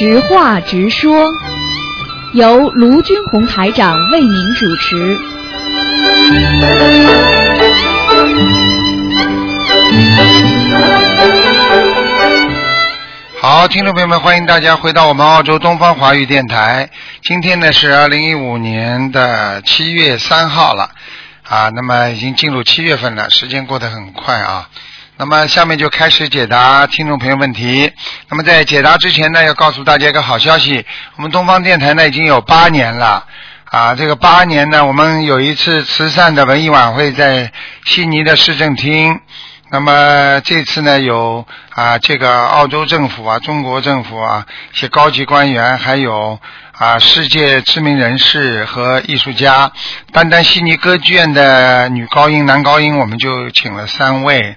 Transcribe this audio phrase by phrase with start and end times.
[0.00, 1.28] 直话直说，
[2.32, 5.18] 由卢军红台长为您主持。
[13.42, 16.88] 好，听众朋友们，欢迎大家回到我们澳洲东方华语电台。
[17.22, 20.92] 今天呢是二零一五年的七月三号了，
[21.46, 24.70] 啊，那么已经进入七月份了，时间过得很快啊。
[25.20, 27.92] 那么下面就开始解答听众朋友问题。
[28.30, 33.26] 那么在解答之前呢，要告诉大家一个好消息，我们东方电台呢已经有八年了。
[33.66, 37.52] 啊，这个八年呢，我们有一次慈善的文艺晚会在
[37.84, 39.20] 悉尼的市政厅。
[39.70, 46.40] 那么这次呢，有啊，这个澳洲政府啊，中国政府啊，一些高级官员，还有
[46.78, 49.70] 啊，世界知名人士和艺术家。
[50.12, 54.56] 单单悉尼歌剧院的女高音、男高音，我们就请了三位。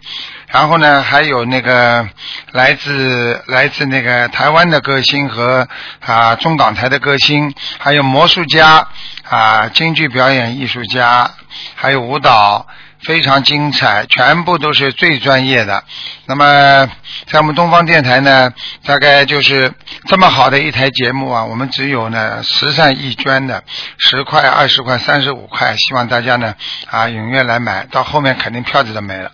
[0.54, 2.08] 然后呢，还有那个
[2.52, 5.68] 来自来自那个台湾的歌星和
[6.00, 8.88] 啊中港台的歌星，还有魔术家
[9.28, 11.32] 啊京剧表演艺术家，
[11.74, 12.68] 还有舞蹈，
[13.02, 15.84] 非常精彩，全部都是最专业的。
[16.28, 16.88] 那么
[17.26, 18.54] 在我们东方电台呢，
[18.86, 19.74] 大概就是
[20.06, 23.64] 这么好的一台节目啊，我们只有呢慈善义捐的
[23.98, 26.54] 十块、二十块、三十五块，希望大家呢
[26.92, 29.32] 啊踊跃来买，到后面肯定票子都没了。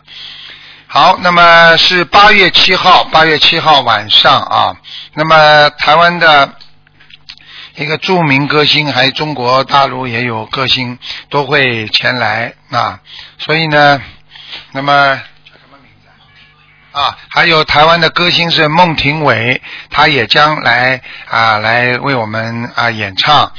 [0.91, 4.75] 好，那么是八月七号，八月七号晚上啊。
[5.13, 6.55] 那么台湾的
[7.75, 10.97] 一个著名歌星，还有中国大陆也有歌星
[11.29, 12.99] 都会前来啊。
[13.37, 14.01] 所以呢，
[14.71, 16.09] 那么叫什么名字
[16.91, 17.03] 啊？
[17.03, 23.51] 啊，还有台湾的歌星是孟庭苇，他也将来啊来为我们啊演唱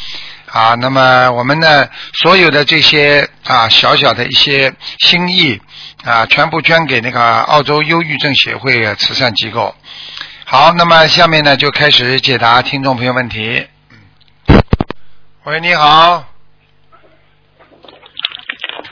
[0.50, 0.74] 啊。
[0.74, 5.62] 那么我们呢，所有的这些啊小小的一些心意。
[6.04, 9.74] 啊，全部捐给那个澳洲忧郁症协会慈善机构。
[10.46, 13.66] 好，那么下面呢就开始解答听众朋友问题。
[15.44, 16.24] 喂，你好。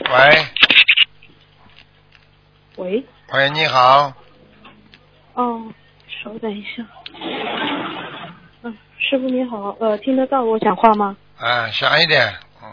[0.09, 0.45] 喂。
[2.77, 3.03] 喂。
[3.33, 4.13] 喂，你好。
[5.33, 5.63] 哦，
[6.23, 6.85] 稍等一下。
[8.61, 11.17] 嗯，师傅你好，呃，听得到我讲话吗？
[11.39, 12.35] 啊，响一点。
[12.61, 12.69] 嗯。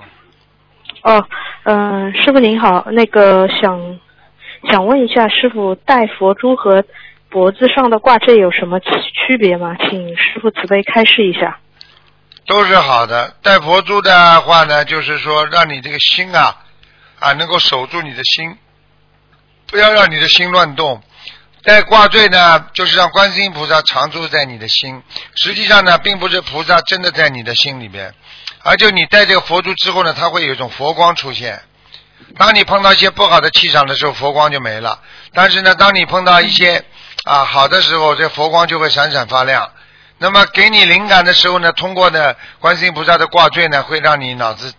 [1.03, 1.28] 哦，
[1.65, 3.99] 嗯，师傅您好，那个想。
[4.71, 6.84] 想问一下师傅，戴佛珠和
[7.28, 9.77] 脖子上的挂坠有什么区别吗？
[9.78, 11.59] 请师傅慈悲开示一下。
[12.47, 16.56] 都是好的，戴佛珠的话呢，就是说让你这个心啊
[17.19, 18.56] 啊能够守住你的心，
[19.66, 21.03] 不要让你的心乱动。
[21.62, 25.03] 戴挂坠呢，就是让观世音菩萨常住在你的心。
[25.34, 28.15] 实际上呢，并不是菩萨真的在你的心里边，
[28.62, 31.60] 而就你戴这个佛珠之后呢，它会有一种佛光出现。
[32.38, 35.00] 当你碰到一些不好的气场的时候，佛光就没了。
[35.32, 36.84] 但是呢，当你碰到一些
[37.24, 39.70] 啊好的时候，这佛光就会闪闪发亮。
[40.19, 44.72] 那么给你灵感的时候呢，通过呢观世音菩萨的挂坠呢，会让你脑子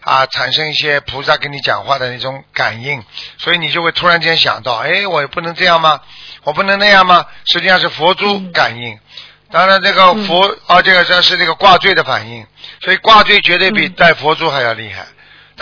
[0.00, 3.02] 啊产生一些菩萨跟你讲话的那种感应，
[3.38, 6.00] 所以你就会突然间想到，哎，我不能这样吗？
[6.44, 7.26] 我不能那样吗？
[7.44, 8.98] 实际上是佛珠感应。
[9.50, 12.46] 当然，这个佛啊，这个这是这个挂坠的反应，
[12.82, 15.06] 所以挂坠绝对比戴佛珠还要厉害。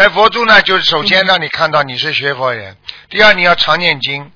[0.00, 2.72] 戴佛珠呢，就是首先让你看到你是学佛人；
[3.10, 4.30] 第二，你要常念经；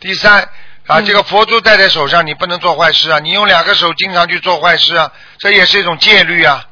[0.00, 0.48] 第三，
[0.86, 3.18] 啊，这个佛珠戴在手上，你不能做坏事啊！
[3.18, 6.64] 你用两个手经常去做坏事啊，这也是一种戒律啊。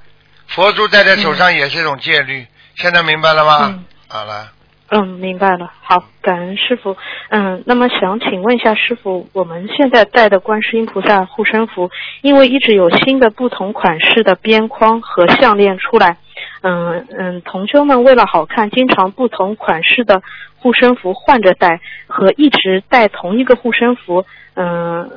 [0.46, 2.46] 佛珠戴在手上也是一种戒律，
[2.76, 3.84] 现在明白了吗？
[4.08, 4.52] 好了。
[4.88, 5.70] 嗯，明白了。
[5.82, 6.96] 好，感恩师傅。
[7.28, 11.90] 嗯，那么想请问一下师傅，我们现在戴的观世音菩萨护身符，
[12.22, 16.16] 因为一直有新的不同款式的边框和项链出来。
[16.62, 20.22] 嗯嗯，同修们为了好看，经常不同款式的
[20.59, 25.10] 护身符换着戴，和一直戴同一个护身符，嗯，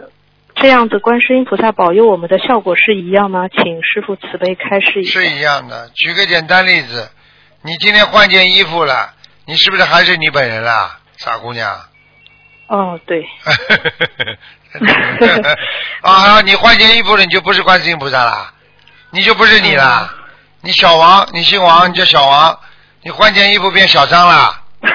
[0.55, 3.49] 这样子观世音菩萨保佑我们的效果是一样吗？
[3.49, 5.19] 请师傅慈悲开示一下。
[5.19, 5.89] 是一样的。
[5.89, 7.09] 举个简单例子，
[7.61, 9.13] 你今天换件衣服了，
[9.45, 11.69] 你是不是还是你本人啦，傻姑娘？
[12.67, 13.25] 哦，对。
[16.01, 18.53] 啊，你换件衣服了，你就不是观世音菩萨啦，
[19.11, 20.11] 你就不是你啦。
[20.65, 22.57] 你小王，你姓王，你叫小王，
[23.03, 24.49] 你换件衣服变小张了，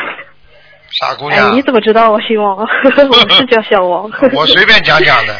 [0.98, 1.50] 傻姑娘。
[1.50, 2.56] 哎，你怎么知道我姓王？
[2.64, 4.10] 我是叫小王。
[4.32, 5.34] 我随便讲讲的。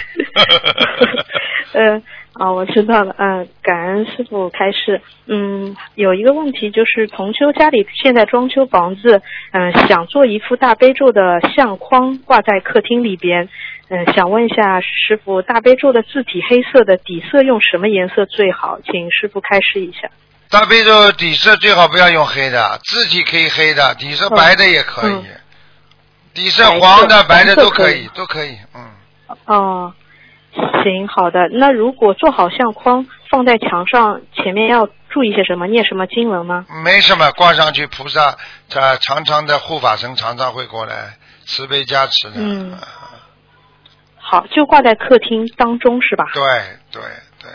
[1.73, 2.03] 嗯，
[2.35, 3.15] 啊，我知道了。
[3.17, 5.01] 嗯，感恩师傅开示。
[5.27, 9.23] 嗯，有一个问题就是，同修家里现在装修房子，
[9.53, 13.49] 嗯，想做一副大悲咒的相框挂在客厅里边。
[13.91, 18.79] 嗯，想问一下师傅，大悲咒的字体黑色的底色用什么颜色最好？
[18.85, 20.11] 请师傅开示一下。
[20.51, 25.25] 大悲咒底色最好不要用黑的，字体可以黑的，底色白的也可以，
[26.35, 28.91] 底色黄的、白的都可以，都可以，嗯。
[29.47, 29.95] 哦，
[30.83, 31.49] 行，好的。
[31.53, 35.67] 那如果做好相框放在墙上，前面要注意些什么？
[35.67, 36.67] 念什么经文吗？
[36.85, 38.37] 没什么，挂上去，菩萨
[38.69, 42.35] 这常常的护法神常常会过来慈悲加持的。
[42.37, 42.77] 嗯
[44.31, 46.27] 好，就挂在客厅当中是吧？
[46.35, 46.43] 对
[46.93, 47.03] 对
[47.41, 47.51] 对，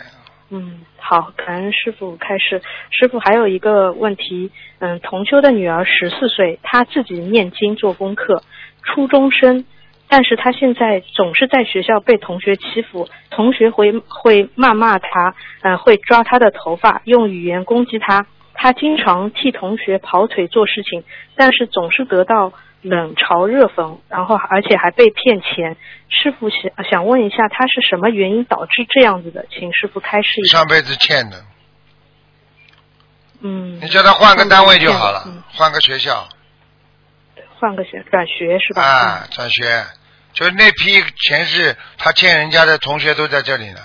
[0.50, 2.60] 嗯，好，感恩师傅开示。
[2.90, 4.50] 师傅还有一个问题，
[4.80, 8.42] 嗯，同修的女儿十四岁，她自己念经做功课，
[8.82, 9.64] 初中生，
[10.08, 18.26] 但是她现在总是在学校被同学欺负，同学会会谩骂她，嗯、会抓她的头发，用语言攻击她。
[18.52, 21.04] 她经常替同学跑腿做事情，
[21.36, 22.52] 但是总是得到
[22.84, 25.76] 冷嘲热讽，然后而且还被骗钱。
[26.10, 26.60] 师傅想
[26.90, 29.46] 想问一下，他是什么原因导致这样子的？
[29.50, 30.58] 请师傅开示一下。
[30.58, 31.42] 上辈子欠的，
[33.40, 36.28] 嗯，你叫他换个单位就好了嗯，换个学校
[37.58, 38.82] 换个学转学是吧？
[38.82, 39.84] 啊，转学。
[40.34, 43.80] 就是那批前世他欠人家的同学都在这里呢，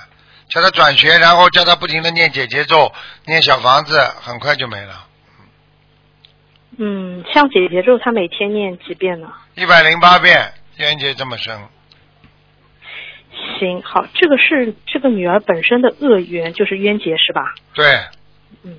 [0.49, 2.91] 叫他转学，然后叫他不停的念姐姐咒，
[3.25, 5.05] 念小房子，很快就没了。
[6.81, 9.33] 嗯，像姐姐咒，她每天念几遍呢？
[9.55, 11.59] 一百零八遍，冤结这么深，
[13.59, 17.53] 行，好，这个是这个女儿本身的恶缘，就是冤结是吧？
[17.73, 17.85] 对，
[18.63, 18.77] 嗯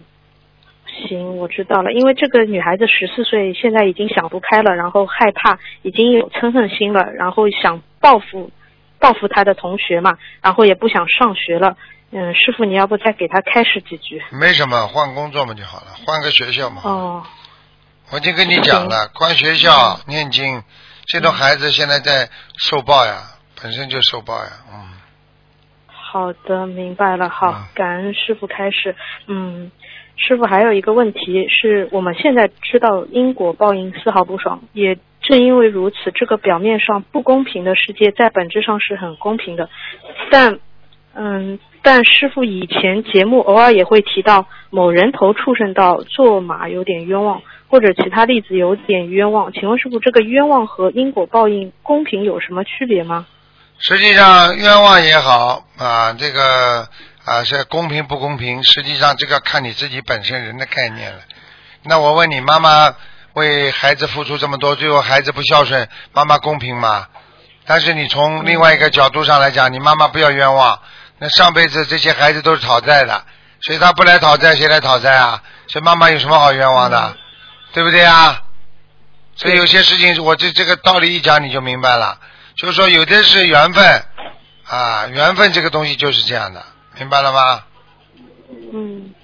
[1.06, 1.92] 行，我知道了。
[1.92, 8.50] 因为这个女孩子十四岁，现在已经想不开了，然后害怕，已经有嗔恨心了，然后想报复
[8.98, 11.76] 报复她的同学嘛，然后也不想上学了。
[12.12, 14.22] 嗯，师傅，你要不再给她开始几句？
[14.32, 16.82] 没什么，换工作嘛就好了，换个学校嘛。
[16.84, 17.22] 哦，
[18.12, 20.64] 我已经跟你讲了，关学校念经，
[21.06, 22.28] 这种孩子现在在
[22.58, 23.22] 受报呀，
[23.62, 24.90] 本身就受报呀，嗯。
[25.86, 27.28] 好的，明白了。
[27.28, 28.96] 好嗯，感恩师傅开始。
[29.28, 29.70] 嗯，
[30.16, 39.70] 师傅还有一个问题是我们现在知道因果报应丝毫不爽，也正因为如此，这个表面上不公平的世界在本质上是很公平的。
[40.32, 40.58] 但，
[41.14, 49.52] 嗯，但师傅以前节目偶尔也会提到某人头畜生道做马有点冤枉，或者其他例子有点冤枉。
[49.52, 53.26] 请问师傅，这个冤枉和因果报应公平有什么区别吗？
[53.78, 56.88] 实际上冤枉也好啊，这个
[57.24, 61.20] 啊是公平不公平，实际上这个看你自己本身人的概念了。
[61.84, 62.94] 那我问你，妈妈
[63.32, 67.06] 为孩子付出这么多，最后孩子不孝顺，妈妈公平吗？
[67.64, 70.78] 但是你从另外一个角度上来讲，你妈妈不要冤枉。
[71.18, 73.22] 那上辈子这些孩子都是讨债的，
[73.60, 75.42] 所以他不来讨债，谁来讨债啊？
[75.68, 77.16] 所以妈妈有什么好冤枉的？
[77.72, 78.42] 对不对啊？
[79.34, 82.18] 所以有些事情，我这这个道理一讲你就明白了。
[82.56, 83.84] 就是说，有的是缘分
[84.66, 86.62] 啊，缘分这个东西就是这样的，
[86.98, 87.64] 明白了吗？
[88.72, 89.14] 嗯，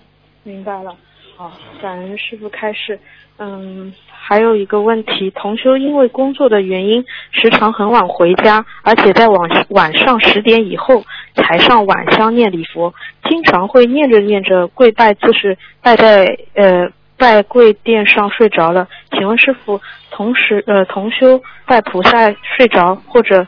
[0.43, 0.96] 明白了。
[1.37, 1.52] 好，
[1.82, 2.98] 感恩师傅开示。
[3.38, 11.04] 嗯，还有一个问题，同修因为工作的原因，时常很晚回家，而且在晚晚上十点以后
[11.34, 12.94] 才上晚香念礼佛，
[13.28, 18.88] 经常会念着念着跪拜就是拜在呃拜跪垫上睡着了。
[19.10, 19.80] 请问师傅，
[20.10, 23.46] 同时呃同修拜菩萨睡着，或者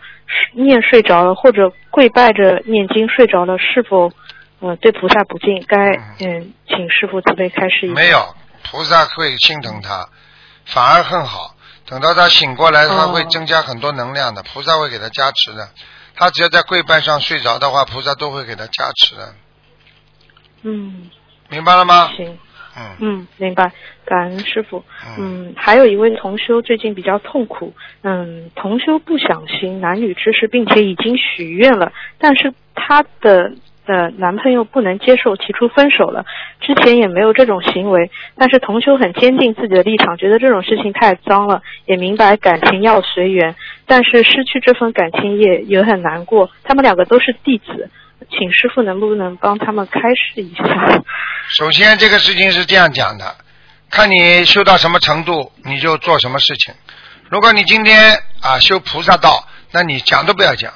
[0.53, 4.11] 念睡着了，或者跪拜着念经睡着了，是否
[4.61, 5.65] 呃对菩萨不敬？
[5.67, 5.77] 该
[6.25, 7.95] 嗯，请师傅慈悲开示一下。
[7.95, 8.35] 没有，
[8.71, 10.09] 菩萨会心疼他，
[10.65, 11.55] 反而很好。
[11.87, 15.69] 等到他醒过来，他哦会增加很多能量的，菩萨会给他加持的。
[16.15, 19.35] 他只要在跪拜上睡着的话，菩萨都会给他加持的，
[20.63, 21.09] 嗯，
[21.49, 22.11] 明白了吗？
[22.17, 22.37] 行，
[22.79, 23.73] 嗯嗯，明白，
[24.05, 24.85] 感恩师傅。
[25.19, 33.53] 嗯嗯，还有一位同修最近比较痛苦，嗯，同修不想行男女之事，并且已经许愿了，但是她的
[33.87, 36.25] 呃男朋友不能接受，提出分手了。
[36.61, 43.55] 之前也没有这种行为，但是同修很坚定自己的立场，觉得这种事情太脏了，也明白感情要随缘，
[43.87, 46.51] 但是失去这份感情也也很难过。
[46.63, 47.89] 他们两个都是弟子，
[48.31, 51.03] 请师傅能不能帮他们开示一下？
[51.51, 53.37] 首先，这个事情是这样讲的，
[53.91, 56.75] 看你修到什么程度，你就做什么事情。
[57.31, 60.73] 如果你今天啊修菩萨道，那你讲都不要讲，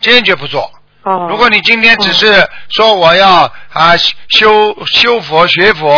[0.00, 0.70] 坚决不做。
[1.02, 3.96] 哦，如果你今天只是说我要啊
[4.28, 5.92] 修修佛学佛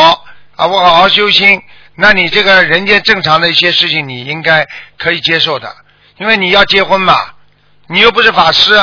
[0.56, 1.60] 啊，我好好修心，
[1.96, 4.66] 那你这个人间正常的一些事情，你应该
[4.96, 5.74] 可以接受的，
[6.18, 7.14] 因为你要结婚嘛，
[7.88, 8.74] 你又不是法师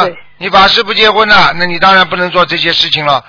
[0.46, 3.26] 你法师不结婚了，那你当然不能做这些事情了。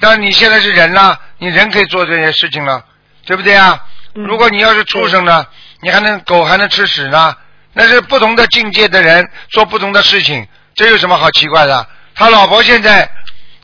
[0.00, 2.84] 但是你现在是人了，你人可以做这些事情了，
[3.26, 3.84] 对不对啊？
[4.14, 5.44] 嗯如果你要是畜生呢，
[5.80, 7.34] 你还能狗还能吃屎呢？
[7.72, 10.46] 那是不同的境界的人做不同的事情，
[10.76, 11.84] 这有什么好奇怪的？
[12.14, 13.10] 他老婆现在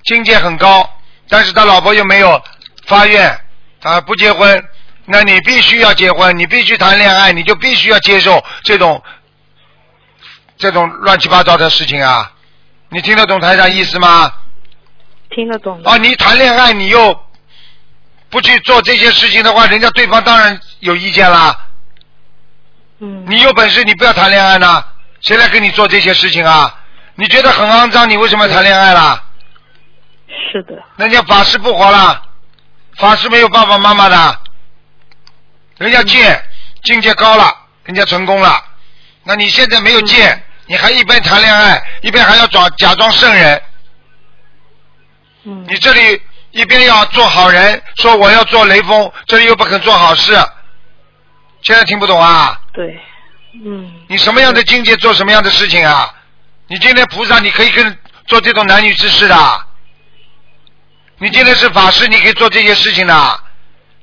[0.03, 0.93] 境界很高，
[1.29, 2.43] 但是他老婆又没有
[2.89, 3.41] 发愿，
[3.83, 4.65] 啊不结婚，
[5.05, 9.01] 那你必须要结婚，你必须谈恋爱，你就必须要接受这种
[10.57, 12.33] 这种乱七八糟的事情啊！
[12.89, 14.33] 你听得懂台长意思吗？
[15.31, 15.91] 听得懂的。
[15.91, 17.21] 啊，你谈恋爱你又
[18.31, 21.67] 不去做这些事情的话，人家对方当然有意见啦。
[23.01, 23.25] 嗯。
[23.27, 24.85] 你有本事你不要谈恋爱呢？
[25.21, 26.73] 谁来跟你做这些事情啊？
[27.17, 29.25] 你觉得很肮脏，你为什么要谈恋爱啦？
[30.53, 30.81] 是的。
[30.97, 32.23] 人家法师不活了，
[32.97, 34.41] 法师没有爸爸妈妈的，
[35.79, 36.41] 人家戒
[36.85, 37.53] 境界高了，
[37.85, 38.63] 人家成功了。
[39.25, 43.63] 那你现在没有戒，你还一边谈恋爱，一边还要装假装圣人。
[45.45, 45.65] 嗯。
[45.69, 46.21] 你这里
[46.51, 50.33] 一边要做好人，说我要做雷锋，这里又不肯做好事，
[51.63, 52.61] 现在听不懂啊？
[52.73, 53.01] 对，
[53.65, 53.93] 嗯。
[54.09, 56.13] 你什么样的境界做什么样的事情啊？
[56.67, 59.67] 你今天菩萨，你可以跟做这种男女之事的。
[61.19, 63.41] 你今天是法师，你可以做这些事情的。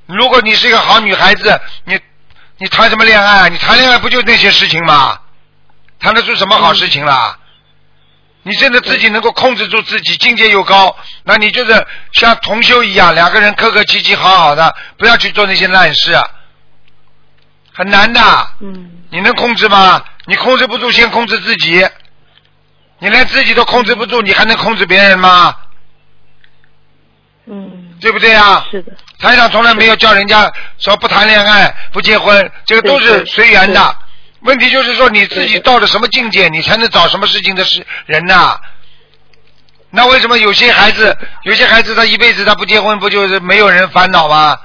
[0.05, 1.99] 如果你是一个好女孩子，你
[2.57, 3.49] 你谈什么恋爱？
[3.49, 5.19] 你谈恋爱不就那些事情吗？
[6.03, 7.39] 谈得出什么好事情啦？
[8.45, 10.93] 你真的自己能够控制住自己，境界又高，
[11.23, 16.13] 那你就是像同修一样，两个人客客气气，好好的，不要去做那些烂事，
[17.73, 18.21] 很难的。
[18.59, 18.99] 嗯。
[19.11, 20.03] 你能控制吗？
[20.25, 21.87] 你控制不住，先控制自己。
[22.99, 25.55] 你连自己都控制不住，你还能控制别人吗？
[27.45, 27.95] 嗯。
[28.01, 28.67] 对不对啊？
[28.69, 28.91] 是的。
[29.19, 33.97] 台长从来没有叫人家说不谈恋爱、不结婚，这个都是随缘的。
[34.43, 38.57] 问题就是说你自己到了什么境界，你才能找什么事情的事人呐？
[39.89, 44.59] 那为什么有些孩子，有些孩子他一辈子他不结婚，不就是没有人烦恼吗？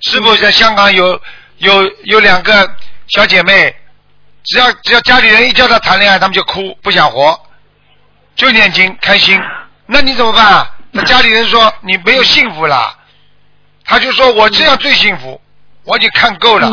[0.00, 1.20] 是不是在香港有
[1.58, 2.68] 有有两个
[3.08, 3.74] 小姐妹，
[4.44, 7.40] 只要只要家里人一叫她谈恋爱，他们就哭，不想活，
[8.34, 9.40] 就念经开心。
[9.86, 10.68] 那你怎么办？
[10.90, 12.98] 那家里人说你没有幸福了，
[13.84, 15.40] 他就说我这样最幸福，
[15.84, 16.70] 我已经看够了。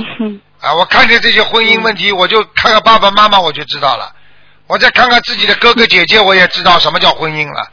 [0.61, 4.13] 啊，我看见这些婚姻问题，我就看看爸爸妈妈，我就知道了。
[4.67, 7.67] 我再看看自己的哥哥姐姐，我也知道什么叫婚姻了。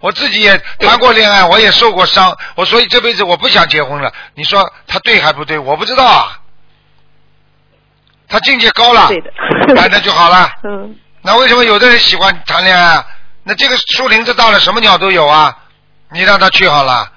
[0.00, 4.12] 我自己也谈过恋爱，我也受过伤，我所以这辈子我不想结婚了。
[4.34, 5.58] 你说他对还不对？
[5.58, 6.40] 我不知道啊。
[8.28, 10.50] 他境界高了，对的，哎，那就好了。
[10.64, 10.96] 嗯。
[11.22, 13.02] 那为什么有的人喜欢谈恋爱？
[13.44, 15.56] 那这个树林子大了，什么鸟都有啊。
[16.10, 17.10] 你让他去好了，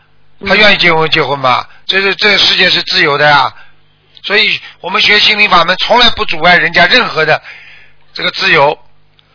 [0.47, 1.67] 他愿意结婚结婚吧。
[1.85, 3.53] 这是这个世界是自由的呀。
[4.27, 7.41] 所以我们学心灵法门，从来不阻碍人家任何的
[8.13, 8.77] 这个自由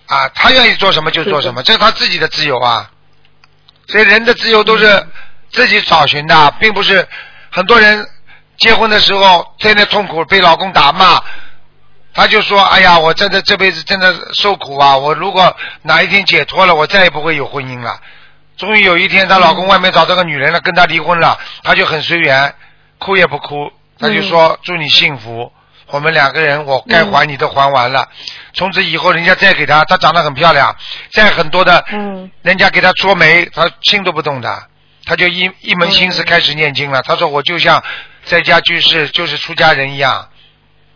[0.05, 2.91] 啊，他愿意做什么就做什么，这是他自己的自由啊。
[3.89, 5.09] 所以人的自由都是
[5.51, 7.09] 自己找寻的，并不是
[7.51, 8.07] 很多人
[8.59, 11.23] 结婚的时候天天痛苦，被老公打骂，
[12.13, 14.99] 他就说：“哎呀，我真的这辈子真的受苦啊！
[14.99, 17.99] 我如果哪一天解脱了，我再也不会有婚姻了。”
[18.59, 22.55] 终于有一天，她老公外面找到个女人了，跟她离婚了，她就很随缘，
[22.99, 23.73] 哭也不哭。
[23.99, 25.53] 他就说：“祝你幸福，
[25.87, 28.09] 我们两个人，我该还你都还完了。
[28.53, 30.75] 从此以后，人家再给他，他长得很漂亮，
[31.13, 34.65] 再很多的，嗯人家给他捉媒，他心都不动的，
[35.05, 37.03] 他就一一门心思开始念经了。
[37.03, 37.83] 他说：我就像
[38.25, 40.29] 在家居士，就是出家人一样。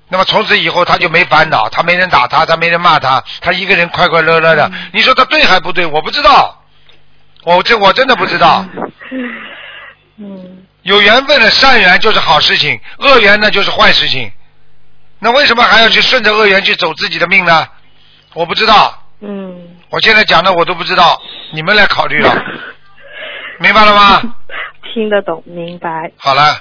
[0.09, 4.71] 那么从此以后，他就没烦恼，他没人打他，他没人骂他，他一个人快快乐乐的。
[4.93, 5.87] 你说他对还不对？
[5.87, 6.65] 我不知道，
[7.45, 8.65] 我这我真的不知道。
[10.17, 10.55] 嗯。”
[10.87, 14.31] 有缘分的善缘就是好事情，恶缘呢就是坏事情。
[15.19, 17.67] 那为什么还要去顺着恶缘去走自己的命呢？
[18.35, 19.03] 我不知道。
[19.21, 19.77] 嗯。
[19.91, 21.21] 我现在讲的我都不知道，
[21.53, 22.33] 你们来考虑了。
[23.59, 24.23] 明白了吗？
[24.95, 25.89] 听得懂，明白。
[26.19, 26.57] 好了，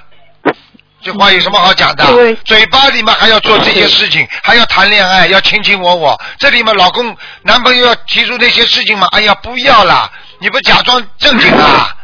[1.02, 2.04] 这话有什么好讲的？
[2.46, 6.20] 嘴巴里面还要做这些事情，还要谈恋爱，要卿卿我我。
[6.40, 9.08] 这里面老公、男朋友要提出那些事情嘛？
[9.12, 11.95] 哎呀，不要了，你不假装正经啊？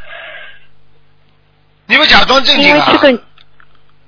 [1.91, 2.87] 你们假装正经啊！
[2.87, 3.23] 因为这个，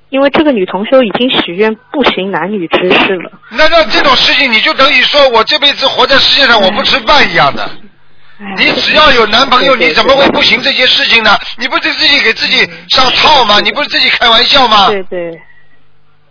[0.08, 3.30] 因为这个女同修已经许愿不行男女之事了。
[3.50, 7.70] 那那这种事情，你就等于说我这辈子活在世界上我不吃饭一样的。
[8.58, 11.38] 你只要有男朋友，你怎么会不行这些事情呢？
[11.58, 13.60] 你不是自己给自己上套吗？
[13.60, 14.88] 你不是自己开玩笑吗？
[14.88, 15.32] 对对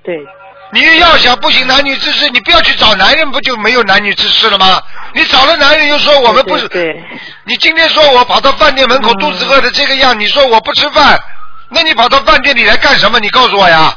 [0.02, 0.26] 对。
[0.73, 4.80] 你要想不行男女之事，你不要去找男人，不就没有男女之事了吗？
[5.12, 6.66] 你找了男人又说我们不是。
[6.68, 6.99] 对。
[7.44, 11.21] 你今天说我跑到饭店门口肚子饿的这个样，你说我不吃饭。
[11.73, 13.19] 那你跑到饭店里来干什么？
[13.21, 13.97] 你告诉我呀！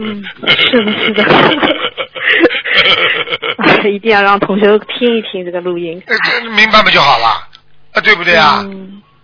[0.00, 1.12] 嗯，是的，是
[3.82, 6.02] 的， 一定要让同学听一听这个录音。
[6.52, 7.26] 明白不就好了？
[7.92, 8.64] 啊，对不对啊？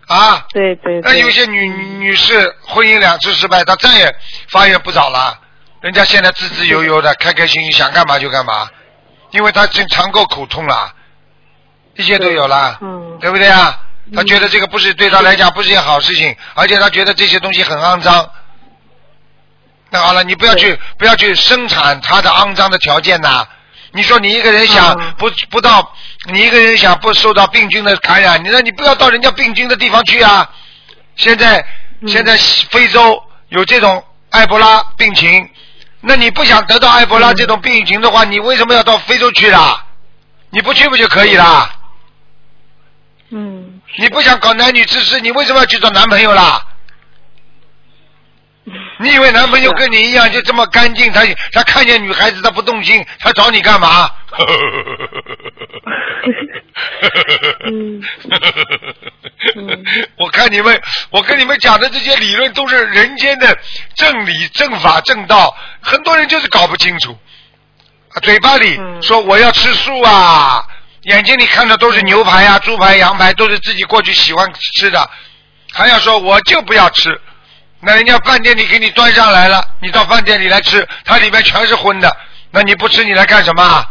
[0.08, 1.00] 啊，对对。
[1.02, 4.14] 那有些女女士婚姻两次失败，她再也
[4.50, 5.38] 发愿不早了。
[5.80, 8.68] 人家现在自自由由的，开开心心，想干嘛就干嘛，
[9.30, 10.92] 因为她经尝够苦痛了，
[11.96, 13.78] 一切都有了，嗯，对不对啊？
[14.14, 18.30] 他觉得这个不是对他来讲不是件好事情，而且他觉得这些东西很肮脏。
[19.90, 23.46] 那好了，你不要去不要去生产他的肮脏的条件呐，
[23.92, 25.94] 你说你一个人想嗯不不到，
[26.32, 30.50] 你一个人想不受到病菌的感染，你说你不要到人家病菌的地方去啊！
[31.16, 31.64] 现在
[32.00, 32.36] 嗯现在
[32.70, 35.48] 非洲有这种埃博拉病情，
[36.00, 39.86] 那你不想得到埃博拉嗯这种病情的话，你为什么要到非洲去啦？
[40.50, 41.70] 你不去不就可以啦？
[43.98, 46.62] 嗯，你不想搞男女之事，你为什么要去找男朋友啦？
[48.98, 51.12] 你以为男朋友跟你一样就这么干净？
[51.12, 51.20] 他
[51.52, 54.10] 他看见女孩子他不动心，他找你干嘛？
[57.66, 58.02] 嗯
[59.56, 59.84] 嗯
[60.16, 63.56] 我看你们，我跟你们讲的这些理论都是人间的
[63.94, 67.12] 正理、正法、正道，很多人就是搞不清楚。
[68.14, 70.64] 啊嘴巴里嗯说我要吃素啊，
[71.04, 75.10] 眼睛里看的都是牛排啊、猪排、羊排，都是自己过去喜欢吃的，
[75.72, 77.20] 还要说我就不要吃。
[77.80, 82.16] 那人家饭店里给你端上来了，你到饭店里来吃，它里面全是荤的，
[82.50, 83.90] 那你不吃你来干什么啊？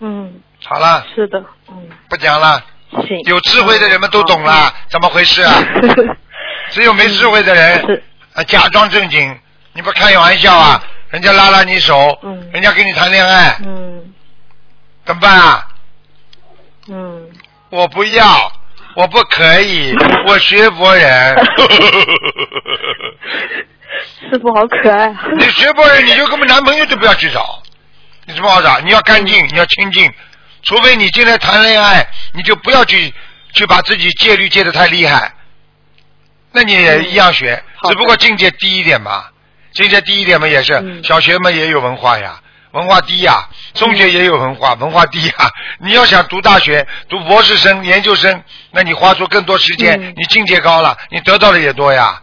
[0.00, 2.64] 嗯，好了，是的，嗯，不讲了。
[2.90, 3.20] 行。
[3.26, 5.54] 有智慧的人们都懂嗯了，怎么回事啊？
[6.70, 8.02] 只有没智慧的人是，
[8.34, 9.38] 啊，假装正经，
[9.74, 10.82] 你不开玩笑啊？
[11.10, 14.09] 人家拉拉你手，嗯人家跟你谈恋爱，嗯
[15.04, 15.66] 怎么办啊？
[16.88, 17.28] 嗯，
[17.70, 18.52] 我不要，
[18.94, 19.94] 我不可以，
[20.26, 21.36] 我学佛人。
[24.30, 25.08] 师傅好可爱。
[25.08, 27.62] 啊你学佛人，你就根本男朋友都不要去找，
[28.24, 28.78] 你什么好找？
[28.80, 30.12] 你要干净，你要清净，
[30.62, 33.12] 除非你今天谈恋爱，你就不要去
[33.52, 35.32] 去把自己戒律戒得太厉害，
[36.52, 39.24] 那你也一样学，只不过境界低一点嘛，
[39.72, 42.40] 境界低一点嘛也是，嗯小学嘛也有文化呀。
[42.72, 45.34] 文化低呀，中学也有文化，文化低呀。
[45.78, 52.22] 你要想读大学、读博士生、研究生，那你花出更多时间，嗯你境界高了，你得到的也多呀。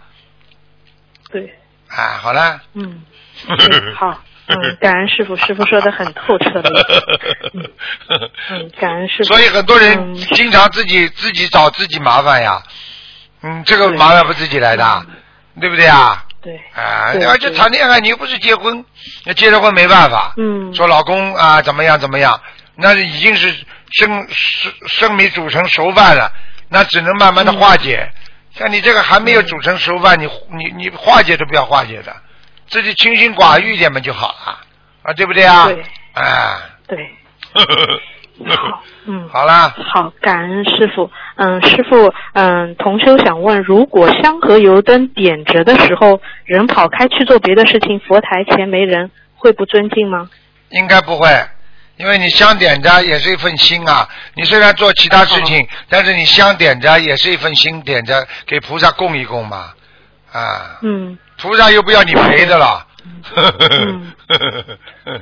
[1.32, 1.54] 对，
[1.90, 2.62] 啊，好了。
[2.74, 3.04] 嗯，
[3.48, 3.58] 嗯
[3.96, 6.70] 好，嗯，感恩师傅，师傅说的很透彻的，
[7.54, 7.70] 嗯
[8.52, 9.24] 嗯，感恩师傅。
[9.26, 12.64] 所以很多人嗯经常自己自己找自己麻烦呀，
[13.44, 15.06] 嗯，这个麻烦不自己来的，
[15.60, 16.24] 对不对啊？
[16.48, 18.86] 对，啊，而且谈恋爱你又不是结婚，
[19.26, 22.40] 那结了婚没办法，嗯，说老公啊怎么样怎么样，
[22.76, 23.54] 那已经是
[23.92, 26.32] 生生生米煮成熟饭了，
[26.70, 28.10] 那只能慢慢的化解。
[28.56, 32.16] 像你这个还没有煮成熟饭，你你你化解都不要化解的，
[32.70, 34.60] 自己清心寡欲一点嘛就好了，
[35.04, 35.66] 啊，对不对啊？
[35.66, 35.84] 对，
[36.14, 36.98] 啊，对，
[38.46, 39.28] 好，嗯。
[39.32, 39.74] 好啦。
[39.78, 41.10] 好，感恩师傅。
[41.36, 50.30] 嗯，师傅，嗯，同修想问，如果香和油灯点着的时候，人跑开去做别的事情，佛台前没人，会不尊敬吗？
[50.70, 51.30] 应该不会，
[51.98, 54.08] 因为你香点着也是一份心啊。
[54.34, 59.74] 你虽然做其他事情，哦但是你香点着也是一份心，点着给菩萨供一供嘛。
[60.32, 62.87] 啊，嗯，菩萨又不要你赔的了。
[63.36, 64.14] 嗯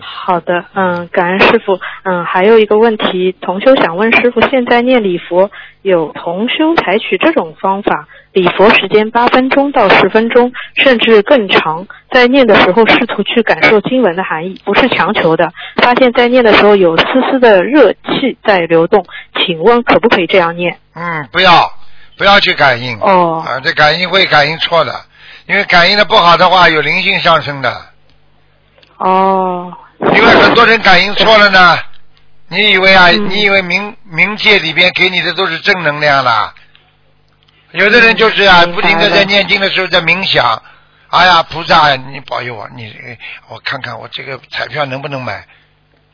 [0.02, 1.80] 好的，嗯，感恩师傅。
[2.04, 11.88] 嗯，还有一个问题，同修想问师傅，现在念礼佛有同修采取这种方法，礼佛时间八分钟到十分钟，甚至更长。
[12.12, 15.52] 在念的时候试图去感受经文的含义，不是强求的。
[15.78, 19.06] 发现，在念的时候有丝丝的热气在流动，
[19.39, 20.80] 请问可不可以这样念？
[20.95, 21.71] 嗯，不要
[22.17, 22.98] 不要去感应。
[23.00, 24.93] 哦啊，这感应会感应错的，
[25.47, 27.86] 因为感应的不好的话，有灵性上升的。
[28.97, 31.77] 哦，因为很多人感应错了呢。
[32.47, 33.10] 你以为啊？
[33.10, 36.53] 嗯你以为冥冥界里边给你的都是正能量啦？
[37.71, 40.62] 有的人就是啊，嗯不停的在念经的时候在冥想。
[41.10, 45.45] 哎呀，菩萨，你保佑我，你哎我看看我这个彩票能不能买？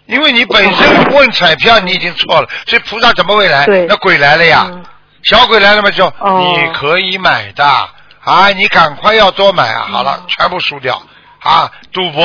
[0.05, 3.85] 因为你本身问彩票你已经错了，所以菩萨怎么会来对？
[3.87, 4.83] 那鬼来了呀，嗯
[5.23, 7.89] 小鬼来了嘛就、哦你可以买的
[8.23, 9.87] 啊，你赶快要多买啊！
[9.91, 11.01] 好了，嗯全部输掉
[11.39, 11.71] 啊！
[11.91, 12.23] 赌博，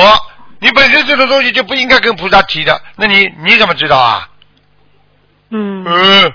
[0.59, 4.29] 你本身这种东西就不应该跟菩萨提的，那你你怎么知道啊？
[5.49, 6.33] 嗯嗯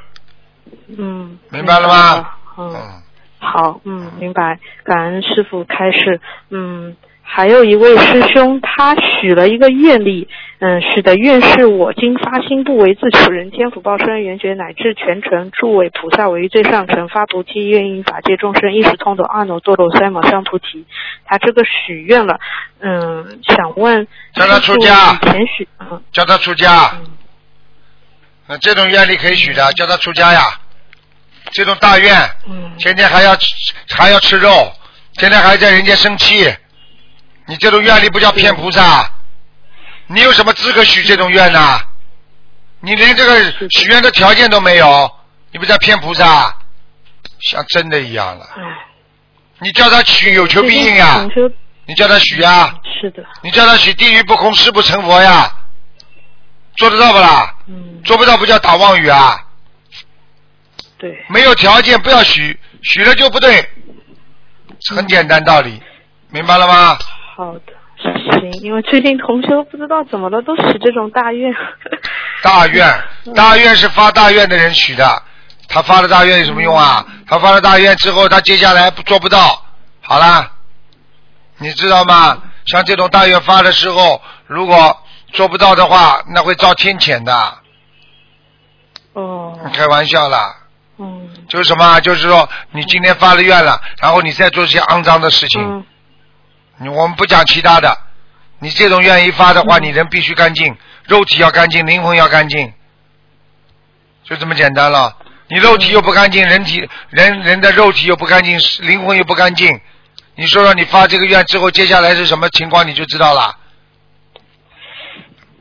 [0.98, 2.30] 嗯，明白了吗？
[2.58, 2.72] 嗯。
[2.74, 3.02] 嗯，
[3.38, 4.58] 好，嗯，明白。
[4.84, 6.20] 感恩师傅开示。
[6.50, 20.84] 嗯，还有一位师兄，他许了一个愿力，嗯，许的愿是我今发心不为自求人天福报生缘觉乃至全城诸位菩萨为最上乘发菩提愿因法界众生一时通斗阿耨多罗三藐三菩提。
[21.24, 22.38] 他这个许愿了，
[22.80, 25.18] 嗯，想问叫他出家。
[25.22, 26.02] 以前许，嗯。
[26.12, 26.92] 叫他出家，
[28.48, 28.58] 嗯。
[28.60, 30.40] 这种愿力可以许的，叫他出家呀。
[31.52, 32.14] 这种大愿，
[32.46, 32.72] 嗯。
[32.78, 34.70] 天天还要吃还要吃肉，
[35.16, 36.52] 天天还在人家生气，
[37.46, 39.10] 你这种愿力不叫骗菩萨？
[40.06, 41.80] 你有什么资格许这种愿呢？
[42.80, 45.10] 你连这个许愿的条件都没有，
[45.50, 46.54] 你不叫骗菩萨？
[47.40, 48.44] 像真的一样了。
[48.56, 48.62] 哎，
[49.58, 51.54] 你叫他许有求必应呀同，修
[51.86, 55.50] 你叫他许啊，是的，你叫他许地狱不空誓不成佛呀，
[56.76, 57.54] 做得到不啦？
[57.66, 59.40] 嗯，做不到不叫打妄语啊！
[60.98, 63.68] 对，没有条件不要许，许了就不对，
[64.94, 65.82] 很简单道理，
[66.30, 66.98] 明白了吗？
[67.34, 67.60] 好的，
[67.96, 71.50] 行，因为最近同修不知道怎么了，都许这种大愿。
[72.42, 72.86] 大愿，
[73.34, 75.22] 大愿是发大愿的人许的，
[75.68, 77.06] 他发了大愿有什么用啊？
[77.26, 79.64] 他发了大愿之后，他接下来不做不到，
[80.02, 80.50] 好啦，
[81.58, 82.42] 你知道吗？
[82.66, 87.54] 像这种大愿发的时候，如果做不到的话，那会遭天谴的，
[89.14, 90.56] 哦，开玩笑啦。
[90.98, 91.28] 嗯。
[91.48, 92.00] 就是什么啊？
[92.00, 95.78] 就是说你今天发了愿了，然后你再做这些肮脏的事情，嗯。
[95.78, 95.91] 你
[96.80, 97.96] 我们不讲其他的，
[98.58, 102.72] 你这种愿意发的话，你人必须干净，肉体要干净，灵魂要干净，
[104.24, 105.16] 就这么简单了。
[105.48, 109.80] 你肉体又不干净，人体人人的肉体又不干净，灵魂又不干净，
[110.34, 113.58] 你说说你发这个愿之后，接下来是什么情况，你就知道了。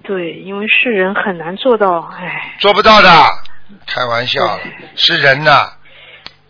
[0.03, 3.09] 对，因为是人很难做到，哎，做不到的，
[3.85, 5.73] 开玩笑对，是人呐，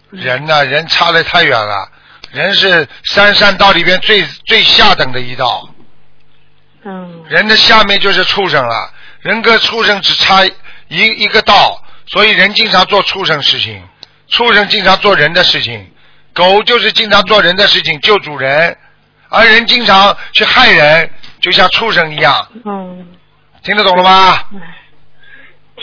[0.10, 1.92] 人呐，人差的太远了，
[2.32, 5.70] 人是三善道里边最最下等的一道，
[6.84, 7.24] 嗯。
[7.28, 10.52] 人的下面就是畜生了，人跟畜生只差一
[10.90, 13.82] 一个道，所以人经常做畜生事情，
[14.28, 15.92] 畜生经常做人的事情，
[16.34, 18.78] 狗就是经常做人的事情救主人，
[19.30, 23.08] 而人经常去害人，就像畜生一样，嗯，
[23.64, 24.34] 听得懂了吗？
[24.54, 24.78] 哎，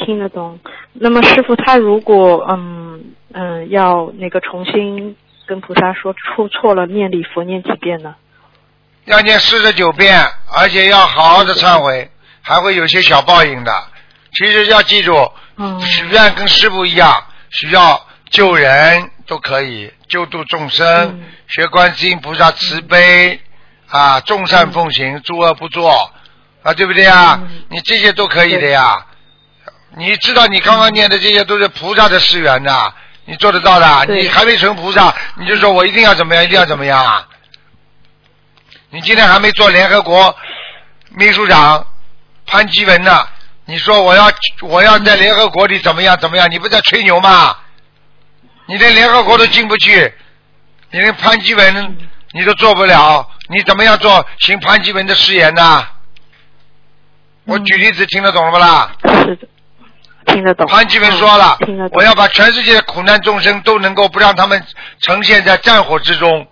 [0.05, 0.59] 听得懂。
[0.93, 5.17] 那么师傅他如果嗯嗯要那个重新
[5.49, 8.15] 跟菩萨说出错了，念礼佛念几遍呢？
[9.07, 10.23] 要念四十九遍，
[10.55, 12.11] 而且要好好的忏悔，
[12.43, 13.73] 还会有些小报应的。
[14.35, 23.41] 其实要记住，嗯许愿跟师傅一样，需要救人都可以，救度众生，嗯学观世音菩萨慈悲
[23.89, 26.13] 啊，众善奉行，诸恶不作
[26.63, 27.41] 啊，对不对啊？
[27.43, 29.07] 嗯你这些都可以的呀。
[29.97, 32.93] 你知道你刚刚念的这些都是菩萨的誓言呐，
[33.29, 34.15] 你做得到的。
[34.15, 37.29] 你还没成菩萨，你就说我一定要怎么样，一定要怎么样啊？
[38.89, 40.35] 你今天还没做联合国
[41.11, 41.87] 秘书长
[42.47, 43.29] 潘基文呢，
[43.67, 46.51] 你说我要我要在联合国里怎么样怎么样？
[46.51, 47.55] 你不在吹牛吗？
[48.65, 50.15] 你连联合国都进不去，
[50.91, 51.99] 你连潘基文
[52.33, 55.87] 你都做不了，你怎么样做行潘基文的誓言呢？
[57.45, 58.93] 我举例子听得懂了不啦？
[59.25, 59.49] 是的，
[60.29, 60.67] 听得懂。
[60.69, 61.99] 潘基文说了嗯听得，懂。
[61.99, 64.63] 我要把全世界的苦难众生都能够不让他们
[65.01, 66.47] 呈现在战火之中。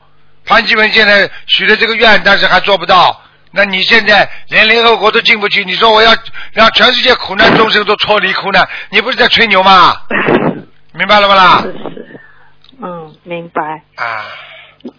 [0.44, 3.22] 潘基文现在许了这个愿，但是还做不到。
[3.52, 6.14] 那你现在连联合国都进不去，你说我要
[6.52, 9.96] 让全世界苦难众生都脱离苦难，你不是在吹牛吗？
[10.92, 11.60] 明白了吧啦？
[11.62, 12.20] 是是，
[12.82, 13.62] 嗯，明白。
[13.96, 14.24] 啊，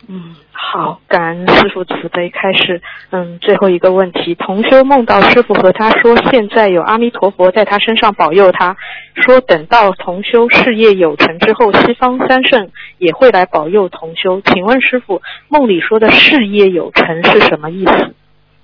[0.07, 0.35] 嗯，
[0.69, 2.29] 好，感恩师傅慈悲。
[2.29, 8.75] 开始，嗯，最后一个问题，同修梦到师傅和他说，现在有阿弥陀佛在他身上保佑他，
[9.15, 14.41] 说等到同修事业有成之后，西方三圣也会来保佑同修。
[14.41, 18.13] 请问师傅，梦里说的事业有成是什么意思？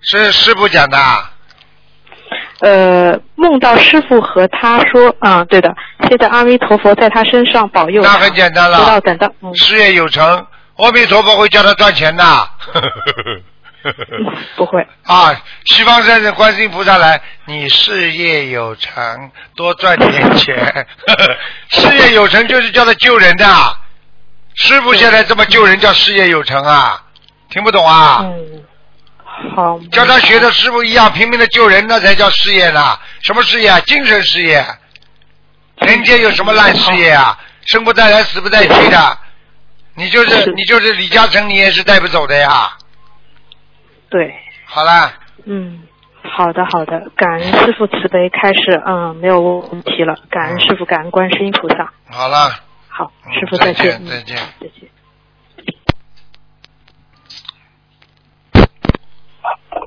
[0.02, 1.32] 是师傅讲的啊。
[2.60, 5.74] 呃，梦到师傅和他说，啊、对的，
[6.10, 10.46] 现在阿弥陀佛在他身上保佑他，那很简单了直到等到，嗯，事业有成，
[10.86, 12.50] 阿弥陀佛会叫他赚钱的。
[14.56, 20.88] 不会，啊，西方三圣观世音菩萨来，你事业有成，多赚点钱。
[21.68, 23.46] 事业有成就是叫他救人的，
[24.56, 27.04] 师傅现在这么救人叫事业有成啊？
[27.50, 28.22] 听不懂啊？
[28.24, 28.64] 嗯，
[29.54, 32.98] 好，叫他学的师傅一样拼命的救人，那才叫事业呢。
[33.24, 33.82] 什么事业啊？
[33.82, 34.66] 精神事业。
[35.80, 37.38] 人间有什么烂事业啊？
[37.66, 39.18] 生不带来，死不带去的。
[39.96, 42.78] 你就是是你就是李嘉诚，你也是带不走的呀。
[44.10, 44.34] 对。
[44.66, 45.14] 好了，
[45.46, 45.84] 嗯，
[46.24, 51.94] 好的好的，感恩师傅慈悲，开始嗯没有问题了，感恩师傅，感恩观世音菩萨。
[52.10, 52.50] 好了。
[52.88, 54.90] 好，嗯师傅再见，嗯见再见再见。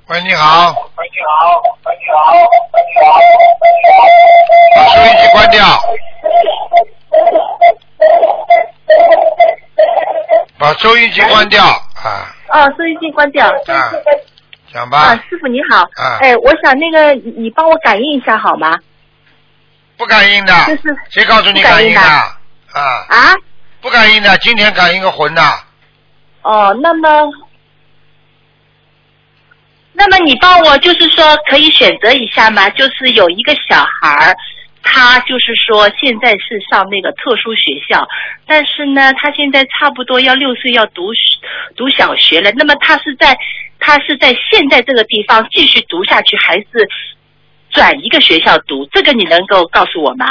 [0.08, 0.70] 喂，你好。
[0.96, 1.60] 喂，你好。
[1.84, 2.16] 喂，你好。
[2.72, 3.18] 喂，你好。
[4.76, 5.58] 把收音机关掉。
[10.58, 13.46] 把收音机关掉啊哦，收音机关掉。
[13.48, 13.52] 啊，
[14.72, 15.82] 讲啊吧，，师傅你好。
[15.82, 18.78] 啊哎，我想那个你你帮我感应一下好吗？
[19.96, 22.00] 不感应的就是，谁告诉你感应的？
[22.00, 22.16] 不感应
[22.74, 23.34] 的啊，啊？
[23.80, 25.42] 不感应的，今天感应个魂的，
[26.42, 27.08] 哦，那么，
[29.92, 32.68] 那么你帮我就是说可以选择一下吗？
[32.70, 34.36] 就是有一个小孩儿，
[34.88, 38.06] 他就是说现在是上那个特殊学校，
[38.46, 41.10] 但是呢，他现在差不多要六岁要读
[41.76, 42.52] 读小学了。
[42.52, 43.36] 那么他是在
[43.80, 46.88] 他是在现在这个地方继续读下去，还是
[47.70, 50.26] 转一个学校读，这个你能够告诉我吗？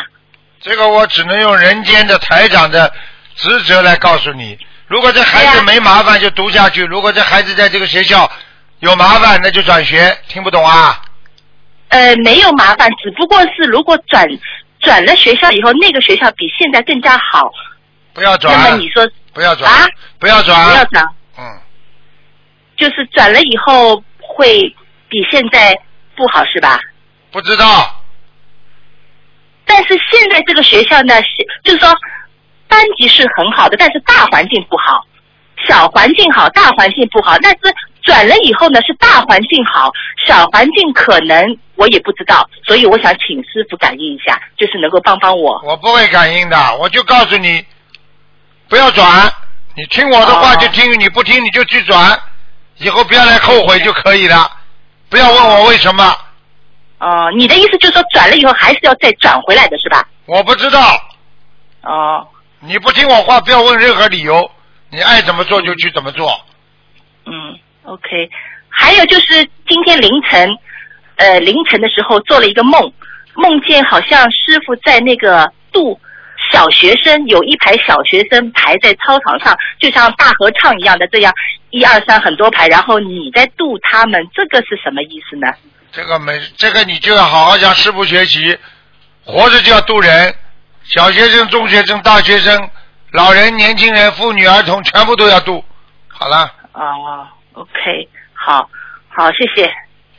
[0.61, 2.91] 这个我只能用人间的台长的
[3.35, 4.57] 职责来告诉你。
[4.87, 8.31] 如果这孩子没麻烦就读下去，如果这孩子在这个学校
[8.79, 10.17] 有麻烦，那就转学。
[10.27, 11.01] 听不懂啊？
[11.95, 14.27] 呃，没有麻烦，只不过是如果转
[14.81, 17.49] 转了学校以后，那个学校比现在更加好，
[18.13, 18.53] 不要转。
[18.53, 19.87] 那么你说不要转，啊
[20.19, 21.05] 不要转，不要转，
[21.37, 21.57] 嗯，
[22.75, 24.59] 就是转了以后会
[25.07, 25.73] 比现在
[26.17, 26.77] 不好是吧？
[27.31, 28.03] 不知道，
[29.63, 31.29] 但是现在这个学校呢，是
[31.63, 31.89] 就是说
[32.67, 35.01] 班级是很好的，但是大环境不好，
[35.65, 37.37] 小环境好，大环境不好。
[37.41, 37.59] 但是
[38.05, 39.91] 转了以后呢，是大环境好，
[40.27, 45.59] 小环境可能我也不知道，所以我想请师傅感应一下，就是能够帮帮我。
[45.65, 47.65] 我不会感应的，我就告诉你，
[48.69, 49.29] 不要转，
[49.75, 52.17] 你听我的话哦就听，你不听你就去转，
[52.77, 54.49] 以后不要来后悔就可以了，
[55.09, 56.15] 不要问我为什么，
[56.99, 60.07] 哦、你的意思就是说转了以后还是要再转回来的是吧？
[60.27, 60.95] 我不知道，
[61.81, 62.27] 哦，
[62.59, 64.51] 你不听我话，不要问任何理由，
[64.91, 66.31] 你爱怎么做就去怎么做。
[67.25, 68.29] 嗯，OK。
[68.69, 70.49] 还有就是今天凌晨，
[71.15, 72.91] 呃，凌晨的时候做了一个梦，
[73.35, 75.97] 梦见好像师傅在那个渡
[76.51, 81.33] 小学生，有一排小学生排在操场上，就像大合唱一样的这样
[81.69, 85.47] 一二三很多排，然后你在渡他们，这个是什么意思呢？
[85.91, 88.57] 这个没，这个你就要好好向师傅学习，
[89.23, 90.35] 活着就要渡人，
[90.83, 92.69] 小学生、中学生、大学生、
[93.11, 95.63] 老人、年轻人、妇女、儿童，全部都要渡。
[96.09, 98.69] 好了，哦，OK，好，
[99.09, 99.73] 好，谢谢，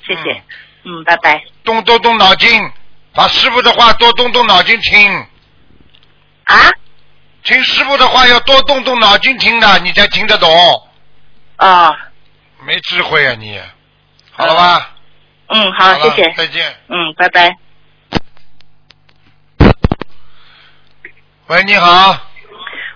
[0.05, 0.42] 谢谢，
[0.85, 1.42] 嗯，拜拜。
[1.62, 2.70] 动动动脑筋，
[3.14, 5.27] 把师傅的话多动动脑筋听，
[6.44, 6.55] 啊？
[7.42, 10.51] 听师傅的话要多动动脑筋听的，你才听得懂。
[11.57, 11.96] 啊，
[12.64, 13.61] 没智慧啊你，
[14.33, 14.94] 好了吧？
[15.49, 16.75] 嗯，好，了谢谢，再见。
[16.88, 17.57] 嗯，拜拜。
[21.46, 22.18] 喂，你好，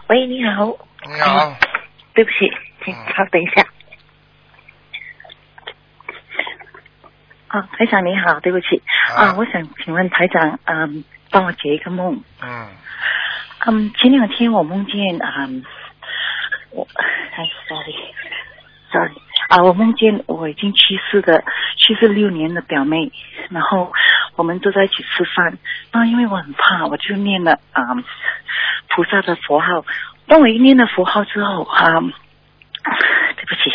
[0.09, 0.77] 喂，你好。
[1.07, 1.57] 你好，
[2.15, 2.39] 对不起，
[2.85, 3.65] 请嗯稍等一下。
[7.51, 8.81] 啊，台长你好，对不起
[9.17, 12.23] 啊啊，我想请问台长，嗯，帮我解一个梦。
[12.41, 12.69] 嗯，
[13.67, 15.65] 嗯，前两天我梦见，嗯，
[16.71, 19.11] 我，哎，sorry，sorry，
[19.49, 21.43] 啊，我梦见我已经去世的
[21.77, 23.11] 去世六年的表妹，
[23.49, 23.93] 然后
[24.37, 25.59] 我们都在一起吃饭。
[25.91, 28.05] 那因为我很怕，我就念了啊、嗯、
[28.91, 29.85] 菩萨的佛号。
[30.29, 33.73] 当我一念了佛号之后，啊、对不起，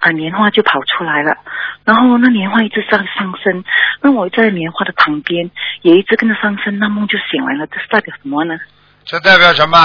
[0.00, 1.36] 啊，莲花就跑出来了。
[1.84, 3.64] 然后那莲花一直上上升，
[4.02, 5.50] 那我在莲花的旁边
[5.82, 7.66] 也一直跟着上升，那梦就醒来了。
[7.66, 8.58] 这是代表什么呢？
[9.04, 9.78] 这代表什么？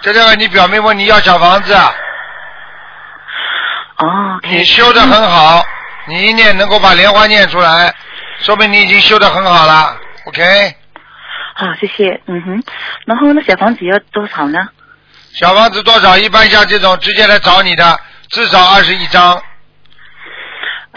[0.00, 1.92] 这代表你表妹问你要小房子，啊
[3.96, 5.60] 哦你修的很好，
[6.06, 7.92] 你一念能够把莲花念出来，
[8.38, 9.96] 说明你已经修的很好了。
[10.26, 10.42] OK，
[11.54, 12.62] 好，谢谢，嗯哼。
[13.04, 14.68] 然后那小房子要多少呢？
[15.32, 16.16] 小房子多少？
[16.16, 19.42] 一般像这种直接来找你的，至少二十一张。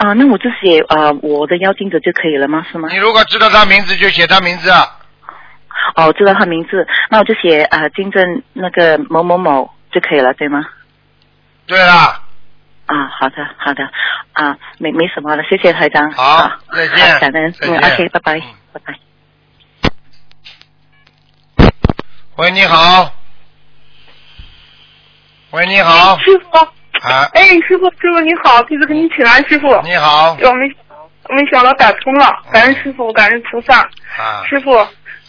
[0.02, 2.66] 啊，那我就写啊我的邀请者就可以了吗？
[2.70, 2.96] 是吗你？
[2.96, 4.68] 如果知道他名字，就写他名字。
[5.94, 10.64] 哦，知道他名字，那我就写啊金正那个某某某就可以了，对吗？
[11.66, 12.20] 对了，
[12.86, 13.88] 啊，好的，好的，
[14.32, 16.10] 啊，没没什么了，谢谢台长。
[16.12, 18.98] 好啊再见好感恩，嗯再见，OK，拜拜嗯，拜拜。
[22.36, 23.12] 喂，你好。
[25.52, 26.18] 喂，你好。
[26.18, 26.68] 师傅，
[27.02, 29.68] 啊，哎，师傅，师傅你好，弟子给你请安，师傅。
[29.82, 30.36] 你好。
[30.40, 30.68] 我没
[31.28, 33.80] 没想到打通了，感恩师傅，感恩菩萨。
[33.80, 34.70] 啊，师傅，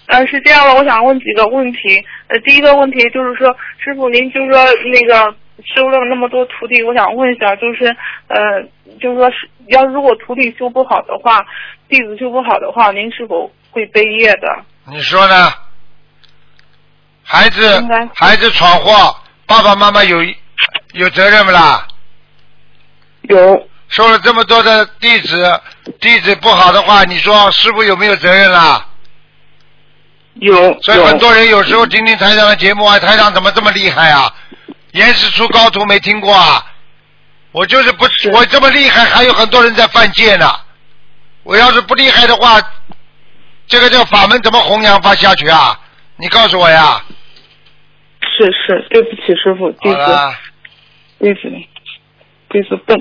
[0.05, 1.79] 呃，是这样的，我想问几个问题。
[2.27, 3.47] 呃，第一个问题就是说，
[3.83, 5.36] 师傅您就是说那个
[5.75, 7.86] 收了那么多徒弟，我想问一下，就是
[8.27, 8.62] 呃，
[9.01, 11.43] 就是说是要如果徒弟修不好的话，
[11.89, 14.47] 弟子修不好的话，您是否会背业的？
[14.86, 15.51] 你说呢？
[17.23, 17.81] 孩子，
[18.13, 19.15] 孩子闯祸，
[19.47, 20.17] 爸爸妈妈有
[20.93, 21.88] 有责任不啦？
[23.23, 25.62] 有收了这么多的弟子，
[25.99, 28.88] 弟子不好的话，你说师傅有没有责任啦？
[30.36, 34.34] 有所以很多人有时候听听台长的节目啊，台长怎么这么厉害啊？
[34.91, 36.65] 严师出高徒没听过啊？
[37.51, 40.51] 我就是不，我这么厉害，还有很多人在犯戒呢。
[41.43, 42.60] 我要是不厉害的话，
[43.67, 45.79] 这个这个法门怎么弘扬发下去啊？
[46.17, 47.03] 你告诉我呀。
[48.21, 50.19] 是是，对不起师傅，弟子。
[51.23, 51.49] 好了，弟子，
[52.49, 52.99] 弟子笨。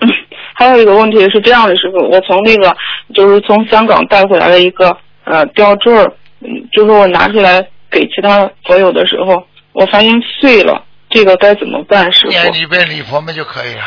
[0.00, 0.08] 嗯，
[0.54, 2.76] 还有一个问题是这样的，师傅，我从那个
[3.14, 12.28] 就是从香港带回来的一个呃吊坠儿，嗯，就是我拿出来给其他佛友的时候，我发现碎了，这个该怎么办，师傅？
[12.30, 13.82] 念一遍礼佛们就可以了。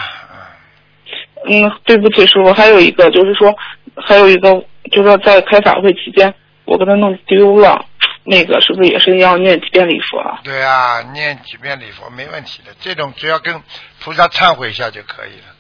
[1.46, 3.54] 嗯，对不起，师傅，还有一个就是说，
[3.96, 4.52] 还有一个
[4.92, 6.34] 就是说在开法会期间
[6.66, 7.86] 我给他弄丢了，
[8.30, 10.40] 那个是不是也是要念几遍礼佛啊？
[10.44, 13.60] 对啊，念几遍礼佛没问题的，这种只要跟
[14.04, 15.56] 菩萨忏悔一下就可以了，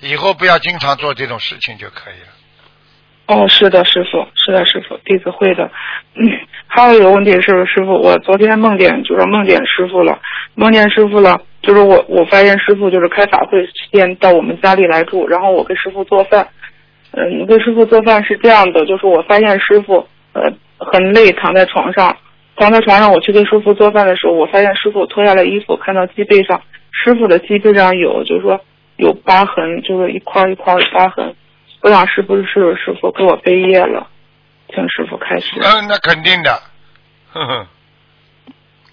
[0.00, 2.32] 以后不要经常做这种事情就可以了。
[3.26, 5.70] 哦，是的，师傅，是的，师傅，弟子会的。
[6.14, 6.28] 嗯，
[6.66, 10.18] 还有一个问题是，师傅，我昨天梦见，就是梦见师傅了，
[10.54, 16.48] 梦见师傅了，就是我我发现师傅就是开法会期间到我们家里来住，然后我给师傅做饭。
[17.12, 20.52] 嗯，给师傅做饭是这样的，就是我发现师傅呃
[20.84, 22.16] 很累，躺在床上，
[22.56, 28.60] 躺在床上，我去给师傅做饭的时候，我发现师傅脱下来衣服，看到脊背上，师傅的脊背上有，就是说
[28.96, 31.34] 有疤痕，就是一块一块的疤痕。
[31.80, 34.06] 我想是不是师傅给我背业了，
[34.68, 35.60] 请师傅开始。
[35.60, 36.62] 嗯，那肯定的，
[37.32, 37.66] 呵呵，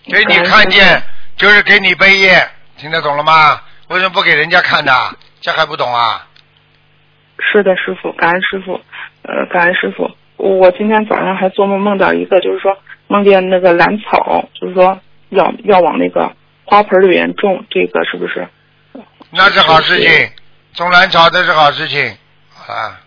[0.06, 1.02] 给你看见
[1.38, 2.46] 就是给你背业，
[2.78, 3.62] 听得懂了吗？
[3.88, 4.92] 为什么不给人家看的？
[5.40, 6.28] 这还不懂啊？
[7.40, 8.74] 是的，师傅，感恩师傅，
[9.24, 10.10] 呃，感恩师傅。
[10.42, 12.76] 我今天早上还做梦梦到一个，就是说
[13.08, 15.00] 梦见那个兰草，就是说
[15.30, 16.32] 要要往那个
[16.66, 18.48] 花盆里面种，这个是不是？
[19.32, 20.10] 那是好事情，
[20.74, 22.04] 种兰草这是好事情
[22.68, 23.00] 啊。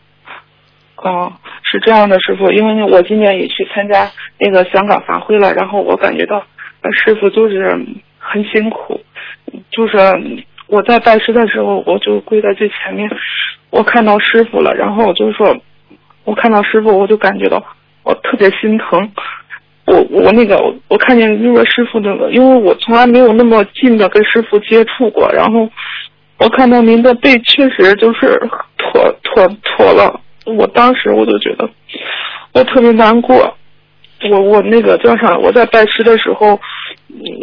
[0.96, 1.32] 哦，
[1.64, 6.38] 是这样的，师傅，因为我今年也去参加那个香港法会了，然后我感觉到
[6.82, 7.78] 呃师傅就是
[8.18, 9.02] 很辛苦，
[9.70, 9.98] 就是
[10.66, 13.10] 我在拜师的时候，我就跪在最前面，
[13.70, 15.54] 我看到师傅了，然后就是说，
[16.24, 17.62] 我看到师傅，我就感觉到
[18.02, 19.10] 我特别心疼，
[19.86, 20.56] 我我那个
[20.88, 25.68] 我看见那个师傅那个，因为我从来没有那么近的跟师傅接触过，然后
[26.38, 28.38] 我看到您的背确实就是
[28.78, 30.20] 妥妥妥了。
[30.46, 31.66] 我当时我就觉得
[32.52, 33.56] 我特别难过，
[34.30, 35.36] 我我那个叫啥？
[35.38, 36.60] 我在拜师的时候，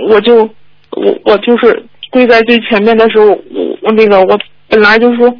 [0.07, 0.43] 我就
[0.91, 4.39] 我我就是跪在最前面的时候，我我那个我
[4.69, 5.35] 本来就是说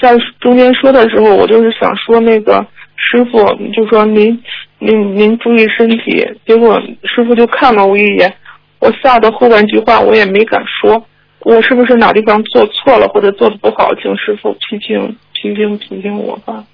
[0.00, 2.64] 在中间说的时候，我就是想说那个
[2.96, 4.42] 师傅就说您
[4.78, 8.34] 您您注意身体，结果师傅就看了我一眼，
[8.78, 11.04] 我吓得后半句话我也没敢说，
[11.40, 16.64] 我是不是哪地方做错了或者做的不好，请师傅批评批评批评我吧。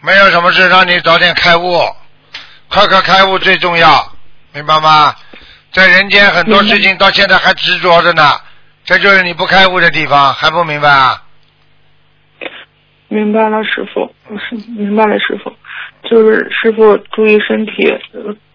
[0.00, 1.80] 没有什么事让你早点开悟，
[2.68, 4.12] 快快开悟最重要，
[4.52, 5.14] 明白吗？
[5.72, 8.32] 在人间很多事情到现在还执着着呢，
[8.84, 11.22] 这就是你不开悟的地方，还不明白啊？
[13.08, 15.52] 明白了，师傅，是明白了，师傅，
[16.08, 17.72] 就是师傅注意身体，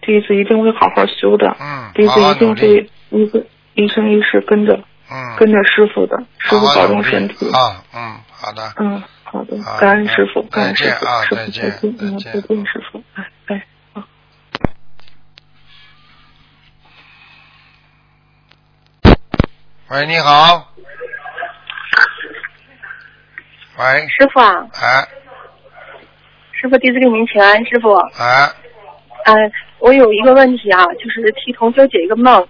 [0.02, 7.50] 弟子一定会好好修的，嗯，弟子一定好好努力会一个一生一世跟着嗯，跟着师傅的，师傅保重身体。
[7.50, 13.62] 啊，嗯，好的，嗯，好的，感恩师傅，感恩师傅啊，师傅再见再见，嗯，再见再见，师傅，哎哎。
[19.90, 20.71] 喂，你好，
[23.78, 25.08] 喂，师傅啊，哎
[26.52, 27.94] 师傅，弟子给您请安，师傅。
[28.18, 28.52] 哎，
[29.24, 32.46] 嗯、我有一个问题啊，就是替同修解一个梦。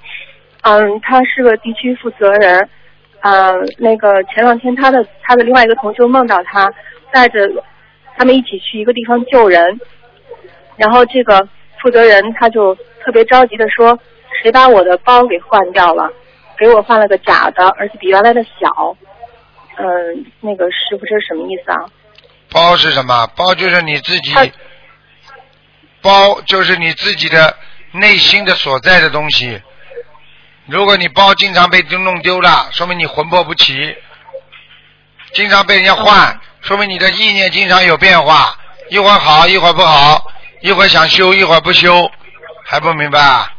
[0.63, 2.69] 嗯，他是个地区负责人。
[3.21, 6.69] 嗯，那个前两天他的他的另外一个同修梦到他
[7.13, 7.49] 带着
[8.17, 9.81] 他们一起去一个地方救人，
[10.77, 11.49] 然后这个
[11.81, 13.97] 负责人他就特别着急的说，
[14.43, 16.13] 谁把我的包给换掉了，
[16.59, 18.97] 给我换了个假的，而且比原来的小。
[19.79, 21.79] 嗯，那个师傅这是什么意思啊？
[22.51, 23.27] 包是什么？
[23.35, 24.35] 包就是你自己，
[26.03, 27.57] 包就是你自己的
[27.93, 29.61] 内心的所在的东西。
[30.67, 33.97] 如果你包经常被弄丢了，说明你魂魄不齐；
[35.33, 38.57] 经常被人家换，说明你的意念经常有变化，
[38.91, 40.25] 一会儿好，一会儿不好，
[40.61, 42.11] 一会儿想修，一会儿不修，
[42.67, 43.51] 还不明白啊？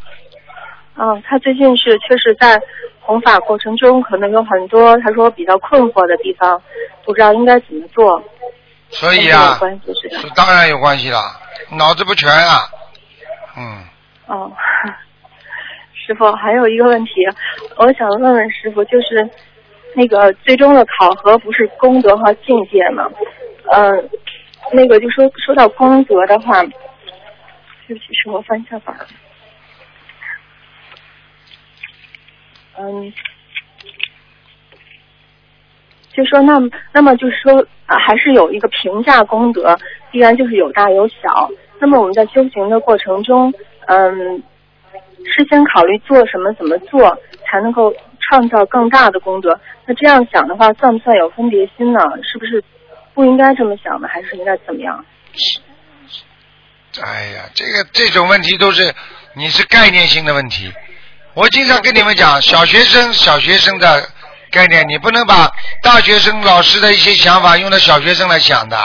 [0.96, 2.62] 嗯，他最近是确实在
[3.02, 6.62] 弘法过程中，可能有很多他说比较困惑的地方，
[7.04, 8.24] 不知道应该怎么做。
[8.90, 11.20] 所以啊有，关系是当然有关系了，
[11.72, 12.60] 脑子不全啊。
[13.58, 13.84] 嗯，
[14.28, 14.52] 哦，
[15.94, 17.12] 师傅还有一个问题，
[17.78, 19.28] 我想问问师傅，就是
[19.96, 23.10] 那个最终的考核不是功德和境界吗？
[23.72, 24.10] 嗯、
[24.72, 26.70] 那个就说说到功德的话，对
[27.88, 28.96] 不起，师傅，我翻一下本
[32.78, 33.14] 嗯，
[36.12, 36.60] 就说那
[36.92, 39.78] 那么就是说、啊还是有一个评价功德，
[40.12, 41.50] 必然就是有大有小。
[41.80, 43.54] 那么我们在修行的过程中，
[43.88, 44.42] 嗯，
[45.26, 49.60] 事先考虑做什么、怎么做才能够创造更大的功德。
[49.86, 52.00] 那这样想的话，算不算有分别心呢？
[52.24, 52.64] 是不是
[53.14, 54.08] 不应该这么想呢？
[54.08, 55.06] 还是应该怎么样？
[57.02, 58.94] 哎呀，这个这种问题都是
[59.36, 60.72] 你是概念性的问题。
[61.36, 64.08] 我经常跟你们讲，小学生小学生的
[64.52, 68.78] 概念，你不能把大学生老师的一些想法用到小学生来想的。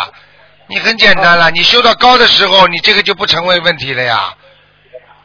[0.67, 4.33] 你很简单了，你修到高的时候，你这个就不成为问题了呀。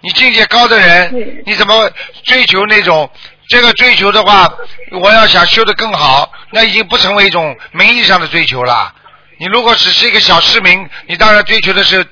[0.01, 1.89] 你境界高的人，你怎么
[2.25, 3.09] 追求那种？
[3.47, 4.53] 这个追求的话，
[4.91, 8.93] 我要想修得更好，那已经不成为一种名义上的追求了。
[9.37, 12.05] 你如果只是一个小市民，你当然追求的是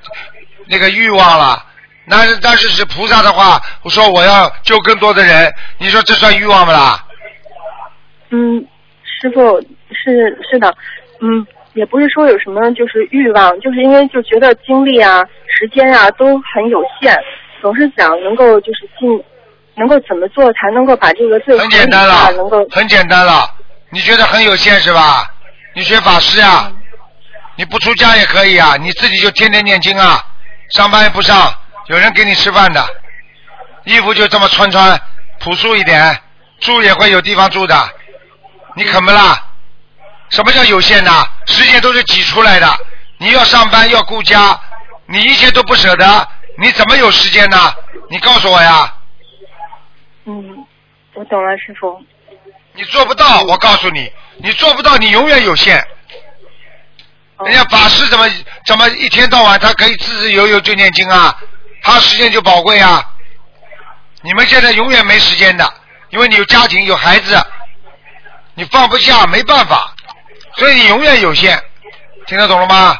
[0.68, 1.66] 那个欲望了。
[2.12, 7.06] 那是但是是菩萨的话，我说我要救更多的人，你说这算欲望不啦？
[8.32, 8.68] 嗯，
[9.02, 10.76] 师傅是是的，
[11.22, 17.18] 嗯，也不是说有什么就是欲望，就是因为就觉得精力啊、时间啊都很有限，
[17.62, 19.24] 总是想能够就是尽，
[19.76, 23.50] 能够怎么做才能够把这个最很简单了能够，很简单了。
[23.90, 25.34] 你觉得很有限是吧？
[25.74, 26.70] 你学法师呀、
[27.56, 30.22] 你不出家也可以啊，你自己就天天念经啊，
[30.72, 31.54] 上班也不上，
[31.88, 32.86] 有人给你吃饭的，
[33.86, 35.00] 衣服就这么穿穿，
[35.40, 36.22] 朴素一点，
[36.60, 37.90] 住也会有地方住的，
[38.76, 39.48] 你肯不啦？
[40.30, 41.12] 什么叫有限的？
[41.48, 42.80] 时间都是挤出来的，
[43.18, 44.58] 你要上班要顾家，
[45.08, 46.28] 你一切都不舍得，
[46.58, 47.74] 你怎么有时间呢？
[48.10, 48.96] 你告诉我呀。
[50.26, 50.66] 嗯，
[51.16, 52.02] 我懂了，师傅。
[52.74, 55.80] 你做不到，我告诉你，你做不到，你永远有限。
[57.38, 58.30] 哦人家法师怎么
[58.68, 61.36] 怎么一天到晚他可以自自由由就念经啊，
[61.82, 63.08] 他时间就宝贵啊。
[64.22, 65.74] 你们现在永远没时间的，
[66.10, 67.44] 因为你有家庭有孩子，
[68.54, 69.96] 你放不下没办法，
[70.58, 71.60] 所以你永远有限。
[72.28, 73.00] 听得懂了吗？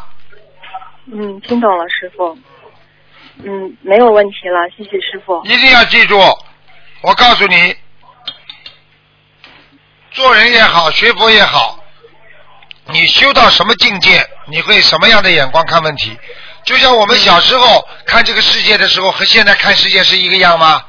[1.06, 2.38] 嗯，听懂了，师傅。
[3.44, 5.44] 嗯，没有问题了，谢谢师傅。
[5.46, 6.18] 一定要记住，
[7.02, 7.76] 我告诉你，
[10.12, 11.80] 做人也好，学佛也好，
[12.88, 16.18] 你修到什么境界，你会什么样的眼光看问题？
[16.64, 20.84] 就像我们小时候看这个世界的时候，和现在看世界是一个样吗？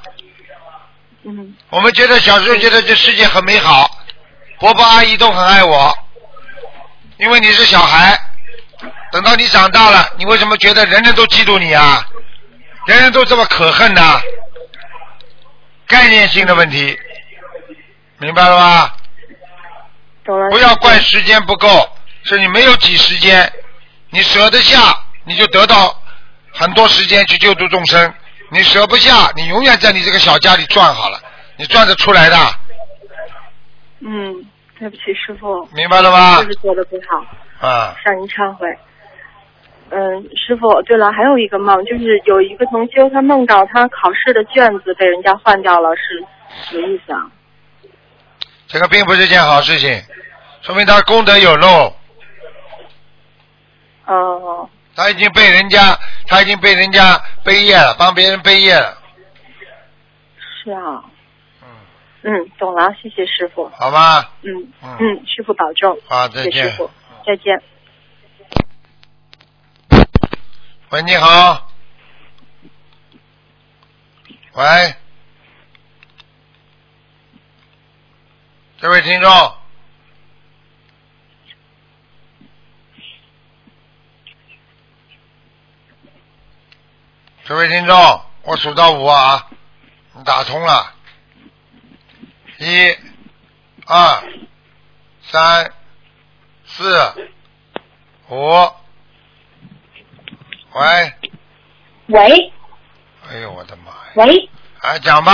[1.24, 3.88] 嗯我们觉得小时候觉得这世界很美好，
[4.58, 5.96] 伯伯阿姨都很爱我，
[7.18, 8.18] 因为你是小孩。
[9.12, 12.04] 等到你长大了，你为什么觉得人人都嫉妒你啊？
[12.86, 14.20] 人人都这么可恨呢、
[15.86, 16.98] 概念性的问题，
[18.18, 18.96] 明白了吧？
[20.24, 20.50] 懂了。
[20.50, 21.88] 不要怪时间不够，
[22.24, 23.52] 是你没有挤时间，
[24.10, 25.96] 你舍得下，你就得到
[26.52, 28.10] 很多时间去救助众生；
[28.50, 31.20] 你舍不下，你永远在你这个小家里转好了，
[31.56, 32.36] 你转得出来的，
[34.00, 34.44] 嗯，
[34.78, 35.64] 对不起，师傅。
[35.74, 36.42] 明白了吗？
[36.42, 38.66] 就是做的不好，啊，向您忏悔。
[39.94, 46.24] 嗯，师傅，对了，还有一个梦，就是有一个同修，他梦到他考试的卷子被人家换掉了，是
[46.70, 47.30] 什么意思啊？
[48.66, 50.02] 这个并不是件好事情，
[50.62, 51.94] 说明他功德有漏，
[54.06, 58.98] 哦，他已经被人家，他已经被人家背业了，帮别人背业了，
[60.62, 61.04] 是啊。
[61.62, 61.68] 嗯，
[62.22, 63.70] 嗯，懂了，谢谢师傅。
[63.70, 65.98] 好吧，嗯嗯嗯，师傅保重。
[66.06, 66.76] 好，再见谢谢师。
[66.76, 66.90] 傅，
[67.26, 67.62] 再见。
[70.90, 71.68] 喂，你好。
[74.52, 74.94] 喂，
[78.78, 79.30] 这位听众，
[87.52, 87.94] 这位听众，
[88.44, 89.46] 我数到五啊，
[90.14, 90.90] 你打通了，
[92.56, 92.96] 一、
[93.86, 94.22] 二、
[95.20, 95.70] 三、
[96.64, 97.12] 四、
[98.30, 98.38] 五。
[100.72, 101.12] 喂，
[102.06, 102.52] 喂
[103.30, 104.12] 哎呦我的妈呀！
[104.14, 104.48] 喂，
[104.80, 105.32] 哎，讲吧，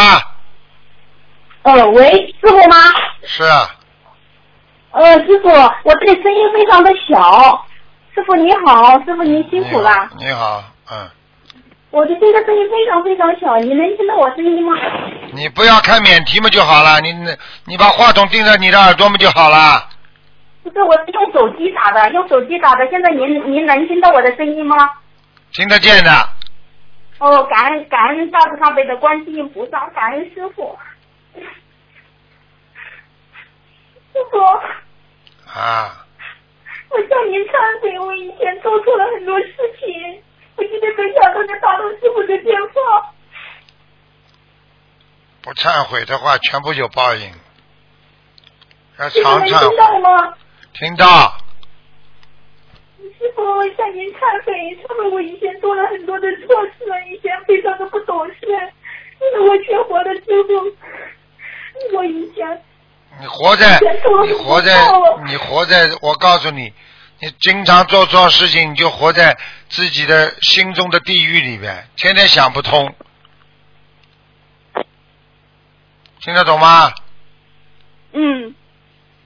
[1.62, 2.10] 呃，喂，
[2.40, 2.76] 师傅吗？
[3.28, 3.76] 是啊，
[4.90, 7.64] 呃，师傅，我这里声音非常的小。
[8.12, 10.10] 师傅你好，师傅您辛苦了。
[10.18, 11.08] 你好，嗯，
[11.90, 14.76] 我的这个声音非常非常小，你能听到我声音吗？
[15.32, 17.12] 你不要开免提嘛就好了，你
[17.64, 19.88] 你把话筒定在你的耳朵嘛就好了。
[20.62, 22.86] 不是，我是用手机打的，用手机打的。
[22.90, 24.76] 现在您您能听到我的声音吗？
[25.52, 26.10] 听得见的，
[27.20, 30.78] 哦，感恩感恩大慈大悲的观世音菩萨，感恩师傅。
[34.12, 34.38] 师傅，
[35.58, 36.04] 啊，
[36.90, 40.22] 我向您忏悔，我以前做错了很多事情，
[40.58, 43.14] 我今天没想到能打通师傅的电话。
[45.40, 47.32] 不忏悔的话全部有报应，
[48.98, 50.00] 要师傅能常忏听到。
[50.00, 50.34] 吗？
[50.74, 51.38] 听到，
[53.18, 54.52] 师傅，我向您忏悔，
[54.82, 60.48] 忏悔我以前做了很多的错事，以前非常的不懂事，因为我学佛了之后，
[61.96, 62.62] 我以前
[63.20, 63.80] 你活在
[64.26, 64.72] 你活在
[65.26, 66.72] 你活在，我告诉你，
[67.20, 69.36] 你经常做错事情，你就活在
[69.68, 72.94] 自己的心中的地狱里边，天天想不通，
[76.20, 76.92] 听得懂吗？
[78.12, 78.54] 嗯，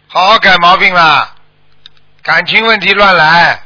[0.09, 1.34] 好好改毛病啦，
[2.22, 3.62] 感情问题乱来，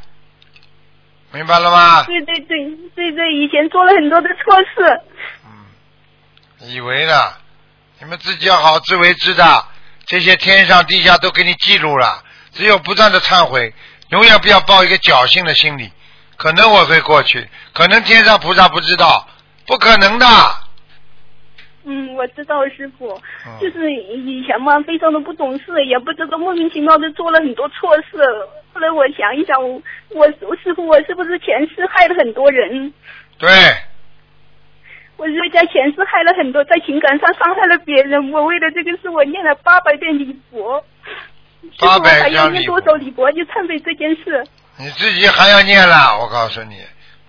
[1.32, 2.02] 明白了吗？
[2.04, 5.00] 对对对对对，以前做了很多的错事。
[5.44, 5.52] 嗯
[6.60, 7.12] 以为呢？
[7.98, 9.64] 你们自己要好自为之的，
[10.04, 12.24] 这些天上地下都给你记录了。
[12.52, 13.72] 只有不断的忏悔，
[14.10, 15.90] 永远不要抱一个侥幸的心理。
[16.36, 19.26] 可能我会过去，可能天上菩萨不知道，
[19.66, 20.26] 不可能的。
[21.84, 23.08] 嗯，我知道师傅，
[23.46, 28.18] 嗯就是以前嘛，非常的不懂事，也不知道莫名其妙的做了很多错事。
[28.74, 29.80] 后来我想一想，我
[30.10, 32.92] 我我师傅，我是不是前世害了很多人？
[33.38, 33.48] 对，
[35.16, 38.30] 我是在前世害了很多，在情感上伤害了别人。
[38.30, 40.84] 我为了这个事，我念了八百遍礼佛。
[41.72, 44.44] 师傅，我800还要念多少李博就忏悔这件事？
[44.78, 46.76] 你自己还要念了，我告诉你，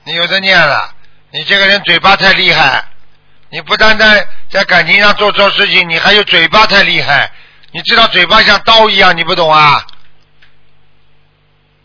[0.05, 0.89] 你有的念了。
[1.31, 2.83] 你这个人嘴巴太厉害，
[3.51, 4.17] 你不单单
[4.49, 7.31] 在感情上做错事情，你还有嘴巴太厉害。
[7.71, 9.81] 你知道嘴巴像刀一样，你不懂啊？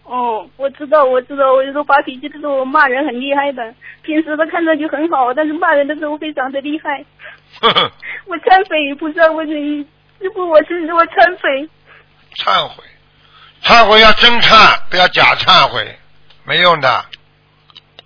[0.05, 3.75] 哦，我知道，我知道，我有时候发脾气的时候，我骂人很厉害的。
[4.03, 7.05] 平时他看上去很好，但是骂人的时候非常的厉害。
[8.27, 9.83] 我忏悔，菩萨，我你
[10.21, 11.69] 师傅，我是我忏悔。
[12.37, 12.85] 忏悔，
[13.63, 15.99] 忏悔要真忏，不要假忏悔，
[16.45, 17.05] 没用的。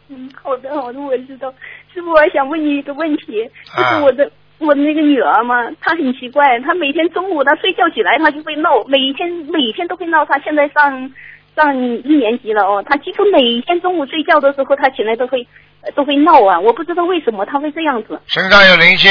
[0.09, 1.53] 嗯，好的好的，我知道。
[1.93, 10.25] 师傅，我还想问你一个问题，就啊是我的、我的那个女儿嘛，她很奇怪，她每天中午她睡觉起来，她就会闹，每天每天都会闹。
[10.27, 11.13] 她现在上
[11.57, 15.47] 上一年级了哦，她几乎每天中午睡觉的时候，她起来都会
[15.81, 18.21] 呃都会闹啊，我不知道为什么她会这样子。
[18.27, 19.11] 身上有灵性，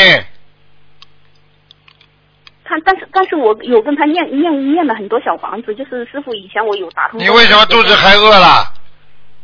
[2.68, 7.20] 她但是但是我有跟他念念念了很多小房子，就是师傅以前我有打通。
[7.20, 8.74] 你为什么肚子还饿了？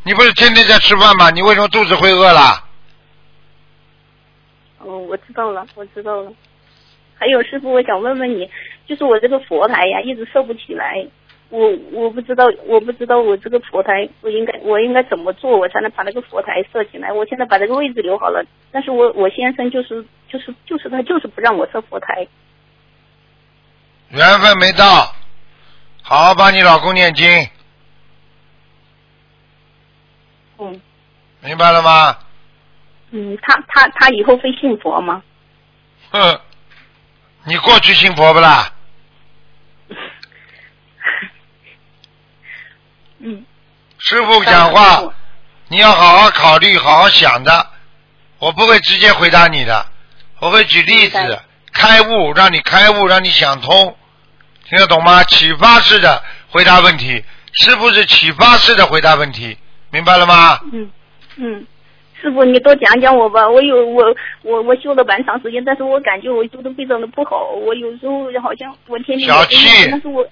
[0.04, 1.30] 你不是天天在吃饭吗？
[1.30, 2.66] 你为什么肚子会饿了？
[4.80, 6.34] 哦，我知道了，我知道了。
[7.14, 8.50] 还有师傅，我想问问你，
[8.88, 11.06] 就是我这个佛台呀，一直设不起来，
[11.50, 17.14] 我我不知道，我不知道我这个佛台，我应该我应该怎么做，我才能把那个佛台设起来？
[17.14, 22.28] 我现在把这个位置留好了，但是我我先生就是就是就是他就是不让我设佛台。
[24.12, 25.16] 缘分没到，
[26.02, 27.50] 好好帮你老公念经，
[30.60, 30.82] 嗯
[31.40, 32.18] 明白了吗？
[33.12, 35.24] 嗯，他他他以后会信佛吗？
[36.12, 36.40] 哼，
[37.46, 38.72] 你过去信佛不啦？
[43.20, 43.46] 嗯，
[43.98, 45.14] 师傅讲话，
[45.70, 47.68] 你要好好考虑，好好想的。
[48.40, 49.86] 我不会直接回答你的，
[50.40, 51.42] 我会举例子，
[51.72, 53.98] 开悟，让你开悟，让你想通，
[54.72, 55.22] 听得懂吗？
[55.26, 59.58] 启发式的回答问题，是不是启发式的回答问题，
[59.90, 60.62] 明白了吗？
[60.72, 60.90] 嗯
[61.36, 61.68] 嗯，
[62.22, 69.90] 师傅你多讲讲我吧，我有我我我修了蛮长时间，但是我感觉我修的非常的不好，我有时候好像我天天小气。
[69.92, 70.26] 但是我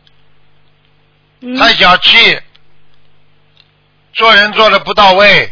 [1.41, 1.53] 嗯。
[1.57, 2.39] 太小气，
[4.13, 5.51] 做人做的不到位，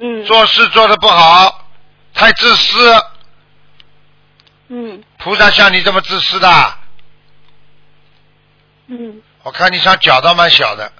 [0.00, 0.22] 嗯。
[0.26, 1.66] 做事做的不好，
[2.12, 2.94] 太自私。
[4.68, 5.02] 嗯。
[5.18, 6.74] 菩萨像你这么自私的，
[8.86, 9.22] 嗯。
[9.42, 10.92] 我看你像脚倒蛮小的，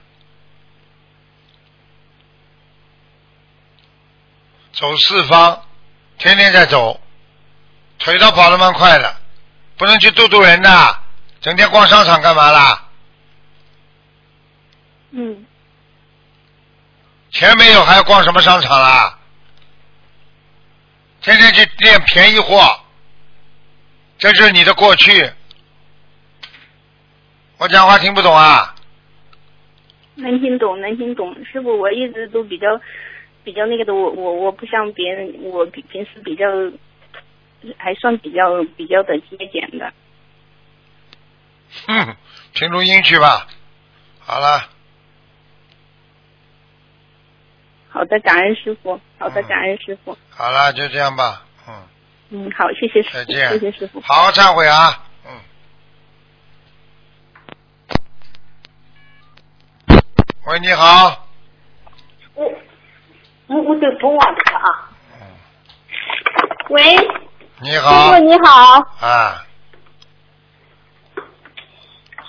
[4.72, 5.66] 走四方，
[6.18, 7.00] 天天在走，
[7.98, 9.16] 腿倒跑得蛮快的，
[9.76, 10.98] 不能去度度人的，
[11.40, 12.88] 整天逛商场干嘛啦？
[15.10, 15.44] 嗯。
[17.30, 19.18] 钱没有还要逛什么商场啦？
[21.20, 22.77] 天天去练便宜货，
[24.18, 25.30] 这是你的过去。
[27.58, 28.74] 我讲话听不懂啊？
[30.16, 32.80] 能听懂能听懂，师傅我一直都比较
[33.44, 36.44] 比较那个的，我我我不像别人，我平平时比较
[37.76, 39.92] 还算比较比较的节俭的。
[41.86, 42.16] 哼，
[42.52, 43.46] 听录音去吧。
[44.18, 44.68] 好了，
[47.88, 50.18] 好的，感恩师傅，好的，感恩师傅。
[50.30, 51.44] 好了，就这样吧。
[52.30, 53.48] 嗯，嗯，好，谢谢师傅，再见。
[53.50, 54.00] 谢谢师傅。
[54.00, 55.02] 好好忏悔啊。
[55.26, 55.40] 嗯。
[60.46, 61.26] 喂，你好。
[62.34, 62.44] 我
[63.48, 64.90] 我我得不忘了啊。
[66.70, 66.82] 喂，
[67.60, 68.24] 你好师傅。
[68.24, 69.44] 你好，啊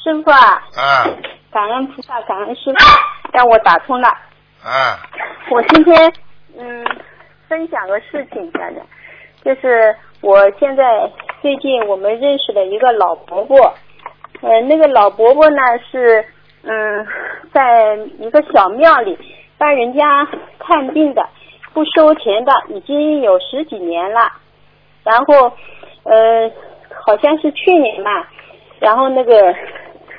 [0.02, 1.06] 师傅啊，啊
[1.52, 2.78] 感恩菩萨，感恩师傅，
[3.34, 4.08] 让我打通了。
[4.64, 5.00] 啊！
[5.50, 6.14] 我今天
[6.58, 6.86] 嗯
[7.48, 8.86] 分享个事情，家人，
[9.44, 11.10] 就是我现在
[11.42, 13.58] 最近我们认识的一个老伯伯，
[14.42, 15.58] 呃，那个老伯伯呢
[15.92, 16.24] 是
[16.64, 17.08] 嗯
[17.54, 19.18] 在一个小庙里
[19.58, 20.28] 帮人家
[20.60, 21.26] 看病的，
[21.74, 24.32] 不收钱的，已经有十几年了。
[25.04, 25.52] 然后
[26.04, 26.52] 呃
[27.06, 28.30] 好像是去年吧，
[28.80, 29.56] 然后那个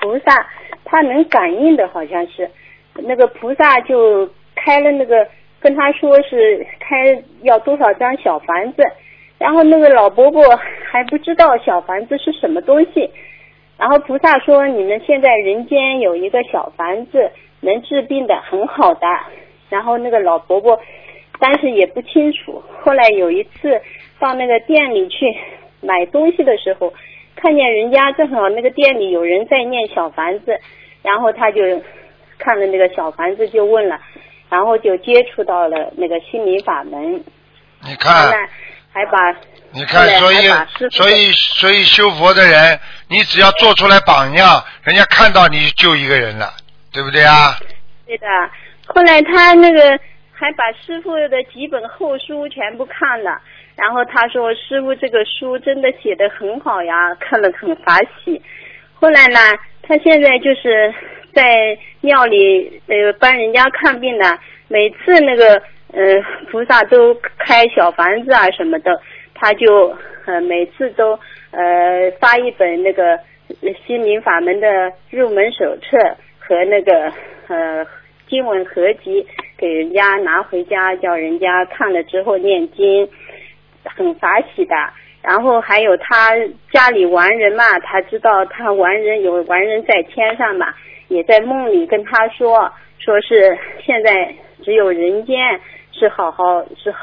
[0.01, 0.47] 菩萨
[0.85, 2.51] 他能感应的，好像是。
[2.95, 5.27] 那个菩萨就开了那个
[5.61, 8.83] 跟他说是开要多少张小房子，
[9.41, 10.45] 然后那个老伯伯
[10.93, 13.11] 还不知道小房子是什么东西，
[13.79, 17.31] 然后菩萨说你们现在人间有一个小房子
[17.61, 19.07] 能治病的很好的，
[19.71, 20.79] 然后那个老伯伯
[21.39, 23.81] 当时也不清楚，后来有一次
[24.19, 25.35] 到那个店里去
[25.81, 26.93] 买东西的时候，
[27.35, 30.61] 看见人家正好那个店里有人在念小房子，
[31.03, 31.63] 然后他就
[32.37, 33.99] 看了那个小房子就问了，
[34.51, 37.15] 然后就接触到了那个心灵法门，
[37.89, 38.47] 你看，
[38.93, 39.19] 还把
[39.73, 40.49] 你看，所以
[40.91, 42.79] 所以所以修佛的人，
[43.09, 46.53] 你只要做出来榜样，人家看到你就一个人了，
[46.93, 47.57] 对不对啊？
[48.07, 48.27] 对的，
[48.87, 49.99] 后来他那个
[50.33, 53.41] 还把师傅的几本后书全部看了，
[53.77, 58.43] 然后他说师傅这个书真的写的很好呀，看了很法喜。
[58.95, 59.39] 后来呢，
[59.83, 60.93] 他现在就是
[61.33, 64.37] 在庙里呃帮人家看病呢，
[64.67, 65.63] 每次那个
[65.93, 66.01] 呃
[66.51, 69.01] 菩萨都开小房子啊什么的，
[69.35, 71.19] 他就呃每次都
[71.51, 73.19] 呃发一本那个
[73.87, 75.99] 心灵法门的入门手册
[76.39, 77.13] 和那个
[77.49, 77.87] 呃
[78.29, 79.27] 经文合集
[79.59, 83.09] 给人家拿回家，叫人家看了之后念经，
[83.85, 84.75] 很法喜的。
[85.23, 86.35] 然后还有他
[86.73, 90.73] 家里亡人嘛，他知道他亡人有亡人在天上嘛，
[91.09, 95.37] 也在梦里跟他说，说是现在只有人间
[95.93, 96.95] 是好好是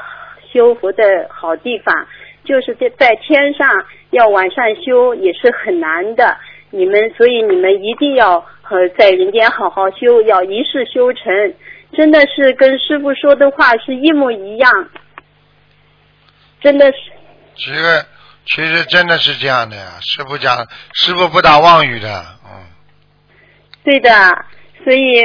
[0.52, 2.06] 修佛的好地方，
[2.44, 6.36] 就是在在天上要往上修也是很难的。
[6.70, 11.54] 你们所以你们一定要和在人间好好修，要一世修成，
[11.92, 14.70] 真的是跟师傅说的话是一模一样，
[16.60, 16.98] 真的是。
[17.56, 18.04] 其实
[18.44, 22.66] 其实真的是这样的呀，师傅讲，师傅不打妄语的，嗯，
[23.82, 24.10] 对的，
[24.84, 25.24] 所以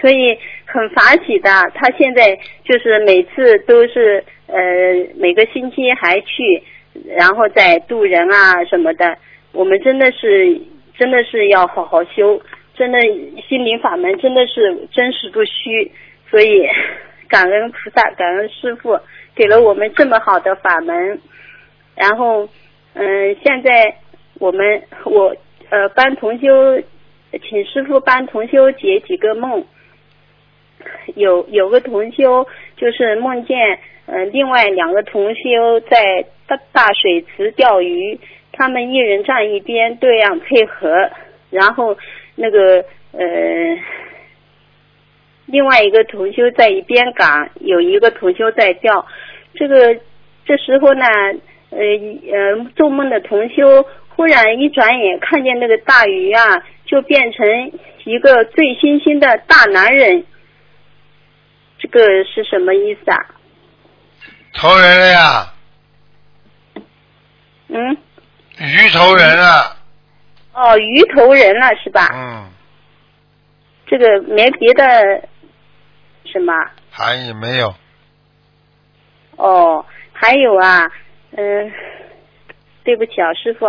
[0.00, 0.38] 所以
[0.76, 1.50] 很法喜的。
[1.74, 4.56] 他现在就是每次都是呃
[5.16, 6.62] 每个星期还去，
[7.16, 9.16] 然后再渡人啊什么的。
[9.52, 10.60] 我们真的是
[10.98, 12.40] 真的是要好好修，
[12.74, 13.00] 真的
[13.48, 15.90] 心灵法门真的是真实不虚。
[16.30, 16.68] 所以
[17.28, 18.98] 感恩菩萨，感恩师傅
[19.34, 21.18] 给了我们这么好的法门。
[21.94, 22.46] 然后，
[22.92, 23.96] 嗯，现在
[24.38, 25.34] 我们我
[25.70, 26.82] 呃帮同修，
[27.48, 29.64] 请师傅帮同修解几个梦。
[31.14, 38.18] 有有个同修就是梦见，呃，另外两个同修在大大水池钓鱼，
[38.52, 41.10] 他们一人站一边，对样配合，
[41.50, 41.96] 然后
[42.34, 43.78] 那个呃，
[45.46, 49.06] 另外一个同修在一边赶，有一个同修在钓。
[49.54, 49.96] 这个
[50.44, 51.04] 这时候呢。
[51.68, 57.72] 呃呃，做梦的同修忽然一转眼看见那个大鱼啊，就变成
[58.04, 60.24] 一个醉醺醺的大男人。
[61.78, 63.18] 这个是什么意思啊？
[64.54, 65.52] 投人了呀，
[67.68, 67.96] 嗯，
[68.58, 69.76] 鱼头人了，
[70.54, 72.08] 哦，鱼头人了是吧？
[72.14, 72.48] 嗯，
[73.86, 75.28] 这个没别的
[76.24, 76.52] 什么？
[76.90, 77.74] 还有没有？
[79.36, 80.90] 哦，还有啊，
[81.32, 81.72] 嗯、
[82.82, 83.66] 对不起啊，师傅，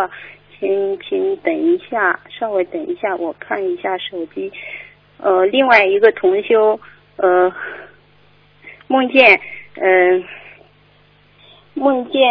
[0.58, 4.50] 请请等一下，稍微等一下，我看一下手机。
[5.18, 6.80] 呃，另外一个同修，
[7.18, 7.52] 呃，
[8.88, 9.40] 梦见，
[9.76, 10.24] 嗯、
[11.74, 12.22] 梦见，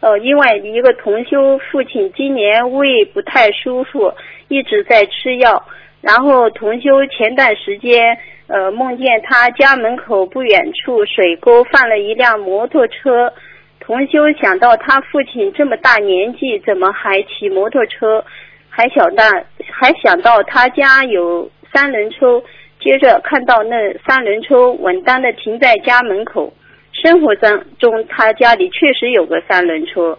[0.00, 4.12] 呃，另外一个同修父亲今年胃不太舒服，
[4.48, 5.64] 一直在吃药。
[6.00, 8.18] 然后同修前段时间，
[8.48, 13.32] 呃，梦见他家门口不远处水沟放了一辆摩托车。
[13.78, 18.24] 同修想到他父亲这么大年纪，怎么还骑摩托车？
[18.68, 19.24] 还想到
[19.70, 22.42] 还想到他家有三轮车，
[22.82, 23.76] 接着看到那
[24.06, 26.52] 三轮车稳当的停在家门口。
[26.92, 30.18] 生活当中，他家里确实有个三轮车。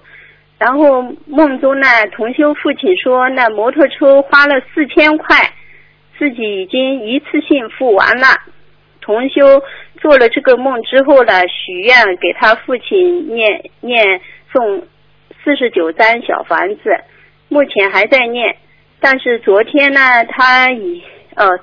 [0.58, 5.36] 然后梦中呢，同修父亲说，那摩托车花了四千块，
[6.18, 8.28] 自己已经一次性付完了。
[9.02, 9.62] 同修
[10.02, 14.84] 做了这个梦之后呢，许愿给他父亲念念送
[15.44, 16.84] 四十九张小房子，
[17.50, 18.56] 目前还在念。
[19.00, 20.00] 但是昨天呢，
[20.30, 21.04] 他已
[21.36, 21.60] 呃，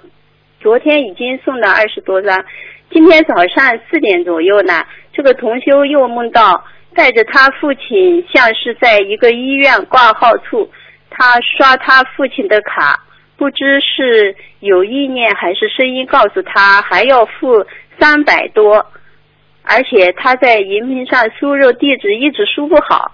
[0.61, 2.45] 昨天已经送了二十多张。
[2.91, 10.71] 今天早上四点左右呢，这个同修又梦到带着他父亲，像是在一个医院挂号处，
[11.09, 13.07] 他刷他父亲的卡。
[13.39, 17.65] 不知是有意念还是声音告诉他还要付
[17.99, 18.85] 三百多，
[19.63, 23.13] 而且他在荧屏上输入地址一直输不好。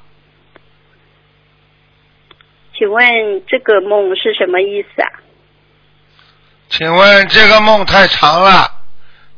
[2.74, 5.08] 请问这个梦是什么意思啊？
[6.68, 8.70] 请问这个梦太长了，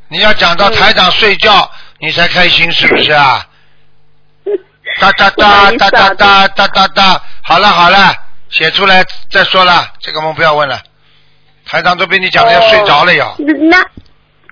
[0.08, 3.46] 你要讲到台长睡觉，你才开心是不是啊？
[5.00, 8.14] 哒哒哒哒哒哒哒哒哒，好了好了，
[8.48, 10.80] 写出来再说了，这个梦不要问了。
[11.66, 13.36] 台长都被你讲的要睡着了要。
[13.38, 13.76] 那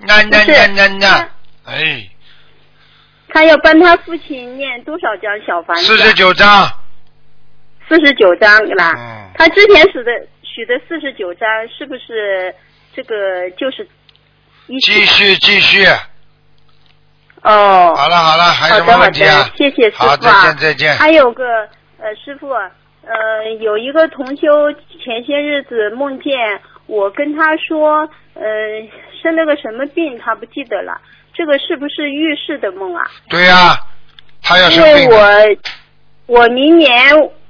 [0.05, 1.29] 那那那那那，
[1.65, 2.07] 哎，
[3.29, 5.83] 他要帮他父亲念多少张小房子？
[5.83, 6.71] 四十九章，
[7.89, 8.93] 四十九张啦。
[8.95, 10.11] 嗯，他之前许的
[10.43, 12.53] 许的四十九张，是不是
[12.97, 13.15] 这个
[13.51, 13.87] 就是
[14.65, 15.85] 一起继续继续。
[17.43, 17.93] 哦。
[17.95, 19.55] 好了好了，还有什么问题啊的，？
[19.55, 20.09] 谢谢师傅啊。
[20.09, 20.95] 好，再见再见。
[20.97, 21.43] 还有个
[21.99, 26.33] 呃，师傅，呃，有一个同修前些日子梦见
[26.87, 27.99] 我跟他说，
[28.33, 28.41] 呃，
[29.21, 30.99] 生了个什么病，他不记得了。
[31.35, 33.03] 这个是不是预示的梦啊？
[33.29, 33.77] 对呀、
[34.41, 35.15] 他要因为生病的。
[36.25, 36.91] 我我明年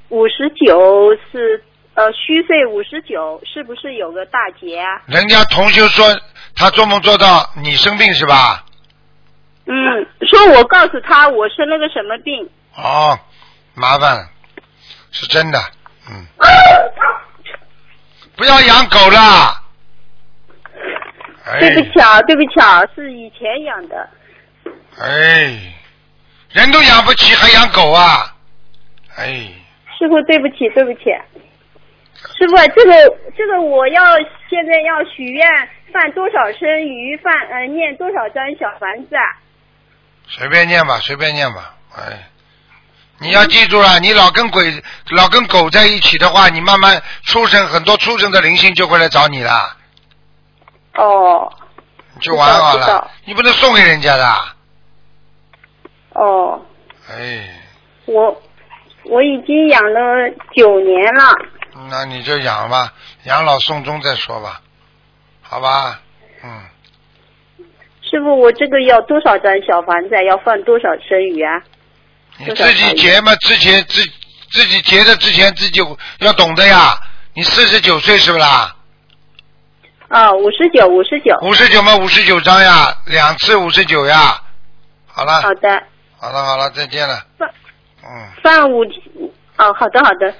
[0.10, 1.64] 五十九是
[1.98, 5.02] 呃虚岁五十九，是不是有个大劫啊？
[5.08, 6.06] 人家同修说
[6.56, 8.64] 他做梦做到你生病是吧？
[9.66, 9.74] 嗯，
[10.22, 12.48] 说我告诉他我生了个什么病。
[12.76, 13.20] 哦，
[13.74, 14.30] 麻烦了，
[15.12, 15.60] 是真的，
[16.08, 16.28] 嗯。
[18.36, 19.64] 不要养狗啦。
[21.48, 24.08] 哎对不起啊，对不起啊，是以前养的。
[25.00, 25.74] 哎，
[26.52, 28.36] 人都养不起还养狗啊？
[29.16, 29.26] 哎，
[29.98, 31.06] 师傅，对不起，对不起。
[32.38, 34.04] 师傅，这个这个，我要
[34.48, 35.48] 现在要许愿，
[35.92, 39.42] 放多少生鱼，放呃念多少张小房子啊？
[40.28, 41.74] 随便念吧，随便念吧。
[41.96, 42.28] 哎，
[43.20, 44.84] 你要记住了，你老跟鬼、
[45.16, 49.76] 老跟狗在一起的话，你慢慢畜生很多畜生的灵性就会来找你了，
[50.94, 51.52] 哦
[52.14, 53.12] 你就玩好了知道。
[53.26, 54.26] 你不能送给人家的。
[56.14, 56.62] 哦，
[57.10, 57.50] 哎，
[58.06, 58.42] 我
[59.06, 61.34] 我已经养了九年了。
[61.90, 64.62] 那你就养吧，养老送终再说吧，
[65.42, 66.02] 好吧？
[66.44, 66.62] 嗯，
[68.02, 70.24] 师傅，我这个要多少张小房子啊？
[70.24, 71.62] 要放多少生鱼啊？
[72.38, 74.02] 你自己结嘛，之前自
[74.52, 75.82] 自己结的之前自己
[76.20, 76.98] 要懂的呀。
[77.34, 78.76] 你四十九岁是不啦？
[80.08, 81.38] 啊，五十九，五十九。
[81.42, 84.42] 五十九嘛，五十九张呀，两次五十九呀。
[85.06, 85.84] 好了，好的，
[86.20, 87.24] 好了，好了，再见了。
[87.38, 87.48] 放
[88.04, 88.84] 嗯，放五
[89.58, 90.34] 哦，好的好的，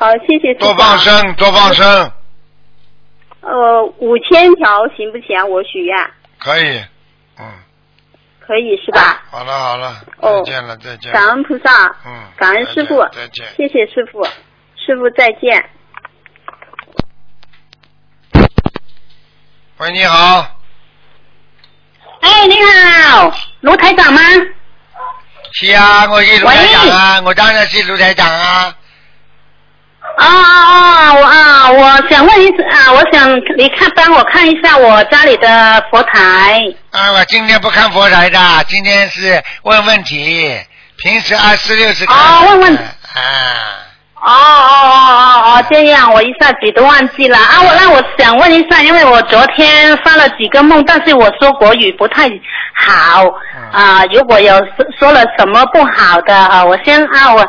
[0.00, 0.54] 好，谢谢。
[0.54, 2.10] 多放生，多放生，
[3.42, 5.44] 呃，五千条行不行啊？
[5.44, 6.82] 我许愿可以。
[7.38, 7.44] 嗯，
[8.40, 9.22] 可以是吧？
[9.30, 11.12] 好了，好了，哦再见了，再见。
[11.12, 13.46] 感恩菩萨，嗯，感恩师傅，再见。
[13.54, 14.24] 谢谢师傅，
[14.74, 15.68] 师傅再见。
[19.76, 20.40] 喂，你好，
[22.22, 23.30] 哎，你好，
[23.60, 24.20] 卢台长吗？
[25.52, 28.74] 是啊，我是卢台长啊，我当然是卢台长啊。
[30.20, 31.12] 啊啊啊！
[31.12, 36.62] 我啊，我想问一下啊，我想你看帮我看一下我家里的佛台。
[36.90, 40.60] 啊，我今天不看佛台的，今天是问问题。
[40.98, 42.76] 平时二四六是看哦，问问。
[42.76, 42.82] 啊。
[44.22, 47.62] 哦哦哦哦哦，这样我一下子都忘记了啊！
[47.62, 52.28] 我那我想问一下，因为我昨天发了几个梦，但是我说国语不太
[52.74, 53.24] 好
[53.72, 57.40] 啊、如果有说说了什么不好的啊，我先啊我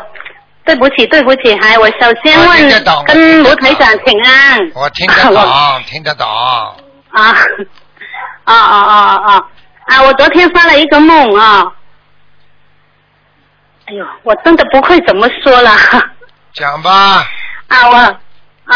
[0.64, 4.58] 对不起对不起，还我首先问跟卢台长请安。
[4.74, 6.26] 我听得我懂，听得懂。
[6.28, 6.76] 啊
[8.44, 9.44] 啊啊啊啊
[9.86, 10.02] 啊！
[10.02, 11.64] 我昨天发了一个梦啊，
[13.86, 15.70] 哎呦，我真的不会怎么说了
[16.54, 17.24] 讲吧，
[17.68, 17.88] 啊！
[17.90, 18.16] 我啊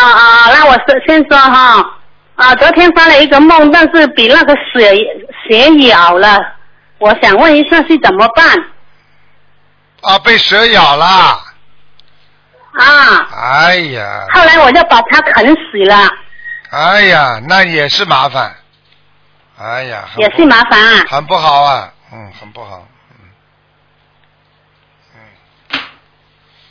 [0.01, 1.99] 啊，那我先先说哈
[2.37, 4.81] 啊，昨天发了一个梦，但是比那个蛇
[5.49, 5.57] 蛇
[5.89, 6.39] 咬了，
[6.99, 8.47] 我想问一下是怎么办
[10.03, 11.41] 啊，被蛇咬了。
[12.79, 13.29] 啊？
[13.35, 16.09] 哎呀，后来我就把它啃死了，
[16.71, 18.55] 哎呀，那也是麻烦。
[19.59, 21.05] 哎呀，也是麻烦啊。
[21.09, 23.29] 很不好啊，嗯，很不好，嗯，
[25.73, 25.81] 嗯，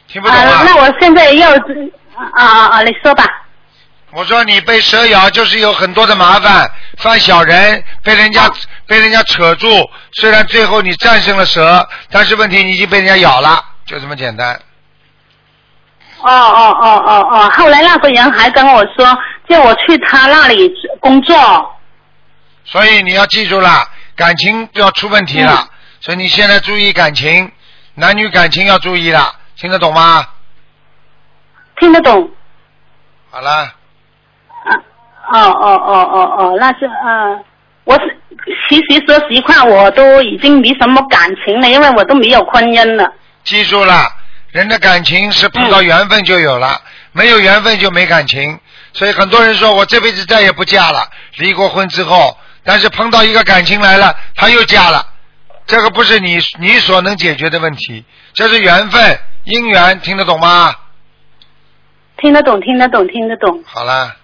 [0.08, 0.64] 听不懂啊，啊？
[0.66, 1.60] 那我现在要啊
[2.36, 3.24] 啊啊，你说吧。
[4.12, 8.50] 我说你被蛇咬就是有很多的麻烦，犯小人，被人家、
[8.88, 9.68] 被人家扯住。
[10.14, 14.58] 虽然最后你战胜了蛇，但是问题你已经被人家咬了，就这么简单。
[16.26, 19.06] 哦哦哦哦哦，后来那个人还跟我说，
[19.48, 21.36] 叫我去他那里工作。
[22.64, 23.70] 所以你要记住了，
[24.16, 25.68] 感情要出问题了。
[26.00, 27.52] 所以你现在注意感情，
[27.94, 30.28] 男女感情要注意了，听得懂吗？
[31.80, 32.30] 听得懂？
[33.32, 33.74] 好了，
[35.32, 37.40] 哦哦哦哦哦，那是呃，
[37.84, 38.18] 我是
[38.70, 43.12] 其实说实话，我都已经没什么感情了，因为我都没有婚姻了。
[43.44, 44.08] 记住了，
[44.56, 46.82] 人的感情是碰到缘分就有了，
[47.12, 48.58] 没有缘分就没感情。
[48.94, 55.06] 所以很多人说我这辈子再也不嫁了，离过婚之后，但是碰到一个感情来了，他又嫁了，
[55.68, 60.74] 这个不是你你所能解决的问题，这是缘分姻缘，听得懂吗？
[62.16, 63.62] 听得懂，听得懂，听得懂。
[63.66, 64.16] 好啦，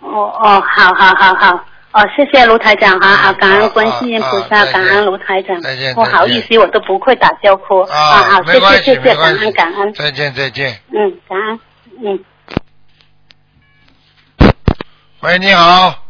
[0.00, 1.64] 哦哦，好好好好，
[1.96, 5.58] 哦，谢谢卢台长啊啊，感恩观世音菩萨，感恩卢台长。
[5.62, 7.80] 再见不好意思，我都不会打招呼。
[7.80, 9.94] 啊好，谢谢谢谢，感恩感恩。
[9.94, 10.78] 再见再见。
[10.92, 11.60] 嗯，感恩，
[12.04, 12.24] 嗯。
[15.22, 16.02] 喂，你好。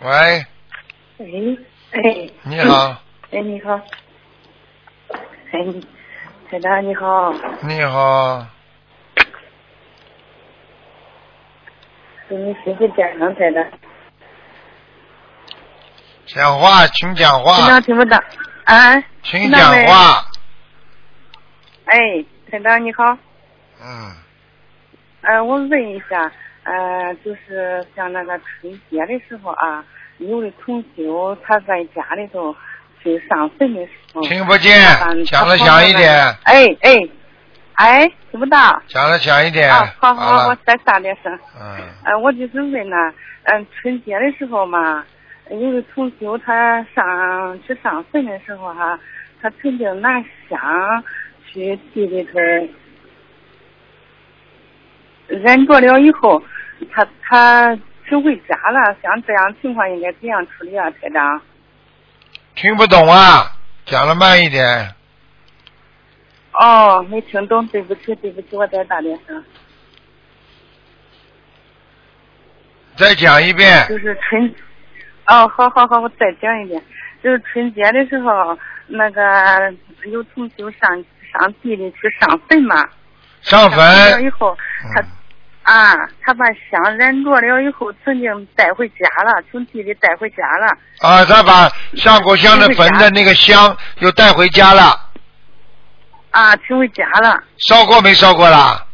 [0.00, 0.46] 喂，
[1.18, 1.58] 喂，
[1.92, 2.96] 哎，你好，
[3.30, 3.80] 哎，你好，
[5.52, 5.86] 哎，你
[6.50, 8.44] 台长你好，你好，
[12.30, 13.66] 祝你身体健康，台的。
[16.26, 18.16] 讲话，请讲台话长，听不到，
[18.62, 19.02] 啊？
[19.24, 20.24] 请讲话。
[21.86, 21.98] 哎，
[22.48, 23.02] 台长你好，
[23.82, 24.14] 嗯，
[25.22, 26.30] 呃，我问一下，
[26.62, 29.84] 呃，就是像那个春节的时候啊，
[30.18, 32.54] 有的同修他在家里头
[33.02, 36.08] 去上坟的时候，听不见嗯讲得他响一点
[36.44, 36.92] 哎哎
[37.80, 38.82] 哎，听不到。
[38.88, 39.70] 讲的响一点。
[39.72, 41.32] 啊，好好，我，再大点声。
[41.58, 42.96] 嗯，呃，我就是问呢，
[43.44, 45.02] 嗯、春节的时候嘛，
[45.50, 49.00] 有个同修他上去上坟的时候哈、
[49.40, 51.02] 他曾经拿香
[51.50, 52.38] 去地里头
[55.28, 56.42] 燃着了以后，
[56.92, 57.74] 他他
[58.06, 61.40] 请回家了，像这样情况应该怎样处理啊，台长？
[62.54, 63.52] 听不懂啊，
[63.86, 64.94] 讲的慢一点。
[66.52, 69.44] 哦，没听懂，对不起，对不起，我再打点声。
[72.96, 73.86] 再讲一遍。
[73.88, 74.54] 就是春，
[75.26, 76.82] 哦，好好好，我再讲一遍，
[77.22, 79.72] 就是春节的时候，那个
[80.10, 82.76] 有同修上上地里去上坟嘛，
[83.42, 84.56] 上上了坟以后，
[85.62, 90.66] 他、啊，他把香燃着了以后，曾经带回家了，从地里带回家了，
[90.98, 95.09] 啊，他把上过香的坟的那个香又带回家了，
[96.30, 98.86] 啊，请回家了，烧过没烧过啦？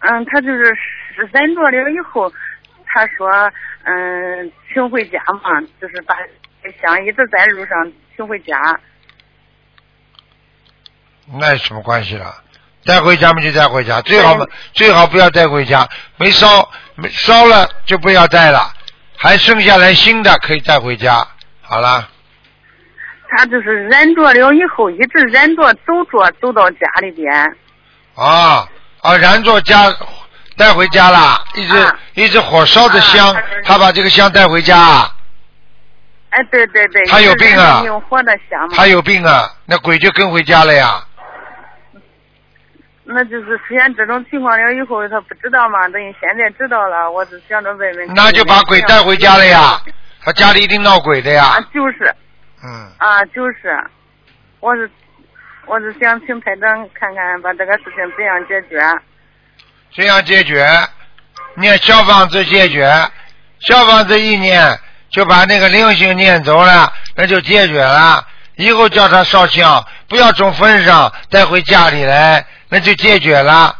[0.00, 0.64] 嗯，他就是
[1.14, 2.32] 十三着了以后，
[2.86, 3.28] 他说，
[3.84, 6.16] 嗯，请回家嘛，就是把
[6.82, 8.80] 香一直在路上请回家。
[11.32, 12.42] 那有什么关系了？
[12.84, 18.72] 带回家嘛就带回家，最好嘛最好不要带回家，没烧没烧了就不要带了，
[19.16, 21.26] 还剩下来新的可以带回家。
[21.62, 22.08] 好了，
[23.28, 27.32] 他就是燃着了以后，一直燃着走着走到家里边。
[28.14, 28.66] 啊
[29.02, 29.94] 啊，燃着家
[30.56, 35.02] 带回家啦，一直、啊一直火烧着香，他把这个香带回家，
[36.30, 38.68] 哎，对对对，他有病啊用火的香嘛。
[38.74, 41.02] 他有病啊，那鬼就跟回家了呀。
[43.04, 48.14] 那就是出现这种情况了以后，他不知道嘛，等于现在知道了，我就想着问问。
[48.14, 49.80] 那就把鬼带回家了呀，
[50.24, 51.60] 他家里一定闹鬼的呀啊，。
[51.72, 52.12] 就是
[52.66, 53.78] 嗯，啊，就是，
[54.58, 54.90] 我是
[55.66, 58.80] 我是想请台长看看，把这个事情怎样解决。
[59.94, 60.66] 怎样解决，
[61.54, 62.90] 念小房子解决，
[63.60, 64.76] 小房子一念
[65.10, 68.26] 就把那个灵性念走了，那就解决了。
[68.56, 73.76] 以后叫他烧香，不要从坟上带回家里来，那就解决了。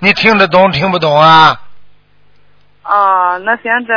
[0.00, 1.60] 你听得懂听不懂啊？
[2.82, 3.94] 哦，那现在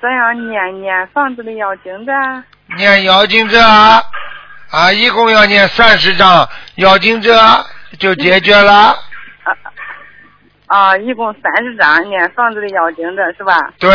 [0.00, 2.12] 怎样念念房子的要经的？
[2.76, 4.02] 念妖精者啊，
[4.70, 7.34] 啊，一共要念三十张，妖精者
[7.98, 8.94] 就解决了。
[10.66, 13.72] 啊，一共三十张，念房子的要经的是吧？
[13.78, 13.90] 对，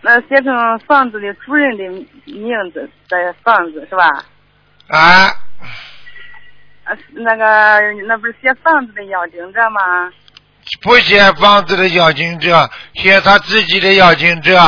[0.00, 1.84] 那写成房子的主人的
[2.24, 4.06] 名字的房子是吧？
[4.88, 5.26] 啊，
[6.84, 10.10] 啊，那个那不是写房子的要经者吗？
[10.80, 14.58] 不写房子的妖精者，写他自己的妖精者。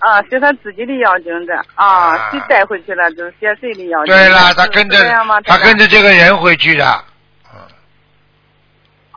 [0.00, 4.14] 啊，写他自己的要经者啊，谁带回去了就是写谁的要经。
[4.14, 4.98] 对了，他跟着？
[5.44, 7.04] 他跟着这个人回去的。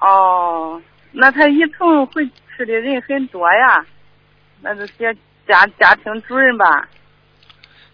[0.02, 0.82] 哦，
[1.14, 3.86] 那他一同回去的人很多呀，
[4.62, 5.16] 那就写
[5.48, 6.88] 家家庭主人吧。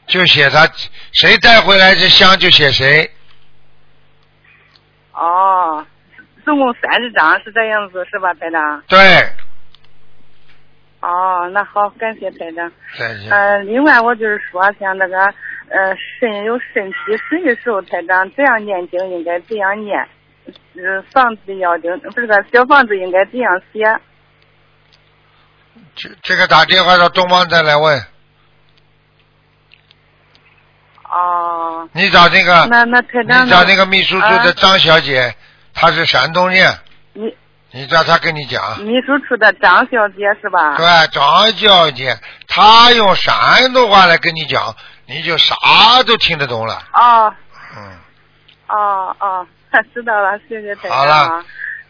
[0.07, 0.67] 就写他
[1.11, 3.07] 谁带回来这香就写谁。
[5.13, 5.85] 哦，
[6.43, 8.83] 总共三十张是这样子是吧，台长？
[8.87, 8.97] 对，
[11.01, 12.71] 哦，那好，感谢台长。
[12.97, 13.31] 再见。
[13.31, 19.97] 呃，另外我就是说，像那个呃肾有肾积水的时候，台长这样念经应该怎样念？
[20.75, 23.83] 呃，房子的要经不是个小房子应该怎样写？
[25.95, 28.01] 这这个打电话到东方再来问。
[31.09, 31.87] 哦。
[31.93, 35.33] 你找那个，那那台长你找那个秘书处的啊张小姐，
[35.73, 36.73] 她是山东人，
[37.13, 37.35] 你
[37.71, 38.79] 你叫他跟你讲。
[38.81, 40.75] 秘书处的张小姐是吧？
[40.75, 42.17] 对，张小姐，
[42.47, 45.55] 她用山东话来跟你讲，你就啥
[46.05, 46.81] 都听得懂了。
[46.93, 47.33] 哦
[47.77, 47.97] 嗯，
[48.67, 49.47] 哦哦，
[49.93, 51.45] 知道了，谢谢台长好啊了。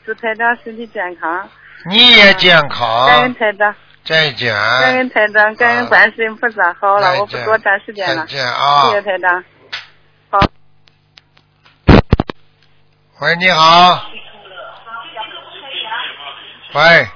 [0.06, 1.48] 祝台长身体健康，
[1.86, 4.54] 你也健康感康恩，台长，再见。
[4.54, 6.76] 感恩台长，感恩观世音菩萨。
[6.82, 9.44] 好了，我不多占时间了，再见啊谢谢台长。
[10.30, 10.40] 好
[13.22, 14.04] 喂，你好。
[16.74, 17.08] 喂，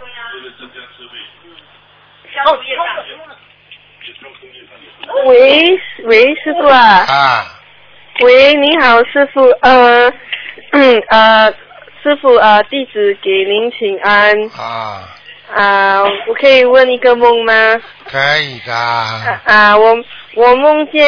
[5.26, 7.06] 喂喂，师傅啊！
[7.08, 7.46] 啊，
[8.22, 9.44] 喂，你好，师傅。
[9.62, 10.12] 呃，
[10.72, 11.54] 嗯呃，
[12.02, 14.36] 师傅呃，弟子给您请安。
[14.58, 15.04] 啊，
[15.54, 17.54] 啊、我可以问一个梦吗？
[18.06, 18.74] 可以的。
[18.74, 19.96] 啊、我
[20.34, 21.02] 我梦见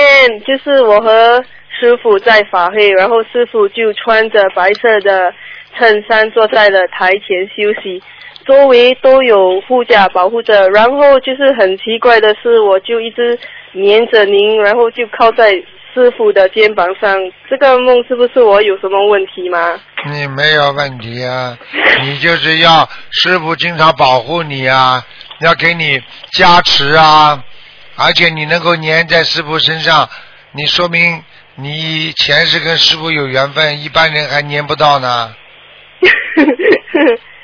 [0.46, 1.43] 就是我和
[1.80, 5.34] 师傅在法会，然后师傅就穿着白色的
[5.78, 8.02] 衬衫坐在了台前休息，
[8.46, 10.70] 周围都有护驾保护着。
[10.70, 13.38] 然后就是很奇怪的是，我就一直
[13.74, 15.52] 黏着您，然后就靠在
[15.93, 17.18] 师傅的肩膀上。
[17.50, 19.80] 这个梦是不是我有什么问题吗？
[20.08, 21.58] 你没有问题啊，
[22.04, 25.04] 你就是要师傅经常保护你啊，
[25.39, 26.00] 要给你
[26.32, 27.43] 加持啊，
[27.98, 30.08] 而且你能够粘在师傅身上，
[30.52, 31.24] 你说明
[31.56, 35.34] 你前世跟师傅有缘分，一般人还粘不到呢。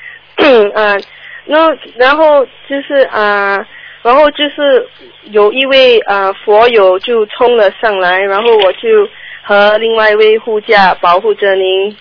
[0.41, 1.03] 嗯，
[1.45, 3.65] 然后然后就是啊、呃
[4.03, 4.87] 然后就是
[5.25, 9.07] 有一位呃佛友就冲了上来，然后我就
[9.43, 11.95] 和另外一位护驾保护着您，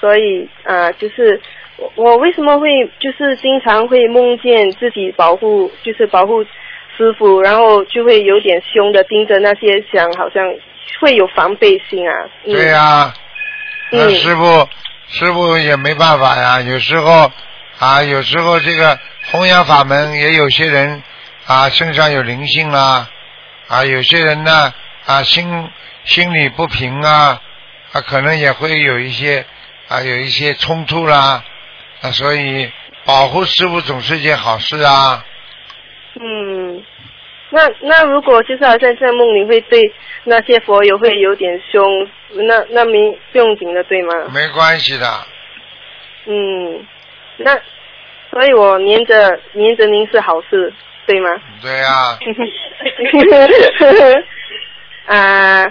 [0.00, 1.40] 所以啊、呃就是
[1.78, 2.68] 我我为什么会
[3.00, 6.44] 就是经常会梦见自己保护就是保护
[6.96, 10.44] 师傅，然后就会有点凶的盯着那些想好像
[11.00, 12.14] 会有防备心啊。
[12.44, 13.12] 嗯、对呀、
[13.90, 14.10] 那嗯。
[14.14, 14.68] 师傅
[15.08, 17.28] 师傅也没办法呀，有时候
[17.78, 18.98] 啊，有时候这个
[19.30, 21.02] 弘扬法门也有些人
[21.46, 23.08] 啊身上有灵性啦，
[23.68, 24.72] 啊有些人呢
[25.06, 25.70] 啊心
[26.04, 27.40] 心里不平啊，
[27.92, 29.44] 啊可能也会有一些
[29.88, 31.44] 啊有一些冲突啦，
[32.02, 32.70] 啊所以
[33.04, 35.24] 保护师傅总是件好事啊。
[36.20, 36.84] 嗯，
[37.50, 39.80] 那那如果就是好像在梦里会对
[40.24, 41.82] 那些佛友会有点凶，
[42.46, 44.12] 那那没不用紧的对吗？
[44.32, 45.26] 没关系的，
[46.26, 46.86] 嗯，
[47.36, 47.58] 那
[48.30, 50.72] 所以我黏着黏着您是好事，
[51.06, 51.30] 对吗？
[51.60, 52.18] 对呀、
[55.06, 55.64] 啊，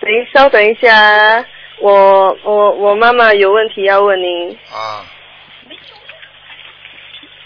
[0.00, 1.44] 等一稍等一下，
[1.80, 4.50] 我我我妈妈有问题要问您。
[4.72, 5.04] 啊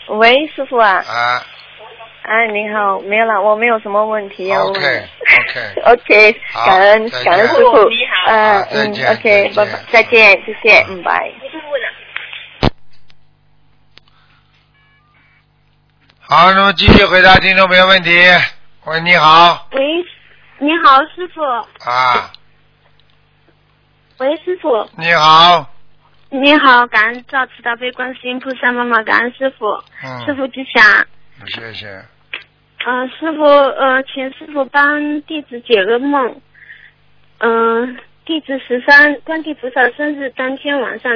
[0.08, 0.90] 喂，师傅啊。
[1.06, 1.42] 啊
[2.26, 4.74] 哎，你好，没有了，我没有什么问题要问。
[5.84, 6.32] OK
[6.66, 7.88] 感恩再见感恩师傅。
[7.90, 8.32] 你好
[8.72, 11.30] 嗯见，OK，再见拜拜，再见，谢谢，嗯，拜。
[16.26, 18.10] 好，那么继续回答听众朋友问题。
[18.86, 19.78] 喂，你好，喂，
[20.58, 21.42] 你好，师傅。
[21.86, 22.32] 啊，
[24.16, 24.88] 喂，师傅。
[24.96, 25.70] 你好，
[26.30, 29.66] 你好，感恩赵慈大悲观世音菩萨妈妈，感恩师傅。
[30.02, 30.82] 嗯，师傅吉祥。
[31.46, 31.88] 谢谢。
[31.88, 36.40] 呃，师傅，呃，请师傅帮弟子解个梦。
[37.36, 41.12] 嗯、弟子十三观地菩萨生日当天晚上，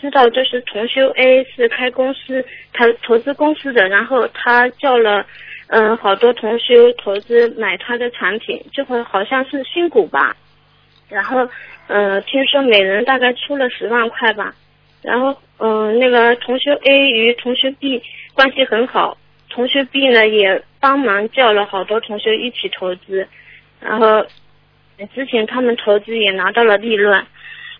[0.00, 5.24] 知道就是同修 A 是开公司，他投资公司的，然后他叫了
[5.68, 10.36] 嗯、好多同修投资买他的产品，这会好像是新股吧。
[11.08, 11.48] 然后
[11.88, 14.54] 呃，听说每人大概出了十万块吧。
[15.02, 18.02] 然后嗯、那个同学 A 与同学 B
[18.34, 19.16] 关系很好，
[19.48, 23.26] 同学 B 呢也帮忙叫了好多同学一起投资，
[23.80, 24.24] 然后
[25.14, 27.24] 之前他们投资也拿到了利润，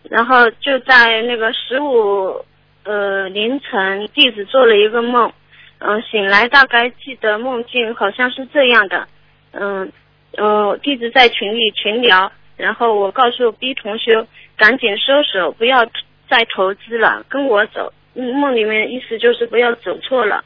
[0.09, 2.45] 然后就在那个十五
[2.85, 5.33] 呃凌晨，弟子做了一个梦，
[5.79, 9.09] 嗯、醒来大概记得梦境好像是这样的，
[9.53, 9.93] 嗯
[10.37, 14.27] 呃弟子在群里群聊，然后我告诉 B 同学
[14.57, 15.85] 赶紧收手，不要
[16.29, 17.93] 再投资了，跟我走。
[18.15, 20.43] 梦里面意思就是不要走错了。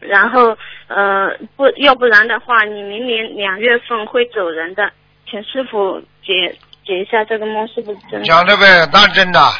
[0.00, 0.56] 然后
[0.88, 4.90] 呃不，要不然的话，你明年两月份会走人的，
[5.28, 6.56] 请师傅解
[6.86, 8.26] 解一下这个梦是不是真的？
[8.26, 9.52] 讲的呗，当真的。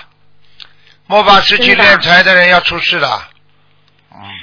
[1.09, 3.07] 末法时期真的敛财的人要出事的，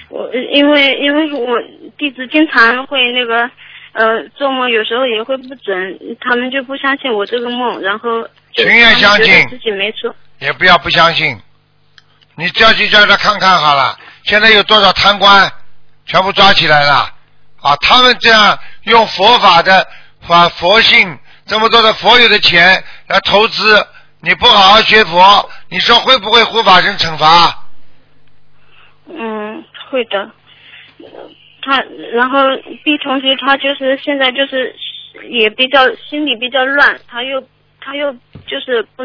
[0.09, 1.57] 我因为因为我
[1.97, 3.49] 弟子经常会那个
[3.91, 10.15] 呃做梦，有时候也会不准，他们就不相信我这个梦，然后情愿相信自己没错。
[10.39, 11.37] 也不要不相信。
[12.35, 15.51] 你只要去叫他看看好了，现在有多少贪官，
[16.05, 17.09] 全部抓起来了
[17.61, 17.75] 啊！
[17.81, 19.85] 他们这样用佛法的
[20.21, 23.85] 法佛性这么多的佛有的钱来投资，
[24.21, 27.65] 你不好好学佛，你说会不会护法神惩罚？
[29.07, 30.31] 嗯，会的。
[31.61, 31.83] 他
[32.13, 32.39] 然后
[32.83, 34.75] B 同学他就是现在就是
[35.29, 37.45] 也比较心里比较乱，他又
[37.79, 38.11] 他又
[38.47, 39.03] 就是不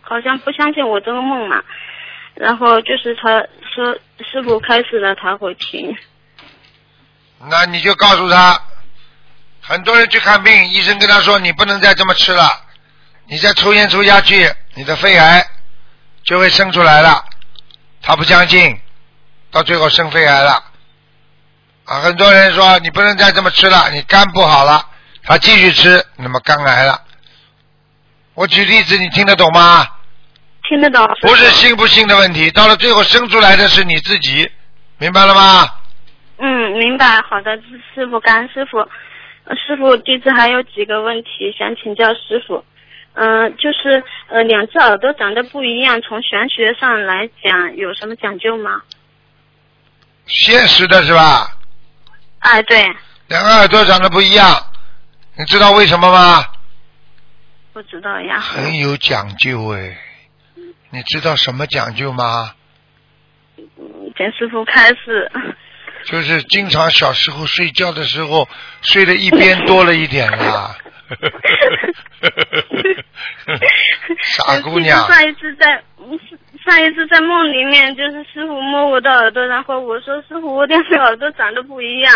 [0.00, 1.62] 好像不相信我这个梦嘛，
[2.34, 3.42] 然后就是他
[3.74, 3.94] 说
[4.30, 5.96] 师傅开始了他会听。
[7.50, 8.58] 那你就告诉他，
[9.70, 12.60] 很多人去看病，医生跟他说你不能再这么吃了，
[13.26, 15.46] 你再抽烟抽下去，你的肺癌
[16.24, 17.24] 就会生出来了。
[18.02, 18.76] 他不相信，
[19.52, 20.60] 到最后生肺癌了。
[21.84, 24.84] 啊，很多人说你不能再这么吃了，你肝不好了，
[25.22, 27.00] 他继续吃，那么肝癌了。
[28.34, 29.86] 我举例子，你听得懂吗？
[30.68, 31.08] 听得懂。
[31.20, 34.50] 不是信不信的问题，到了最后生出来的是你自己，
[34.98, 35.68] 明白了吗？
[36.38, 37.06] 嗯，明白。
[37.28, 37.52] 好的，
[37.94, 38.84] 师傅，感恩师傅。
[39.50, 42.64] 呃师傅，弟子还有几个问题想请教师傅。
[43.14, 48.82] 嗯、就是呃，两只耳朵长得不一样，从玄学上来讲有什么讲究吗？
[50.26, 51.48] 现实的是吧？
[52.38, 52.80] 哎，对，
[53.26, 54.46] 两个耳朵长得不一样，
[55.36, 56.44] 你知道为什么吗？
[57.72, 58.38] 不知道呀。
[58.38, 59.98] 很有讲究哎，
[60.90, 62.54] 你知道什么讲究吗？
[63.56, 65.28] 请师傅开始。
[66.04, 68.48] 就是经常小时候睡觉的时候
[68.82, 70.74] 睡的一边多了一点啦。
[74.22, 75.82] 傻姑娘上一次在
[76.64, 82.14] 上一次在梦里面，就是师傅摸我的耳朵，然后我说师傅，我两个耳朵长得不一样，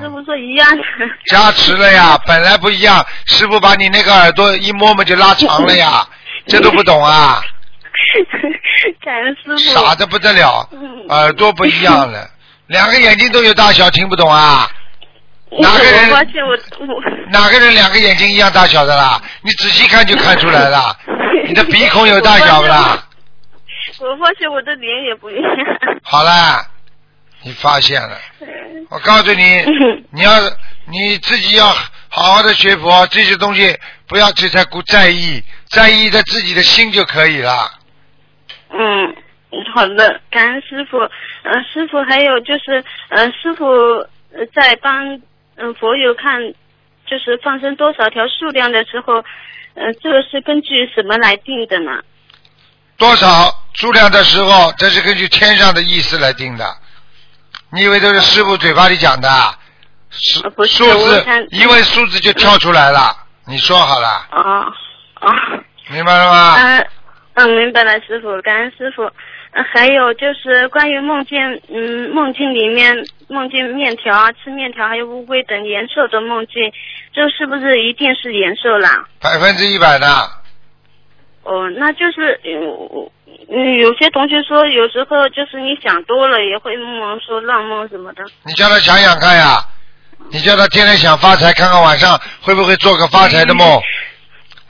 [0.00, 0.84] 师傅说一样的。
[1.26, 6.06] 加持了呀， 本来不一样，师傅把你那个耳朵一摸摸就拉长了呀，
[6.46, 7.42] 这都不懂啊，
[9.04, 9.56] 感恩师傅。
[9.58, 12.26] 傻的不得了，嗯耳朵不一样了，
[12.70, 14.70] 两个眼睛都有大小，听不懂啊？
[15.60, 17.02] 哪个人我发现我我
[17.32, 19.20] 哪个人两个眼睛一样大小的啦？
[19.42, 20.96] 你仔细看就看出来了，
[21.48, 23.04] 你的鼻孔有大小不啦？
[23.98, 25.42] 我发现我的脸也不一样。
[26.04, 26.64] 好啦，
[27.42, 28.16] 你发现了。
[28.88, 29.64] 我告诉你，
[30.12, 30.30] 你要
[30.86, 31.66] 你自己要
[32.08, 37.72] 好好的学佛，这些东西不要去太过在意，在意在自己的心就可以了。
[38.72, 39.16] 嗯，
[39.74, 40.98] 好的，感恩师傅。
[40.98, 43.66] 呃，师傅还有就是，呃，师傅
[44.32, 45.14] 呃在帮
[45.56, 46.40] 嗯、呃佛友看，
[47.06, 49.14] 就是放生多少条数量的时候，
[49.74, 52.02] 呃，这个是根据什么来定的呢？
[52.96, 53.26] 多少
[53.74, 56.64] 数量的时候，这是根据天上的意思来定的。
[57.72, 59.28] 你以为都是师傅嘴巴里讲的？
[60.10, 63.16] 数呃不是数字我想，一位数字就跳出来了。
[63.46, 64.66] 你说好了，啊
[65.14, 65.30] 啊。
[65.88, 66.54] 明白了吗？
[66.56, 66.86] 嗯
[67.34, 69.10] 嗯，明白了，师傅，感恩师傅。
[69.52, 72.96] 呃还有就是关于梦见，嗯，梦境里面
[73.28, 76.72] 梦见面条啊，吃面条还有乌龟等延寿的梦境，
[77.12, 79.08] 这是不是一定是延寿啦？
[79.20, 80.06] 百分之一百的。
[81.42, 83.10] 哦，那就是，有，
[83.50, 88.22] 嗯有些同学说，有时候就是你想多了也会梦说乱梦什么的。
[88.44, 89.58] 你叫他想想看呀，
[90.30, 93.66] 你叫他天天想发财，看看晚上会不会做个发财的梦。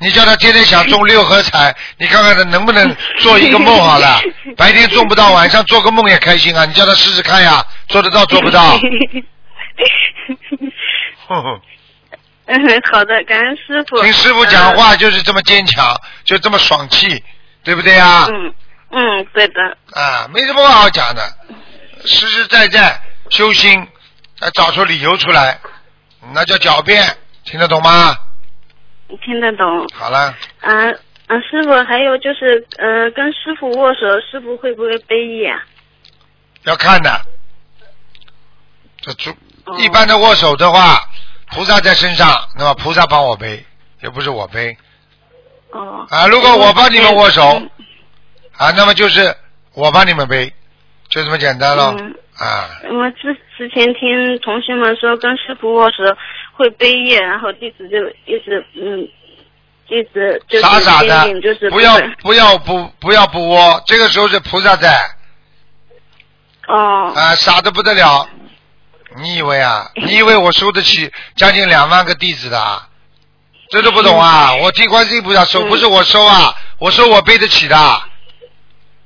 [0.00, 4.18] 你叫他天天想中六合彩，你看看他能不能做一个梦好了。
[4.56, 6.64] 白天中不到，晚上做个梦也开心啊！
[6.64, 8.78] 你叫他试试看呀，做得到做不到？
[12.46, 14.02] 嗯，好的，感恩师傅。
[14.02, 15.94] 听师傅讲话就是这么坚强，
[16.24, 17.22] 就这么爽气，
[17.62, 18.26] 对不对呀？
[18.30, 18.54] 嗯
[18.92, 19.60] 嗯，对的。
[19.92, 21.22] 啊，没什么好讲的，
[22.06, 23.86] 实实在在修心，
[24.40, 25.58] 要找出理由出来，
[26.32, 28.16] 那叫狡辩，听得懂吗？
[29.18, 29.86] 听得懂。
[29.94, 35.62] 好了，嗯、嗯、师傅，还有就是，呃，跟师傅握手，师傅会不会背意啊？
[36.64, 37.10] 要看的。
[39.02, 39.30] 这主
[39.78, 41.00] 一般的握手的话，
[41.52, 42.28] 菩萨在身上，
[42.58, 43.64] 那么菩萨帮我背，
[44.00, 44.76] 又不是我背
[45.70, 46.06] 哦。
[46.10, 46.26] 啊。
[46.26, 47.42] 如果我帮你们握手，
[48.56, 49.34] 啊，那么就是
[49.74, 50.52] 我帮你们背，
[51.08, 52.68] 就这么简单了嗯啊。
[52.90, 56.04] 我之之前听同学们说，跟师傅握手
[56.60, 57.96] 会背业，然后弟子就
[58.26, 59.08] 一直嗯，
[59.88, 64.94] 一直就是傻傻的就是，不要不要不不要不窝，这个时候是菩萨在
[66.68, 67.14] 哦。
[67.16, 68.28] 啊，傻的不得了。
[69.16, 69.90] 你以为啊？
[69.94, 72.86] 你以为我收得起将近两万个弟子的啊？
[73.70, 74.54] 这都不懂啊！
[74.56, 78.02] 我替观世音菩萨收，不是我收啊，我收我背得起的，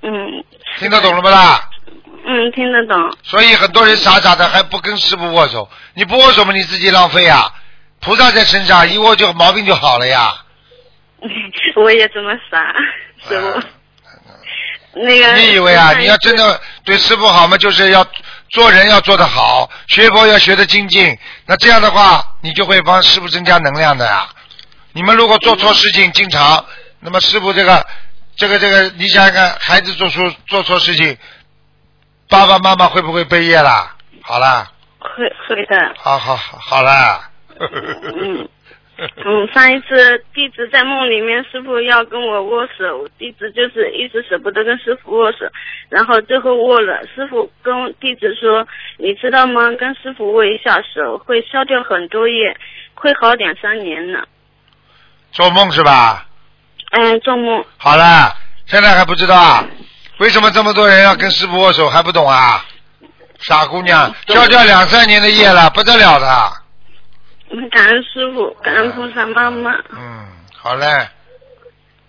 [0.02, 0.44] 嗯
[0.80, 1.70] 听得懂了不啦？
[2.26, 3.16] 嗯，听得懂。
[3.22, 7.52] 所以很多人傻傻的还不跟师傅握手，你不握手嘛，你自己浪费啊！
[8.00, 10.34] 菩萨在身上，一握就毛病就好了呀。
[11.76, 12.62] 我也这么傻，
[13.28, 13.62] 师傅。
[15.00, 15.26] 那个。
[15.26, 15.92] 啊你以为啊？
[15.98, 18.06] 你要真的对师傅好嘛，就是要
[18.50, 21.18] 做人要做得好，学佛要学得精进。
[21.46, 24.28] 那这样的话，你就会帮师傅增加能量的呀。
[24.92, 26.64] 你们如果做错事情，经常，
[27.00, 27.84] 那么师傅这个
[28.36, 31.16] 这个这个，你想想看，孩子做出做错事情，
[32.34, 33.94] 爸爸妈妈会不会背业啦？
[34.20, 34.66] 好啦，
[34.98, 35.94] 会会的。
[35.96, 37.30] 好好好，好啦。
[37.60, 38.48] 嗯
[38.98, 45.46] 嗯， 上一次弟子在梦里面，师傅要跟我握手，弟子就是一直舍不得跟师傅握手，
[45.88, 47.06] 然后最后握了。
[47.14, 48.66] 师傅跟弟子说
[48.98, 49.70] ：“你知道吗？
[49.78, 52.56] 跟师傅握一下手，会消掉很多业，
[52.94, 54.24] 会好两三年呢。
[55.30, 56.26] 做梦是吧？”
[56.90, 57.64] 嗯，做梦。
[57.76, 58.34] 好了，
[58.66, 59.64] 现在还不知道啊？
[60.18, 62.64] 为什么这么多人要跟师傅握手还不懂啊？
[63.40, 66.26] 傻姑娘，消掉两三年的业了，不得了的。
[67.70, 69.72] 感恩师傅，感恩菩萨妈妈。
[69.90, 70.26] 嗯，
[70.56, 70.86] 好嘞。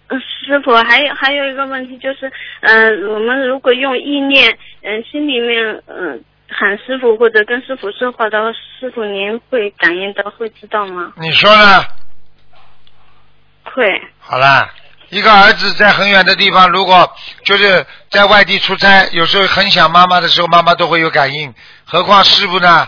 [0.07, 11.11] 呃师傅，还有还有一个问题就是，嗯、我们如果用意念，嗯、心里面，嗯、喊师傅或者跟师傅说话的话，师傅您会感应到，会知道吗？
[11.18, 11.84] 你说呢？
[13.64, 13.84] 会。
[14.19, 14.69] 好了，
[15.10, 21.53] 一个儿子在很远的地方，如果就是在外地出差，有时候很想妈妈的时候，妈妈都会有感应。
[21.86, 22.88] 何况师傅呢？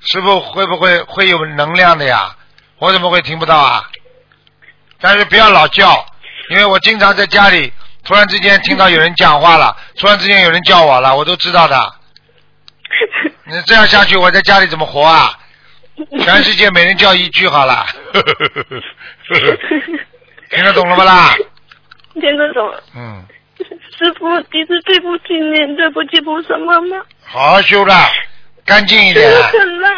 [0.00, 2.36] 师傅会不会会有能量的呀？
[2.78, 3.84] 我怎么会听不到啊？
[5.00, 6.06] 但是不要老叫，
[6.50, 7.72] 因为我经常在家里，
[8.04, 11.94] 突然之间听到有人讲话了，突然之间有人叫我了，我都知道的。
[13.44, 15.38] 你这样下去，我在家里怎么活啊？
[16.22, 17.86] 全世界每人叫一句好了。
[20.54, 21.34] 听得懂了不啦？
[22.14, 22.74] 听得懂。
[22.94, 23.24] 嗯，
[23.58, 26.96] 师傅，弟子对不起您，对不起菩萨妈妈。
[27.24, 28.10] 好好修啦，
[28.64, 29.92] 干净一点很烂，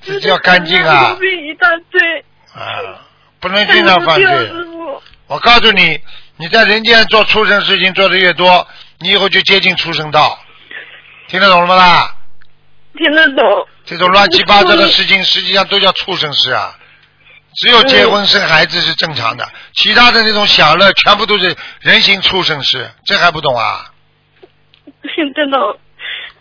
[0.00, 2.24] 自己要干净啊一大堆。
[2.54, 3.00] 啊，
[3.38, 4.24] 不能经常犯罪。
[4.24, 5.02] 师傅。
[5.28, 6.00] 我告诉你，
[6.38, 8.66] 你在人间做畜生事情做的越多，
[8.98, 10.36] 你以后就接近畜生道。
[11.28, 12.14] 听得懂了吗啦？
[12.96, 13.68] 听得懂。
[13.84, 16.76] 这种乱七八糟的事情，实际上都叫畜生事啊。
[17.60, 23.92] 只有结婚生孩子是正常的，其他的那种享乐全部都是人形畜生事，这还不懂啊？
[25.14, 25.78] 听得懂。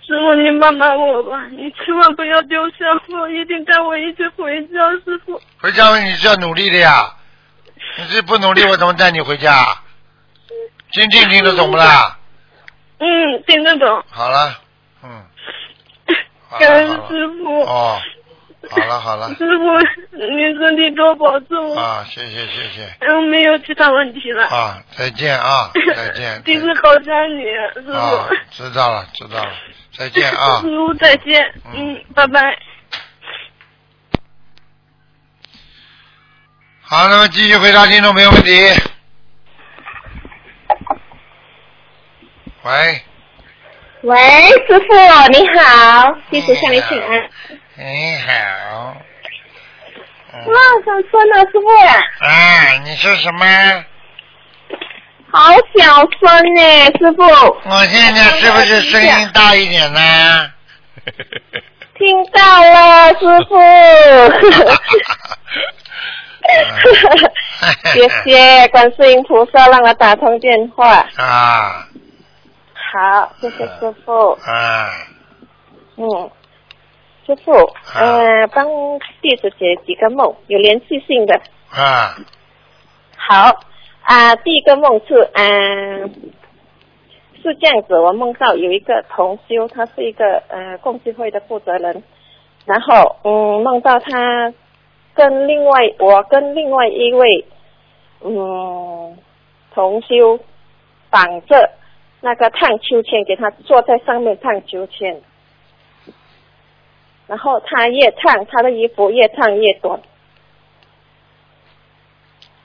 [0.08, 2.76] 师傅，你帮帮我吧，你千万不要丢下
[3.10, 5.42] 我，一定带我一起回家，师傅。
[5.58, 7.14] 回家你是要努力的呀，
[7.98, 9.66] 你这不努力我怎么带你回家？
[10.94, 12.18] 静静听得懂不啦？
[13.00, 14.04] 嗯，听得懂。
[14.10, 14.58] 好了，
[15.04, 15.26] 嗯，
[16.48, 17.62] 好感恩师傅。
[17.62, 18.02] 哦，
[18.68, 21.76] 好了好了师傅，您身体多保重。
[21.78, 24.46] 啊，谢谢谢谢嗯，没有其他问题了。
[24.48, 27.44] 啊，再见啊，再见弟子好想你，
[27.86, 29.52] 师啊傅。，知道了知道了，
[29.98, 30.60] 再见啊。
[30.62, 32.58] 师傅再见，嗯，拜拜。
[36.82, 38.52] 好，那么继续回答听众朋友问题。
[42.64, 43.02] 喂，
[44.02, 44.18] 喂，
[44.68, 44.94] 师傅
[45.32, 47.30] 你好，弟子向你请安。
[47.82, 47.86] 你
[48.28, 48.94] 好，
[50.34, 50.54] 哇，
[50.86, 51.66] 长孙呢，师傅，
[52.26, 52.28] 啊，
[52.84, 53.46] 你说什么？
[55.32, 56.62] 好小声呢，
[57.00, 57.24] 师傅。
[57.24, 60.52] 我现在是不是声音大一点呢？
[61.98, 63.58] 听到了，师傅。
[67.94, 71.08] 谢谢观世音菩萨让我打通电话。
[71.16, 71.88] 啊
[72.92, 74.32] 好，谢谢师傅。
[74.32, 74.90] 啊，
[75.96, 76.30] 嗯，
[77.30, 77.52] 师傅，
[77.94, 78.66] 呃，帮
[79.22, 81.40] 弟子解几个梦，有连续性的。
[81.70, 82.18] 啊，
[83.16, 83.60] 好
[84.02, 86.10] 啊、第一个梦是，嗯、
[87.44, 92.04] 是这样子，我梦到有一个同修，他是一个呃共济会的负责人，
[92.66, 94.52] 然后嗯梦到他
[95.14, 97.46] 跟另外我跟另外一位
[98.22, 99.16] 嗯
[99.76, 100.40] 同修
[101.12, 101.70] 绑着
[102.22, 105.22] 那个荡秋千，给他坐在上面荡秋千，
[107.30, 110.00] 然后他越烫，他的衣服越烫越短。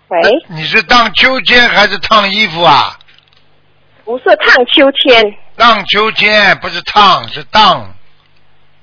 [0.09, 2.99] 喂，你是荡秋千还是烫衣服啊？
[4.07, 5.23] 不是烫秋千，
[5.55, 7.95] 荡秋千不是烫，是荡。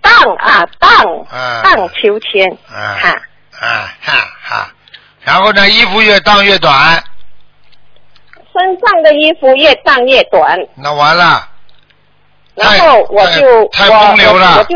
[0.02, 0.92] 荡啊荡，
[1.32, 3.10] 啊荡秋千，啊哈，
[3.60, 4.14] 啊哈
[4.44, 4.72] 哈，
[5.22, 7.04] 然后呢，衣服越荡越短，
[8.54, 11.48] 身上的衣服越荡越短，那完了。
[12.54, 14.76] 然后我就太我风流了我我就，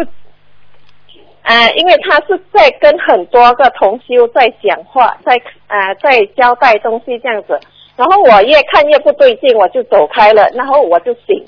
[1.46, 7.60] 呃，因为他是在跟很多个同修在讲话，在呃在交代东西这样子，
[7.96, 11.46] 然后我越看越不对劲，我就走开了，然后我就醒，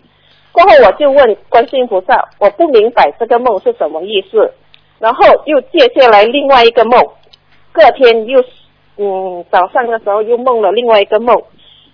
[0.51, 4.53] 过后我就问观世音菩萨，我不明白这个梦是什么意思，
[4.99, 7.03] 然后又接下来另外一个梦，
[7.71, 8.39] 隔天又
[8.97, 11.35] 嗯早上的时候又梦了另外一个梦，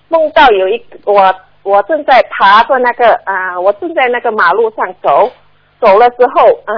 [0.10, 5.32] 梦到有一我我正在爬着那个啊、我正在那个马路上走，
[5.80, 6.74] 走了之后，啊、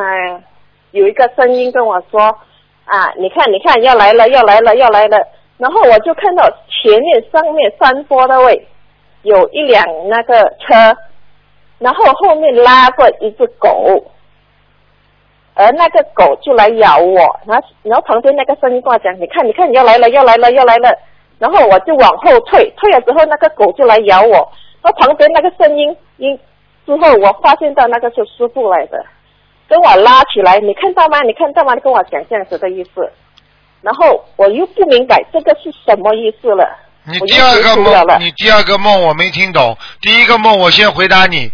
[0.95, 2.21] 有一个声音跟我说
[2.85, 5.17] 啊，你看你看要来了要来了要来了，
[5.57, 8.65] 然后我就看到前面上面山坡的位
[9.23, 10.95] 有一辆那个车，
[11.79, 14.01] 然后后面拉过一只狗，
[15.53, 20.97] 而那个狗就来咬我，然后然后旁边那个声音跟我讲，你看你看要来了要来了要来了，
[21.39, 24.49] 然后我就往后退，退了之后那个狗就来咬我，
[24.81, 26.39] 然后旁边那个声音音
[26.85, 29.03] 之后我发现到那个是师傅来的，
[29.67, 31.21] 跟我拉起来，你看到吗？
[31.21, 31.73] 你看到吗？
[31.73, 33.11] 你跟我讲这样子的意思，
[33.81, 36.77] 然后我又不明白这个是什么意思了。
[37.03, 39.77] 你第二个梦，你第二个梦我没听懂。
[40.01, 41.51] 第一个梦我先回答你。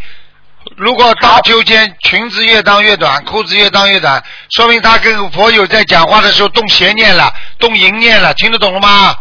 [0.78, 9.16] 如果大秋千裙子越当越短，裤子越当越短，说明他跟佛友在讲话的时候动邪念了，动淫念了，听得懂了吗？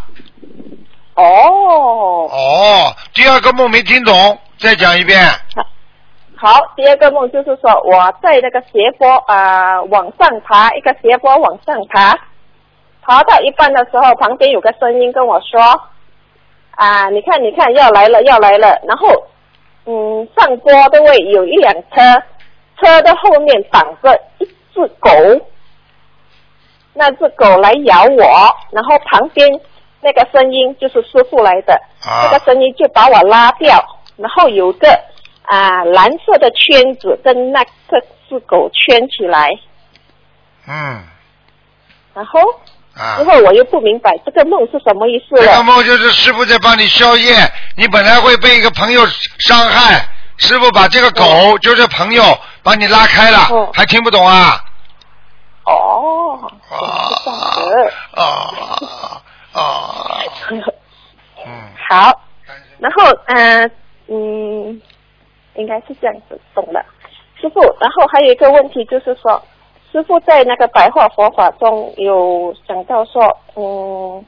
[1.14, 2.28] 哦。
[2.30, 5.20] 哦，第二个梦没听懂，再讲一遍。
[5.56, 5.66] 好，
[6.76, 12.18] 第二个梦就是说我在那个斜坡啊、往上爬，一个斜坡往上爬，
[13.02, 15.60] 爬到一半的时候，旁边有个声音跟我说
[16.76, 19.08] 啊，你看你看要来了要来了，然后
[19.84, 22.22] 嗯上坡的位有一辆车，
[22.80, 25.10] 车的后面绑着一只狗，
[26.94, 28.24] 那只狗来咬我，
[28.70, 29.46] 然后旁边
[30.00, 32.24] 那个声音就是师傅来的，啊。
[32.24, 33.76] 那个声音就把我拉掉，
[34.16, 34.88] 然后有个
[35.51, 39.51] 啊蓝色的圈子跟那个只狗圈起来，
[40.68, 41.02] 嗯
[42.14, 42.40] 然后
[42.94, 43.24] 啊之。
[43.24, 45.62] 后我又不明白这个梦是什么意思这个。
[45.62, 47.35] 梦就是师傅在帮你消业，
[47.77, 49.05] 你本来会被一个朋友
[49.39, 52.22] 伤害，师傅把这个狗就是朋友
[52.62, 54.60] 把你拉开了，还听不懂啊？
[55.64, 56.39] 哦，
[58.14, 58.22] 啊
[59.52, 59.60] 啊！
[61.89, 62.20] 好，
[62.78, 63.70] 然后嗯、呃
[64.09, 64.81] 嗯，
[65.55, 66.85] 应该是这样子，懂了，
[67.40, 67.60] 师傅。
[67.81, 69.43] 然后还有一个问题就是说，
[69.90, 73.22] 师傅在那个白话佛法中有讲到说，
[73.56, 74.24] 嗯，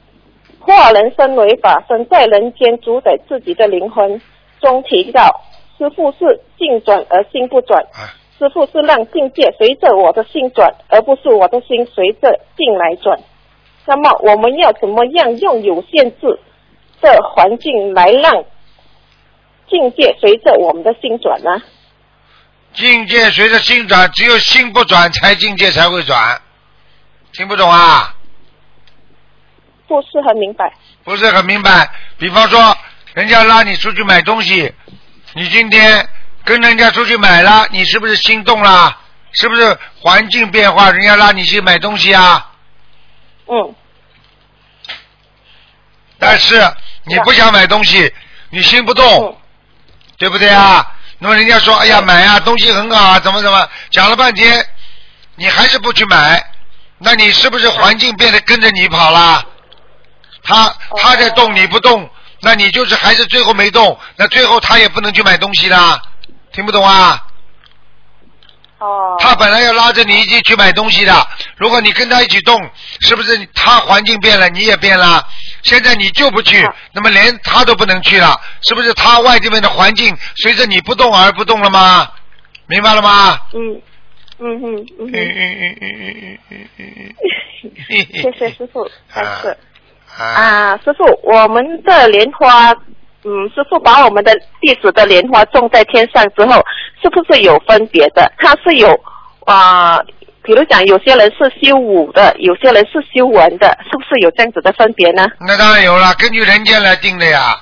[0.61, 4.21] 化人身为法身，在人间主宰自己的灵魂
[4.61, 5.41] 中提到，
[5.79, 7.85] 师傅是境转而心不转。
[8.39, 13.17] 师傅是让境界随着我的心转，而不是我的心随着境来转。
[13.87, 16.41] 那么我们要怎么样用有限制
[17.01, 18.45] 的环境来让
[19.73, 21.51] 境界随着我们的心转呢？
[22.75, 26.41] 境界随着心转，只有心不转，才境界才会转。
[27.33, 28.15] 听不懂啊？
[29.89, 30.71] 不是很明白。
[31.05, 31.91] 不是很明白。
[32.19, 32.77] 比方说，
[33.15, 34.71] 人家拉你出去买东西，
[35.33, 36.07] 你今天
[36.45, 38.99] 跟人家出去买了，你是不是心动了？
[39.33, 40.91] 是不是环境变化？
[40.91, 42.53] 人家拉你去买东西啊？
[43.47, 43.75] 嗯。
[46.19, 46.63] 但是
[47.05, 48.13] 你不想买东西，
[48.51, 49.39] 你心不动，
[50.23, 50.87] 对不对啊？
[51.19, 54.65] 那么人家说，哎呀，买啊，东西很好啊，怎么怎么，讲了半天，
[55.35, 56.41] 你还是不去买，
[56.99, 59.45] 那你是不是环境变得跟着你跑了？
[60.45, 62.09] 他他在动，你不动，
[62.41, 66.01] 那你就是还是最后没动，那最后他也不能去买东西啦，
[66.53, 67.21] 听不懂啊？
[68.79, 69.17] 哦。
[69.19, 71.27] 他本来要拉着你一起去买东西的，
[71.57, 72.71] 如果你跟他一起动，
[73.01, 75.27] 是不是他环境变了，你也变了？
[75.63, 82.09] 现在你就不去，那么连他都不能去了，是不是他外地面的环境随着你不动而不动了吗？
[82.67, 83.39] 明白了吗？
[83.55, 83.81] 嗯
[84.39, 87.15] 嗯嗯嗯嗯嗯嗯嗯嗯嗯
[87.89, 89.57] 谢谢师傅，开始。
[90.19, 92.71] 啊啊，师傅，我们的莲花，
[93.25, 96.63] 嗯，师傅把我们的弟子的莲花种在天上之后，
[97.03, 98.31] 是不是有分别的？
[98.39, 98.89] 它是有
[99.47, 99.99] 啊、
[100.45, 105.27] 比如讲，有些人是修武的，有些人是修文的，是不是有这样子的分别呢？
[105.41, 107.61] 那当然有了，根据人间来定的呀。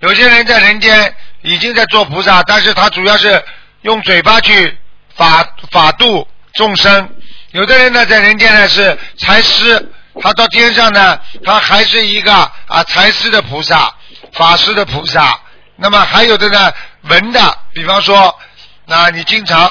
[0.00, 3.42] 有些人在人间已经在做菩萨，但是他主要是
[3.82, 4.76] 用嘴巴去
[5.14, 7.08] 法法度众生。
[7.52, 9.90] 有的人呢，在人间呢是财师，
[10.20, 13.94] 他到天上呢，他还是一个啊财师的菩萨、
[14.32, 15.38] 法师的菩萨。
[15.76, 16.72] 那么还有的呢，
[17.02, 18.34] 文的，比方说，
[18.84, 19.70] 那你经常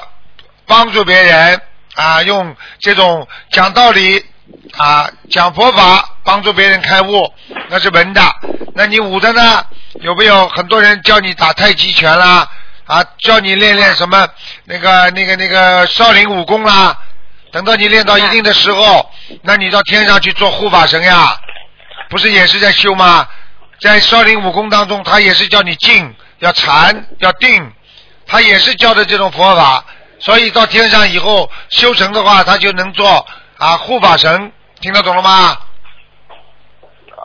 [0.66, 1.62] 帮助别人
[1.96, 4.24] 啊，用这种讲道理
[4.78, 7.34] 啊，讲佛法，帮助别人开悟，
[7.70, 8.22] 那是文的。
[8.76, 9.66] 那你武的呢？
[10.02, 12.48] 有没有很多人教你打太极拳啦？
[12.86, 14.28] 啊，教你练练什么
[14.66, 16.98] 那个那个那个少林武功啦？
[17.52, 19.10] 等到你练到一定的时候，
[19.44, 21.40] 那你到天上去做护法神呀，
[22.10, 23.28] 不是也是在修吗？
[23.80, 27.72] 在少林武功当中，他也是叫你静、要禅、要定，
[28.28, 29.86] 他也是教的这种佛法。
[30.26, 33.24] 所以到天上以后修成的话，他就能做
[33.60, 35.56] 啊护法神，听得懂了吗？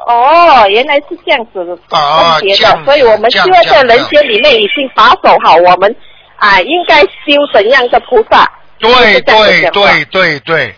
[0.07, 5.97] 哦，原来是这样子的啊分别这样的，所以我们这样就要在人间里面已经把守好我们
[6.37, 7.09] 啊，应该修
[7.55, 8.47] 怎样的菩萨。
[8.79, 10.75] 对对对对对，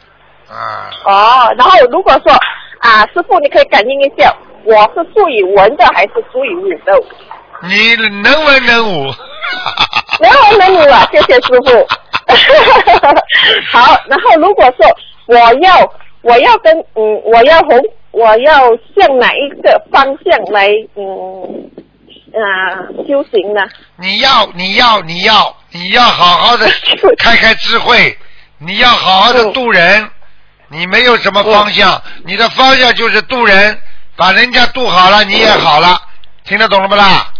[0.48, 2.32] 啊，哦，然后如果说
[2.78, 4.32] 啊，师傅，你可以感应一下，
[4.64, 7.02] 我是属于文的还是属于武的？
[7.62, 9.12] 你能文能武。
[10.20, 11.08] 能文能武啊！
[11.12, 11.86] 谢谢师傅。
[13.70, 14.86] 好，然后如果说
[15.26, 15.92] 我要
[16.22, 17.80] 我要跟嗯我要红
[18.10, 18.60] 我要
[18.96, 21.70] 向哪一个方向来嗯
[22.34, 23.60] 啊、修行呢？
[23.96, 26.66] 你要，你要，你要，你要好好的
[27.18, 28.16] 开开智慧，
[28.58, 30.08] 你要好好的渡人。
[30.68, 33.78] 你没有什么方向，你的方向就是渡人，
[34.16, 36.00] 把人家渡好了，你也好了。
[36.44, 37.31] 听得懂了不啦？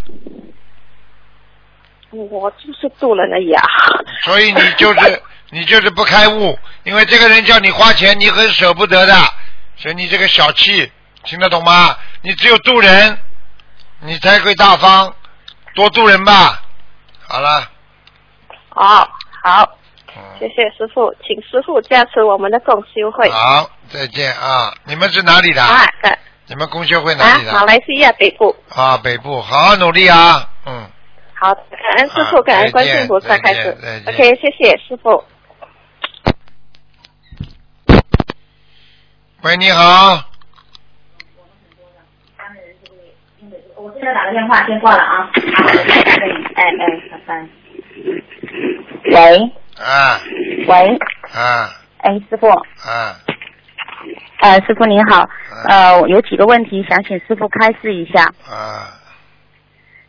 [2.13, 3.63] 我就是渡人而已啊。
[4.25, 9.15] 所以你就是你就是不开悟，因为这个人叫你花钱，你很舍不得的，
[9.77, 10.91] 所以你这个小气，
[11.25, 11.97] 听得懂吗？
[12.23, 13.19] 你只有渡人，
[14.01, 15.15] 你才会大方，
[15.75, 16.63] 多渡人吧。
[17.27, 17.71] 好了，
[18.71, 19.09] 哦，
[19.43, 19.77] 好，
[20.39, 23.31] 谢谢师傅，请师傅加持我们的共修会。
[23.31, 24.75] 好，再见啊！
[24.85, 25.63] 你们是哪里的？
[25.63, 27.53] 啊，感你们公学会哪啊里，的？
[27.53, 28.55] 马来西亚北部。
[28.75, 30.47] 啊，北部，好好努力啊！
[30.67, 30.91] 嗯，
[31.43, 33.71] 好，感恩师傅，感恩观世音菩萨，开始
[34.07, 35.25] OK，谢谢师傅。
[39.43, 40.23] 喂，你好，
[43.75, 45.29] 我现在打个电话，先挂了啊。
[46.55, 47.49] 哎哎，拜拜。
[49.11, 49.53] 喂
[49.85, 50.21] 啊。
[50.69, 50.97] 喂，
[51.35, 51.75] 啊。
[52.03, 53.19] 哎，师傅，啊，
[54.43, 55.29] 呃，师傅您好，
[55.69, 58.33] 呃，有几个问题想请师傅开示一下。
[58.49, 58.95] 啊，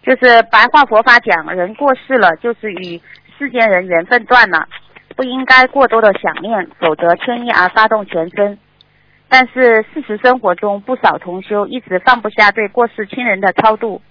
[0.04, 3.02] 就是白话佛法讲，人过世了就是与
[3.38, 4.68] 世间人缘分断了，
[5.16, 8.60] 不应该过多的想念，否则牵一而发动全身。
[9.30, 14.02] 但是事实生活中，不少同修一直放不下对过世亲人的超度，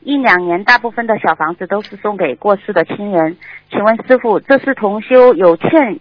[0.00, 3.36] 一两年大部分的小房子都是送给过世的亲人。
[3.70, 6.00] 请问师傅，这是同修有欠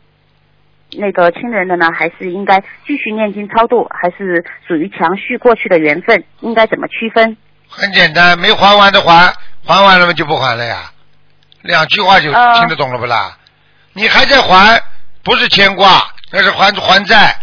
[0.97, 6.23] 那个亲人的呢，还是应该继续念经超度，还是属于强续过去的缘分？
[6.39, 7.35] 应该怎么区分？
[7.69, 9.33] 很简单，没还完的还，
[9.65, 10.91] 还完了嘛就不还了呀。
[11.61, 13.37] 两句话就呃听得懂了不啦？
[13.93, 14.81] 你还在还，
[15.23, 17.35] 不是牵挂，那是还还债。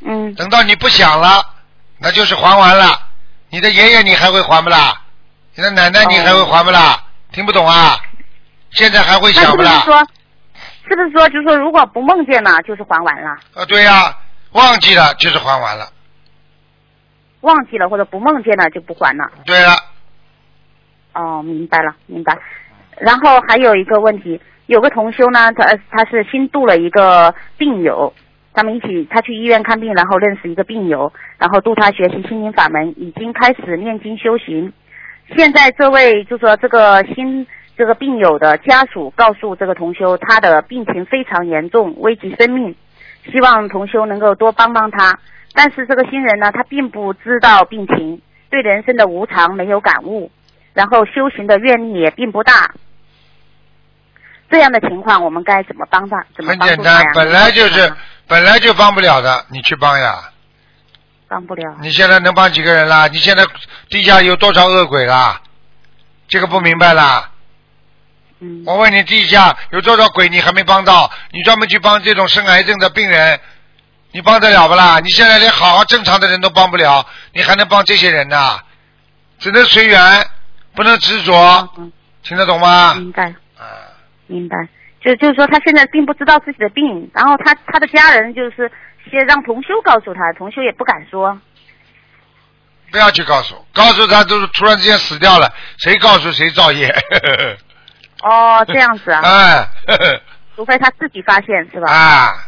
[0.00, 0.34] 嗯。
[0.34, 1.44] 等到你不想了，
[1.98, 3.06] 那就是还完了。
[3.50, 5.00] 你的爷爷你还会还不啦？
[5.54, 7.04] 你的奶奶你还会还不啦？
[7.32, 7.98] 听不懂啊？
[8.70, 9.70] 现在还会想不啦？
[9.70, 10.08] 是不是说，
[10.88, 14.16] 是不是说，就是说，如果不梦见了，就是还完了；啊，对呀、
[14.52, 15.88] 忘记了就是还完了。
[17.42, 19.30] 忘记了或者不梦见了就不还了？
[19.46, 19.70] 对了，
[21.14, 22.36] 哦，明白了，明白。
[22.98, 28.12] 然后还有一个问题，有个同修呢，他他是新度了一个病友，
[28.52, 34.72] 他们一起他去医院看病，然后认识一个病友，然后度他学习心灵法门，已经开始念经修行。
[35.36, 37.46] 现在这位就说这个新
[37.76, 42.74] 这个病友的家属告诉这个同修，他的病情非常严重，危及生命，
[43.30, 45.20] 希望同修能够多帮帮他。
[45.54, 48.20] 但是这个新人呢，他并不知道病情，
[48.50, 50.30] 对人生的无常没有感悟，
[50.74, 52.74] 然后修行的愿力也并不大。
[54.50, 56.24] 这样的情况，我们该怎么帮他？
[56.34, 57.92] 怎么很简单本来就是
[58.26, 60.30] 本来就帮不了的，你去帮呀。
[61.28, 61.76] 帮不了。
[61.82, 63.06] 你现在能帮几个人啦？
[63.08, 63.44] 你现在
[63.90, 65.42] 地下有多少恶鬼啦？
[66.26, 67.30] 这个不明白啦？
[68.40, 68.62] 嗯。
[68.64, 70.28] 我问你，地下有多少鬼？
[70.30, 71.10] 你还没帮到？
[71.32, 73.38] 你专门去帮这种生癌症的病人，
[74.12, 75.00] 你帮得了不啦？
[75.00, 78.58] 你现在连好好正常的人都帮不了，你还能帮这些人呢？
[79.38, 80.26] 只能随缘，
[80.74, 81.68] 不能执着，
[82.22, 82.94] 听得懂吗？
[82.94, 83.34] 明白。
[84.26, 84.56] 明白。
[85.00, 88.70] 就就是说，他现在并不知道自己的病，然后他他的家人就是
[89.10, 91.38] 先让同修告诉他，同修也不敢说。
[92.90, 96.88] 不要去告诉，告诉他都是突然之间死掉了，谁告诉谁造业。
[98.22, 99.20] 哦，这样子啊。
[99.22, 99.68] 哎，
[100.56, 101.92] 除非他自己发现是吧？
[101.92, 102.47] 啊，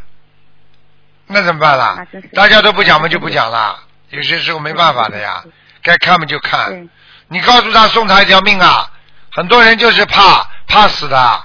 [1.33, 2.05] 那怎么办啦？
[2.35, 3.79] 大家都不讲嘛，就不讲啦。
[4.11, 5.45] 有些时候没办法的呀，
[5.83, 6.89] 该看嘛就看。
[7.29, 8.91] 你告诉他送他一条命啊，
[9.31, 11.43] 很多人就是怕怕死的。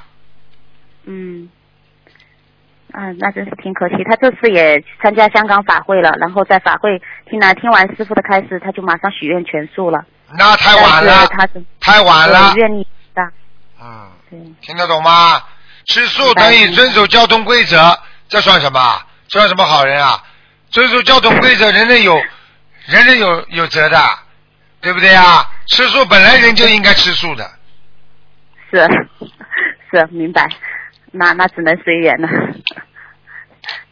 [1.06, 1.50] 嗯。
[2.92, 3.96] 啊，那真是挺可惜。
[4.10, 7.00] 他这次也参加香港法会了，然后在法会
[7.30, 10.04] 听了听完师傅的开示，他就马上许愿全素了。
[10.38, 11.48] 那太晚了他
[11.80, 13.32] 太晚了对愿力大。
[13.80, 14.40] 嗯，对。
[14.62, 15.44] 听得懂吗？
[15.86, 18.80] 吃素等于遵守交通规则，这算什么？
[19.28, 20.24] 这算什么好人啊？
[20.70, 22.16] 遵守交通规则，人人有，
[22.86, 23.98] 人人有有责的，
[24.82, 25.50] 对不对啊？
[25.68, 27.50] 吃素本来人就应该吃素的。
[28.72, 28.82] 是
[29.90, 30.48] 是明白，
[31.12, 32.28] 那那只能随缘了。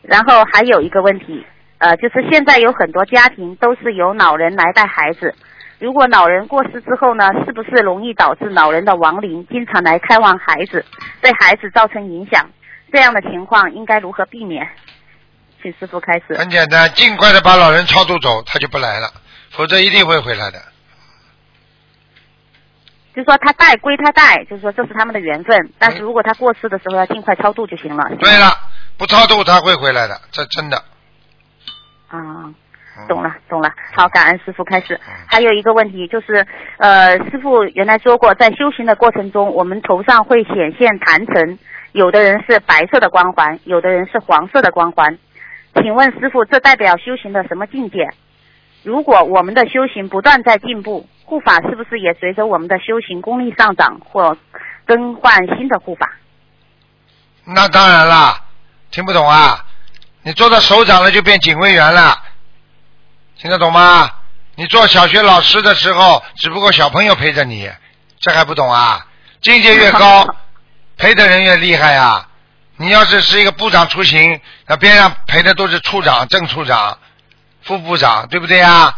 [0.01, 1.45] 然后还有一个问题，
[1.77, 5.33] 呃，就是现在有很多家庭都是由老人来带孩子，
[5.79, 10.85] 如果老人过世之后呢，是不是容易导致老人的亡灵经常来看望孩子，
[11.21, 12.49] 对孩子造成影响？
[12.91, 14.67] 这样的情况应该如何避免？
[15.63, 16.37] 请师傅开始。
[16.37, 19.09] 很简单，尽快的把老人超度走，他就不来了。
[19.51, 20.61] 否则一定会回来的。
[23.15, 25.71] 就说他带归他带，就是说这是他们的缘分。
[25.79, 28.03] 但是如果他过世的时候要尽快超度就行了。
[28.19, 28.51] 对了，
[28.97, 30.77] 不超度他会回来的，这真的。
[32.07, 32.51] 啊，
[33.07, 33.71] 懂了懂了。
[33.95, 34.99] 好，感恩师傅开始。
[35.27, 36.45] 还有一个问题就是，
[36.77, 41.59] 呃，师傅原来说过，在修行的过程中，我们头上会显现坛城，
[41.91, 45.19] 有的人是白色的光环，有的人是黄色的光环。
[45.75, 48.09] 请问师傅，这代表修行的什么境界？
[48.83, 54.37] 如果我们的修行不断在进步，护法是不是也随着我们的修行功力上涨或
[54.85, 56.11] 更换新的护法？
[57.45, 58.43] 那当然啦，
[58.91, 59.65] 听不懂啊？
[60.21, 62.17] 你做到首长了就变警卫员了，
[63.37, 64.09] 听得懂吗？
[64.55, 67.69] 你做小学老师的时候，只不过小朋友陪着你，
[68.19, 69.07] 这还不懂啊？
[69.41, 70.27] 境界越高，
[70.97, 72.27] 陪的人越厉害呀、
[72.83, 76.97] 你要是是一个部长出行，那边上陪的都是处长、正处长、
[77.61, 78.93] 副部长，对不对呀？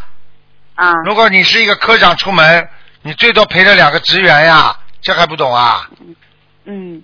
[0.74, 0.91] 啊。
[1.06, 2.68] 如果你是一个科长出门，
[3.03, 5.88] 你最多陪着两个职员呀，这还不懂啊？
[6.66, 7.03] 嗯，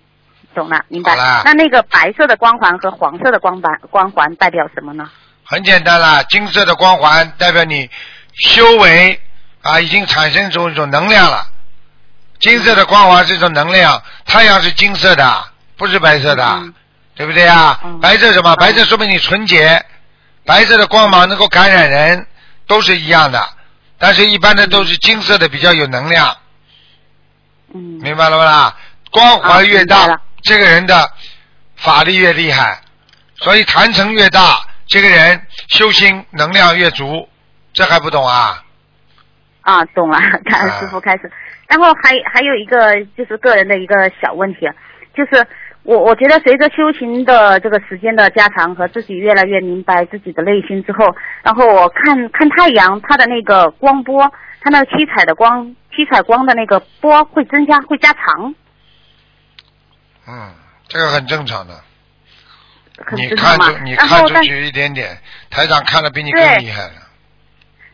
[0.56, 1.44] 懂了，明白好了。
[1.46, 5.08] 那那个白色的光环和黄色的光环光环代表什么呢？
[5.46, 7.88] 很简单啦，金色的光环代表你
[8.34, 9.22] 修为
[9.62, 11.46] 啊，已经产生出一种能量了。
[12.40, 15.44] 金色的光环是一种能量，太阳是金色的，
[15.82, 16.74] 不是白色的，嗯
[17.16, 17.80] 对不对啊？
[18.02, 18.56] 白色什么？
[18.56, 19.84] 白色说明你纯洁，
[20.46, 22.26] 白色的光芒能够感染人，
[22.68, 23.44] 都是一样的。
[23.98, 26.38] 但是，一般的都是金色的比较有能量。
[27.74, 28.00] 嗯。
[28.02, 28.76] 明白了不啦？
[29.12, 31.12] 光环越大，这个人的
[31.76, 32.80] 法力越厉害，
[33.36, 37.28] 所以坛城越大，这个人修心能量越足，
[37.74, 38.64] 这还不懂啊？
[39.62, 41.32] 啊，懂了， 感恩师傅开始。
[41.68, 44.74] 然后还还有一个就是个人的一个小问题，啊
[45.14, 45.46] 就是
[45.84, 54.32] 我我觉得随着修行的这个时间的加长和自己越来越明白自己的内心之后，然后我看看太阳它的那个光波，
[54.62, 58.54] 它那个七彩的光七彩光的那个波会增加会加长，
[60.28, 60.54] 嗯，
[60.88, 61.74] 这个很正常的。
[63.04, 65.18] 很你看正常嘛出你看出去一点点，
[65.50, 66.94] 台长看的比你更厉害了。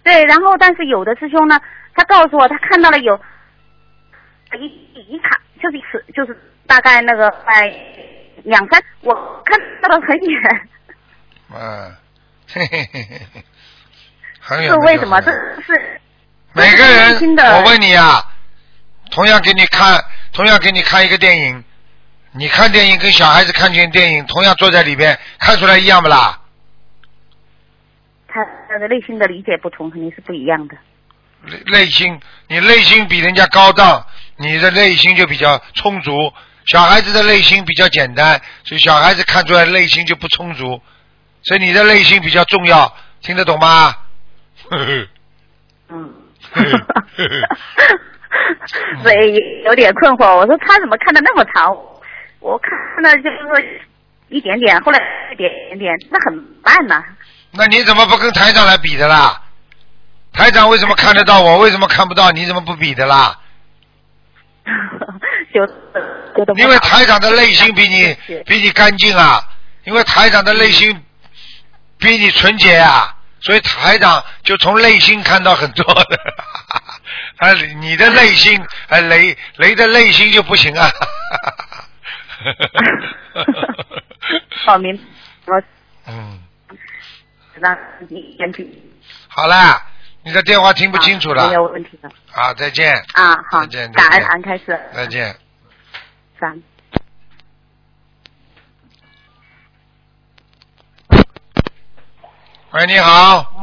[0.04, 1.58] 对，然后但是有的师兄呢，
[1.96, 3.18] 他告诉我他看到了有
[4.60, 7.74] 一一卡，就是就是大概那个在
[8.44, 10.70] 两三，我看到的很远，
[11.54, 11.96] 嗯，
[12.54, 13.44] 嘿嘿嘿嘿嘿，
[14.40, 15.20] 很远是为什么？
[15.22, 16.02] 这是
[16.54, 18.22] 每个人，的我问你啊，
[19.10, 20.04] 同样给你看，
[20.34, 21.64] 同样给你看一个电影，
[22.34, 26.42] 你看电影跟小孩子看见电影，同样坐在里边，看出来一样不啦？
[28.28, 30.76] 他他的内心的理解不同，肯定是不一样的。
[31.44, 36.12] 内内心，你内心比人家高档，你的内心就比较充足。
[36.68, 40.82] 小孩子的内心比较简单，所以小孩子看出来内心就不充足，
[41.44, 43.96] 所以你的内心比较重要，听得懂吗？
[44.70, 45.08] 呵呵
[45.90, 46.14] 嗯，
[49.02, 50.36] 所以有点困惑。
[50.36, 51.74] 我说他怎么看的那么长？
[52.40, 53.50] 我看的就是说
[54.28, 55.00] 一点点，后来
[55.32, 55.50] 一点
[55.80, 56.34] 点，那很
[56.64, 57.02] 慢呐、
[57.52, 59.42] 那你怎么不跟台长来比的啦？
[60.34, 61.60] 台长为什么看得到我？
[61.60, 62.30] 为什么看不到？
[62.32, 63.40] 你怎么不比的啦？
[65.54, 65.66] 修
[66.36, 68.16] 修的因为台长的内心比你
[68.46, 69.42] 比你干净啊，
[69.86, 71.02] 因为台长的内心
[71.98, 76.20] 比你纯洁啊，所以台长就从内心看到很多的。
[77.38, 78.60] 啊， 你的内心，
[78.90, 80.90] 啊雷雷的内心就不行啊。
[84.66, 85.00] 好明，
[85.46, 85.62] 我
[86.08, 86.40] 嗯，
[87.60, 87.78] 那
[88.10, 88.68] 你先去。
[89.28, 89.86] 好啦，
[90.28, 91.54] 你的电话听不清楚了没。
[91.54, 92.94] 有问题的好，再见。
[93.14, 95.34] 啊，好再见，感恩再见感恩开始，再见。
[96.38, 96.62] 三。
[102.72, 103.54] 喂，你好。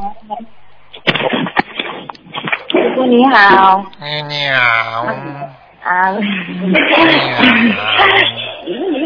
[2.71, 5.05] 师傅你好，你你好。
[5.83, 6.13] 啊，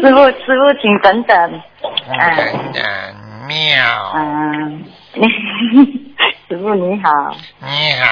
[0.00, 1.60] 师傅师傅请等等，
[2.08, 2.18] 啊
[3.46, 4.12] 喵。
[4.14, 4.82] 嗯，
[6.48, 7.10] 师傅你好，
[7.60, 7.66] 你
[8.00, 8.06] 好。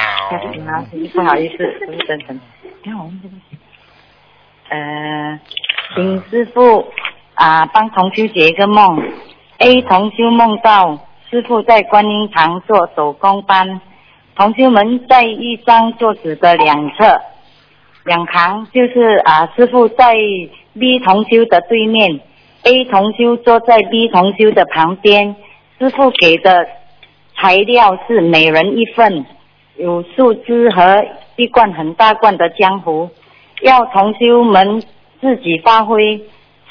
[0.53, 0.85] 你好，
[1.15, 2.41] 不好意思，师傅等等，
[4.69, 5.41] 呃，
[5.95, 6.87] 请师傅
[7.35, 9.01] 啊帮同修解一个梦
[9.59, 10.99] ，A 同修梦到
[11.31, 13.81] 师傅在观音堂做手工班，
[14.35, 17.20] 同修们在一张桌子的两侧。
[18.05, 20.15] 两行就是啊，师傅在
[20.79, 22.20] B 同修的对面
[22.65, 25.37] ，A 同修坐在 B 同修的旁边。
[25.79, 26.66] 师傅给的
[27.40, 29.24] 材料是每人一份，
[29.77, 31.06] 有树枝和
[31.36, 33.09] 一罐很大罐的浆糊，
[33.62, 34.82] 要同修们
[35.20, 36.20] 自己发挥。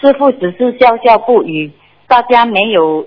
[0.02, 1.72] 师傅只是笑笑不语，
[2.06, 3.06] 大家没有，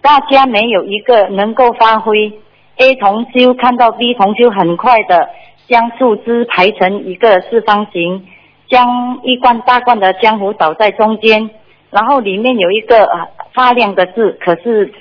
[0.00, 2.32] 大家没有一个能够发挥。
[2.76, 5.28] A 同修看到 B 同修很快的
[5.66, 8.24] 将树枝排成一个四方形，
[8.68, 11.50] 将一罐大罐的浆糊倒在中间，
[11.90, 13.10] 然后里面有一个
[13.52, 14.92] 发亮的字，可是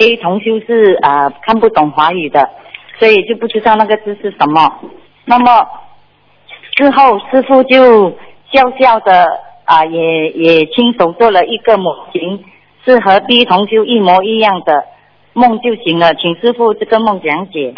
[0.00, 2.48] A 同修是啊看不懂华语的，
[2.98, 4.80] 所以就不知道那个字是什么。
[5.26, 5.66] 那么
[6.74, 8.10] 之后师傅就
[8.50, 9.26] 笑笑的
[9.66, 12.44] 啊、也也亲手做了一个模型，
[12.84, 14.84] 是和 B 同修一模一样的
[15.32, 17.72] 梦就行了，请师傅这个梦讲解。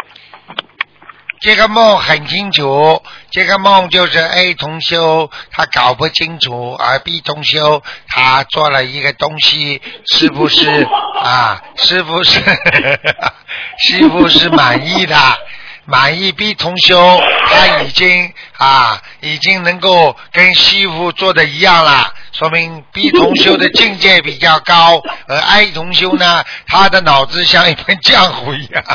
[1.43, 3.03] 这个梦很清楚，
[3.33, 10.87] 这个梦就是 A 同修他搞不清楚，而 B 同修他做了一个东西，是不是？
[11.21, 11.61] 啊？
[11.77, 12.41] 是不是？
[13.89, 15.17] 师傅是满意的，
[15.85, 28.83] 满意 B 同修他已经啊已经能够跟师傅做的一样了，说明 B 同修的境界比较高，而 A 同修呢，他的脑子像一盆浆糊一样。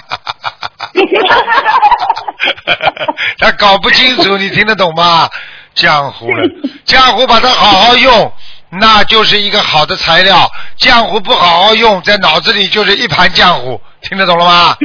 [3.38, 5.30] 他搞不清楚，你听得懂吗？
[5.76, 6.44] 浆糊了，
[6.86, 8.34] 浆糊把它好好用，
[8.70, 10.50] 那就是一个好的材料。
[10.80, 14.76] 浆糊不好好用，在脑子里就是一盘浆糊，听得懂了吗？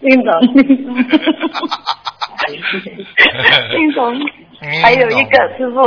[0.00, 0.32] 听懂，
[3.74, 4.14] 听懂。
[4.82, 5.86] 还有一个师傅，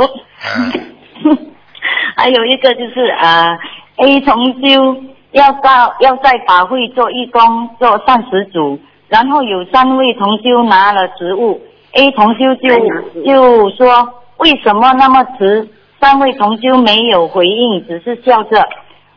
[2.16, 3.58] 还有一个就是呃、
[3.96, 4.96] a 同修
[5.32, 8.78] 要到要在法会做义工，做善食组，
[9.08, 11.60] 然后有三位同修拿了职务
[11.92, 12.68] ，A 同修就
[13.24, 15.68] 就说为什么那么迟？
[16.00, 18.68] 三位同修没有回应，只是笑着。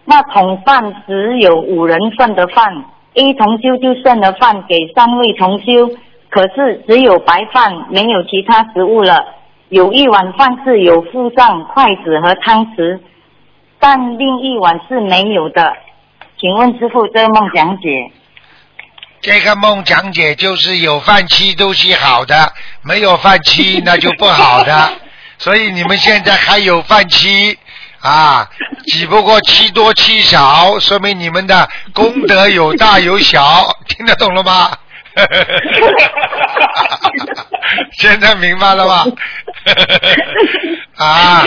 [0.04, 2.84] 那桶饭只有五人份的饭
[3.14, 5.92] ，A 同修就剩了饭给三位同修，
[6.30, 9.24] 可是只有白饭，没有其他食物了。
[9.72, 13.00] 有一碗饭是有附上筷子和汤匙，
[13.80, 15.74] 但另一碗是没有的。
[16.38, 18.12] 请问师傅，这个梦讲解？
[19.22, 24.92] 这个梦讲解就是有饭吃都是好的，没有饭吃 那就不好的。
[25.38, 27.30] 所以你们现在还有饭吃
[28.02, 28.50] 啊，
[28.88, 34.70] 只不过吃多吃少，说明你们的功德有大有小，听得懂了吗？
[37.98, 39.06] 现在明白了吧？
[40.98, 41.44] 啊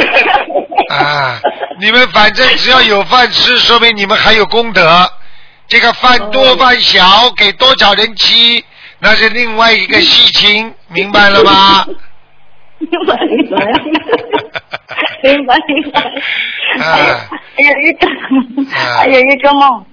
[0.91, 1.41] 啊！
[1.81, 5.11] 你们反正只要有饭吃，说明你们还有功德。
[5.67, 8.35] 这个饭多饭小，给多少人吃，
[8.99, 11.87] 那是另外一个事情，明白了吗？
[12.79, 13.57] 明白明白，
[15.23, 16.01] 明白明白。
[16.81, 18.07] 啊还有一个，
[18.99, 19.87] 还有一个梦，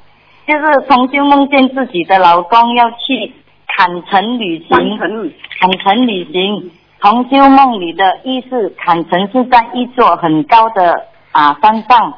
[0.48, 3.34] 就是重新梦见自己的老公要去
[3.78, 6.72] 坎城旅行，坎城旅行。
[7.00, 12.14] 同修梦里的意思，坎城是在一座很高的啊山上，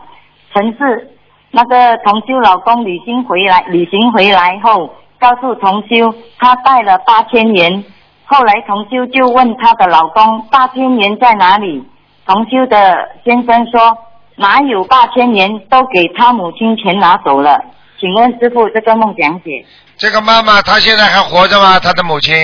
[0.53, 1.09] 城市。
[1.51, 7.83] 那个同修老公旅行回来，旅行回来后，告诉同修他带了八千元。
[8.25, 11.83] 后来同修就问他的老公八千元在哪里？
[12.25, 13.97] 同修的先生说
[14.35, 17.63] 哪有八千元，都给他母亲全拿走了。
[18.03, 19.65] 请问师傅这个梦讲解？
[19.95, 21.79] 这个妈妈她现在还活着吗？
[21.79, 22.35] 她的母亲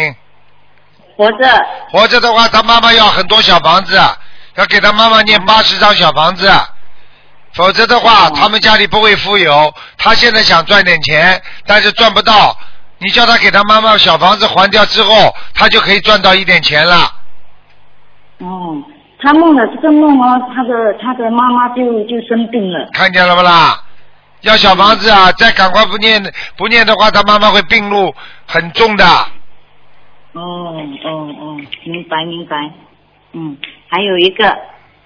[1.17, 1.37] 活着。
[1.91, 3.99] 活着的话，她妈妈要很多小房子，
[4.55, 6.49] 要给她妈妈念八十张小房子，
[7.51, 9.73] 否则的话，他们家里不会富有。
[9.97, 12.55] 她现在想赚点钱，但是赚不到。
[12.99, 17.11] 你叫她给她妈妈小房子还掉之后，她就可以赚到一点钱了。
[18.37, 18.81] 哦，
[19.21, 20.69] 他梦了这个梦哦，他的
[21.01, 22.87] 他的妈妈就就生病了。
[22.93, 23.83] 看见了不啦？
[24.41, 25.31] 要小房子啊！
[25.33, 26.21] 再赶快不念
[26.57, 28.13] 不念的话，他妈妈会病入
[28.47, 29.05] 很重的。
[30.31, 30.41] 哦
[31.03, 32.55] 哦哦，明白明白。
[33.33, 33.57] 嗯，
[33.89, 34.57] 还有一个，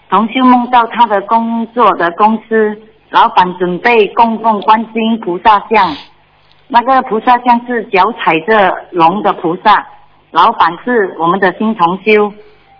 [0.09, 2.79] 同修梦到他的工作的公司
[3.09, 5.95] 老板准备供奉观世音菩萨像，
[6.67, 9.87] 那个菩萨像是脚踩着龙的菩萨，
[10.29, 12.31] 老板是我们的新同修。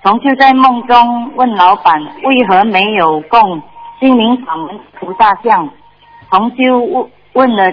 [0.03, 3.61] 同修在梦中问老板为何没有供
[3.99, 5.69] 心灵法门菩萨像，
[6.33, 7.71] 同修问问了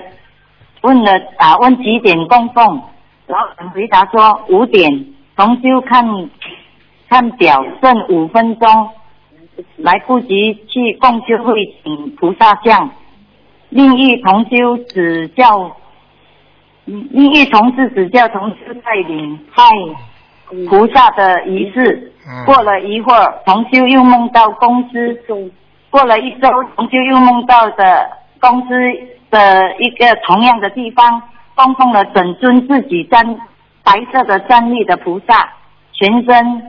[0.82, 2.82] 问了啊问几点供奉，
[3.26, 5.06] 然后回答说五点。
[5.34, 6.04] 同修看
[7.08, 8.90] 看表，剩五分钟，
[9.76, 12.90] 来不及去共修会请菩萨像。
[13.70, 15.74] 另一同修指教，
[16.84, 19.64] 另一同事指教同修带领拜
[20.68, 22.12] 菩萨的仪式。
[22.44, 25.18] 过了一会儿，同修又梦到公司，
[25.88, 28.10] 过了一周，同修又梦到的
[28.40, 28.68] 公司
[29.30, 31.22] 的一个同样的地方，
[31.54, 33.38] 供奉了整尊自己站
[33.82, 35.52] 白色的站立的菩萨，
[35.92, 36.62] 全身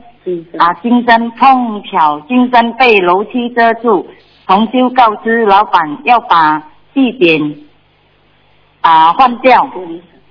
[0.58, 4.08] 啊金身，碰巧金身被楼梯遮住。
[4.46, 6.62] 同修告知老板要把
[6.92, 7.56] 地点
[8.80, 9.66] 啊换掉，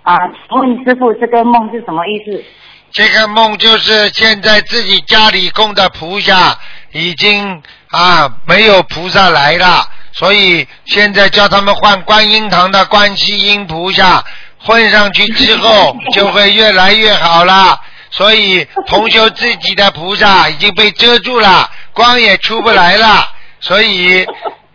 [0.03, 0.15] 啊，
[0.51, 2.43] 问师傅这个梦是什么意思？
[2.91, 6.59] 这个梦就是现在自己家里供的菩萨
[6.91, 9.65] 已经啊没有菩萨来了，
[10.13, 14.23] 所以现在叫他们换观音堂的观世音菩萨，
[14.59, 17.79] 混上去之后 就会越来越好了。
[18.09, 23.29] 所以同修自己的菩萨已经被遮住了，光也出不来了，
[23.61, 24.25] 所以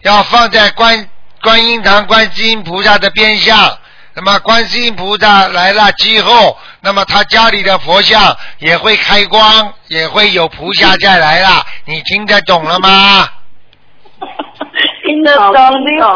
[0.02, 1.06] 要放在观
[1.42, 3.78] 观音堂观世音菩萨的边上。
[4.14, 11.66] 那么观世音菩萨来了之后，那么他家里的佛像也会开光，也会有菩萨再来了。
[11.84, 13.28] 你听得懂了吗？
[15.08, 15.54] 听得懂，
[15.84, 16.14] 听懂，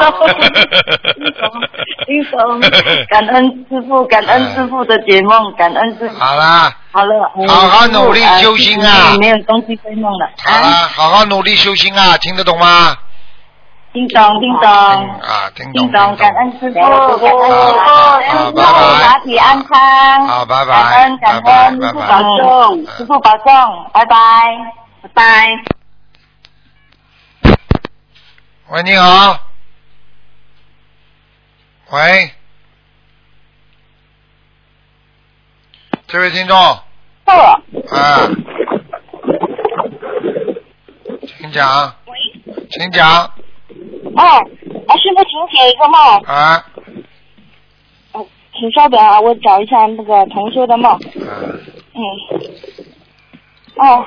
[2.07, 2.61] 听懂，
[3.09, 6.19] 感恩师傅， 感恩师傅的解梦，感恩师傅。
[6.19, 9.11] 好啦，好了，嗯好好努力修心啊。
[9.13, 10.29] 呃没有东西追梦了。
[10.45, 12.97] 好啦，好好努力修心啊，听得懂吗？
[13.93, 17.27] 听懂，听懂，啊，听懂，听懂，感恩师傅，感恩师傅，
[17.79, 18.73] 好师傅拜拜
[19.03, 20.27] 法体安康。
[20.29, 23.47] 好，拜拜，感恩感恩，师傅保重，师傅保重，
[23.93, 24.17] 拜拜，
[25.03, 25.80] 拜拜。
[28.73, 29.51] 喂，你好。
[31.91, 32.31] 喂，
[36.07, 36.57] 这位听众。
[36.57, 36.81] 啊。
[41.27, 41.97] 请讲。
[42.07, 42.17] 喂
[42.71, 43.25] 请讲。
[43.25, 46.21] 哦，啊，师傅，请解一个梦。
[46.27, 46.65] 啊。
[48.13, 50.97] 哦，请稍等啊，我找一下那个同修的梦。
[51.17, 52.03] 嗯。
[53.79, 54.07] 哦。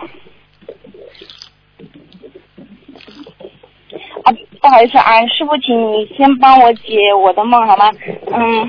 [4.24, 4.32] 啊，
[4.64, 7.92] 不好意思啊，师傅，请你先帮我解我的梦好吗？
[8.34, 8.66] 嗯。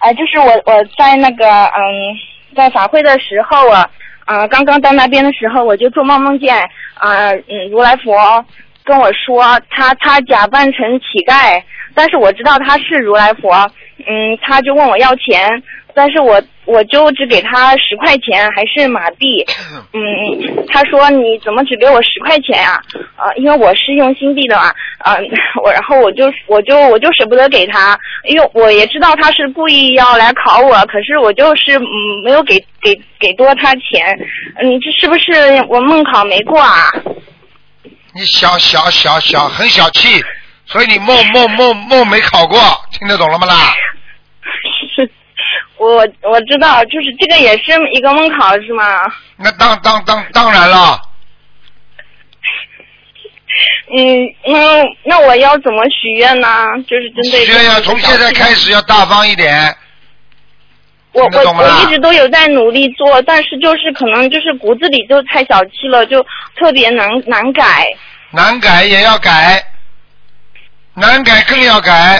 [0.00, 2.14] 啊，就是我我在那个嗯，
[2.54, 3.88] 在法会的时候啊，
[4.26, 6.54] 啊，刚刚到那边的时候，我就做梦梦见
[6.92, 8.44] 啊，嗯，如来佛
[8.84, 11.62] 跟我说，他他假扮成乞丐，
[11.94, 13.50] 但是我知道他是如来佛，
[14.06, 15.48] 嗯，他就问我要钱，
[15.94, 19.44] 但是我我就只给他十块钱，还是马币，
[19.92, 22.80] 嗯，他说你怎么只给我十块钱呀、
[23.16, 23.32] 啊？
[23.36, 25.16] 因为我是用新币的嘛，啊，
[25.62, 27.98] 我然后我就我就我就舍不得给他，
[28.28, 31.86] 因为我也知道他是故意要来考我，可是我就是嗯
[32.24, 34.18] 没有给给给多他钱，
[34.60, 36.90] 嗯，这是不是我梦考没过啊？
[38.14, 40.22] 你小小小小很小气，
[40.66, 42.58] 所以你梦梦梦梦没考过，
[42.92, 43.54] 听得懂了吗啦？
[45.82, 48.84] 我我知道，就是这个也是一个梦考是吗？
[49.36, 51.00] 那当当当当然了，
[53.96, 56.48] 嗯，那那我要怎么许愿呢？
[56.86, 59.74] 就是针对许愿要从现在开始要大方一点。
[61.12, 66.24] 我我我一直都有在努力做，但是就是可能就是骨子里就太小气了，就
[66.56, 67.86] 特别难难改。
[68.30, 69.62] 难改也要改，
[70.94, 72.18] 难改更要改，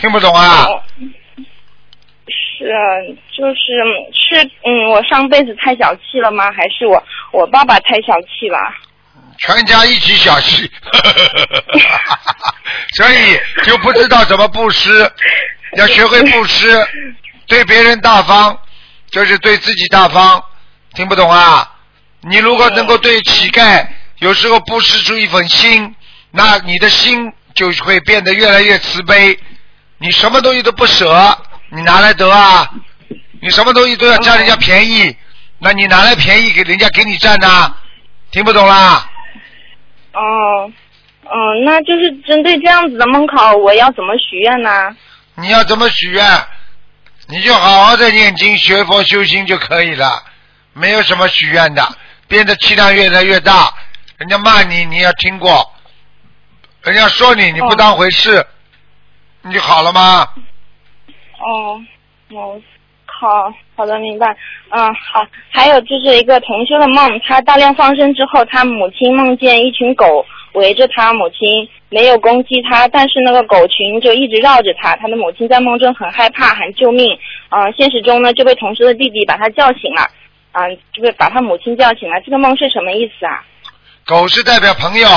[0.00, 0.66] 听不懂啊？
[2.62, 2.68] 是，
[3.36, 3.56] 就是
[4.12, 6.52] 是嗯，我上辈子太小气了吗？
[6.52, 7.02] 还是我
[7.32, 8.58] 我爸爸太小气了？
[9.38, 10.70] 全家一起小气，
[12.94, 15.10] 所以就不知道怎么布施，
[15.76, 16.86] 要学会布施，
[17.46, 18.56] 对别人大方，
[19.10, 20.44] 就是对自己大方，
[20.94, 21.68] 听不懂啊？
[22.20, 23.84] 你如果能够对乞丐
[24.18, 25.96] 有时候布施出一份心，
[26.30, 29.36] 那你的心就会变得越来越慈悲，
[29.98, 31.36] 你什么东西都不舍，
[31.74, 32.70] 你拿来得啊？
[33.40, 35.16] 你什么东西都要占人家便宜，
[35.58, 37.74] 那你拿来便宜给人家给你占呢？
[38.30, 39.10] 听不懂啦？
[40.12, 40.70] 哦，
[41.24, 44.94] 哦，那就是针对这样子的梦考，我要怎么许愿呢？
[45.36, 46.24] 你要怎么许愿？
[47.28, 50.22] 你就好好的念经、学佛、修心就可以了，
[50.74, 51.82] 没有什么许愿的。
[52.28, 53.72] 变得气量越来越大，
[54.18, 55.62] 人家骂你，你要听过；
[56.82, 58.46] 人家说你，你不当回事，
[59.42, 60.28] 你就好了吗？
[61.42, 61.80] 哦，
[62.30, 62.60] 我
[63.04, 64.26] 好好的明白，
[64.70, 77.18] 嗯好，还有就是一个同修的梦，他大量放生之后，他母亲梦见一群狗围着他母亲，没有攻击他，但是那个狗群就一直绕着他，他的母亲在梦中很害怕，喊救命，
[77.50, 80.08] 嗯、现实中呢就被同修的弟弟把他叫醒了，
[80.52, 83.44] 嗯、就被把他母亲叫醒了，这个梦是什么意思啊？
[84.06, 85.08] 狗是代表朋友，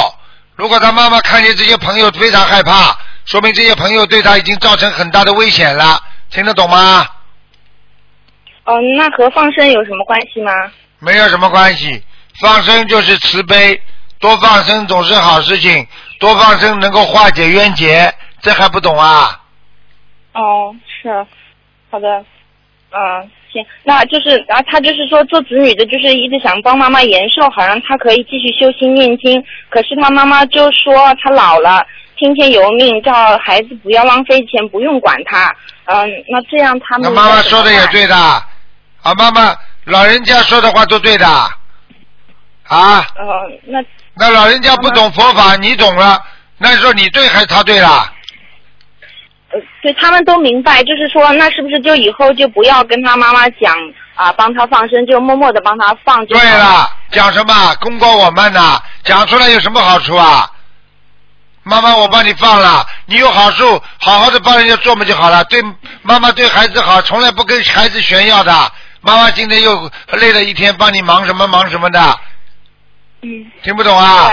[0.56, 2.96] 如果他妈妈看见这些朋友非常害怕，
[3.26, 5.98] 说明这些朋友对他已经造成很大的危险了，
[6.36, 7.08] 听得懂吗？
[8.66, 10.52] 哦、那和放生有什么关系吗？
[11.00, 12.04] 没有什么关系，
[12.42, 13.82] 放生就是慈悲，
[14.20, 15.88] 多放生总是好事情，
[16.20, 19.40] 多放生能够化解冤结，这还不懂啊？
[20.34, 21.26] 哦，是，
[21.90, 22.26] 好的，
[22.92, 29.42] 嗯，行，那就是，然后他就是说做子女的，就是一直想帮妈妈延寿，好让他可以继续修心念经。
[29.70, 31.88] 可是他妈妈就说他老了，
[32.18, 35.56] 听天由命，叫孩子不要浪费钱，不用管他。
[35.86, 39.56] 嗯，那这样他们那妈妈说的也对的，啊，妈妈
[39.86, 43.26] 老人家说的话都对的，啊，呃，
[43.66, 43.80] 那
[44.16, 46.24] 那老人家不懂佛法，你懂了，
[46.58, 48.12] 那说你对还是他对了？
[49.52, 53.76] 呃，对他们都明白，就是说，那是不是就以后就不要跟他妈妈讲
[54.16, 58.82] 啊，帮他放生，就默默的帮他放就对了，讲什么功高我慢呐？
[59.04, 60.50] 讲出来有什么好处啊？
[61.66, 65.44] 妈妈，我帮你放了，你有好处，好好的帮人家做嘛就好了。
[65.46, 65.60] 对
[66.04, 68.54] 妈妈对孩子好，从来不跟孩子炫耀的。
[69.02, 72.00] 妈妈今天又累了一天，帮你忙什么忙什么的，
[73.24, 73.52] 嗯。
[73.64, 74.32] 听不懂啊？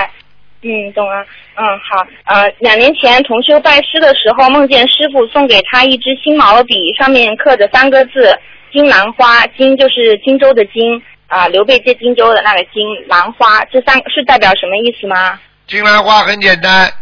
[0.62, 1.24] 嗯，懂了。
[1.56, 2.06] 嗯，好。
[2.24, 8.38] 呃，两年前同修拜师的时候，梦见师傅送给他一支新毛笔，上面刻着三个字
[8.72, 9.46] “金兰花”。
[9.58, 15.40] 金就是荆州的金啊、刘备借荆州的那个金，兰花这三是代表什么意思吗？
[15.66, 16.92] 金兰花很简单，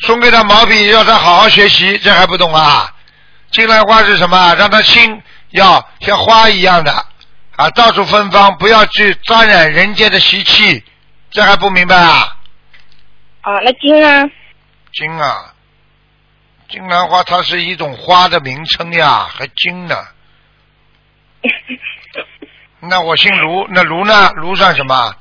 [0.00, 2.94] 送给他毛笔，要他好好学习，这还不懂啊？
[3.50, 4.54] 金兰花是什么？
[4.54, 6.92] 让他心要像花一样的
[7.56, 10.82] 啊，到处芬芳，不要去沾染人间的习气，
[11.30, 12.36] 这还不明白啊？
[13.42, 14.30] 啊，那金呢？
[14.92, 15.54] 金啊，
[16.68, 19.96] 金兰花它是一种花的名称呀，还金呢。
[22.80, 24.30] 那我姓卢，那卢呢？
[24.36, 25.14] 卢算什么？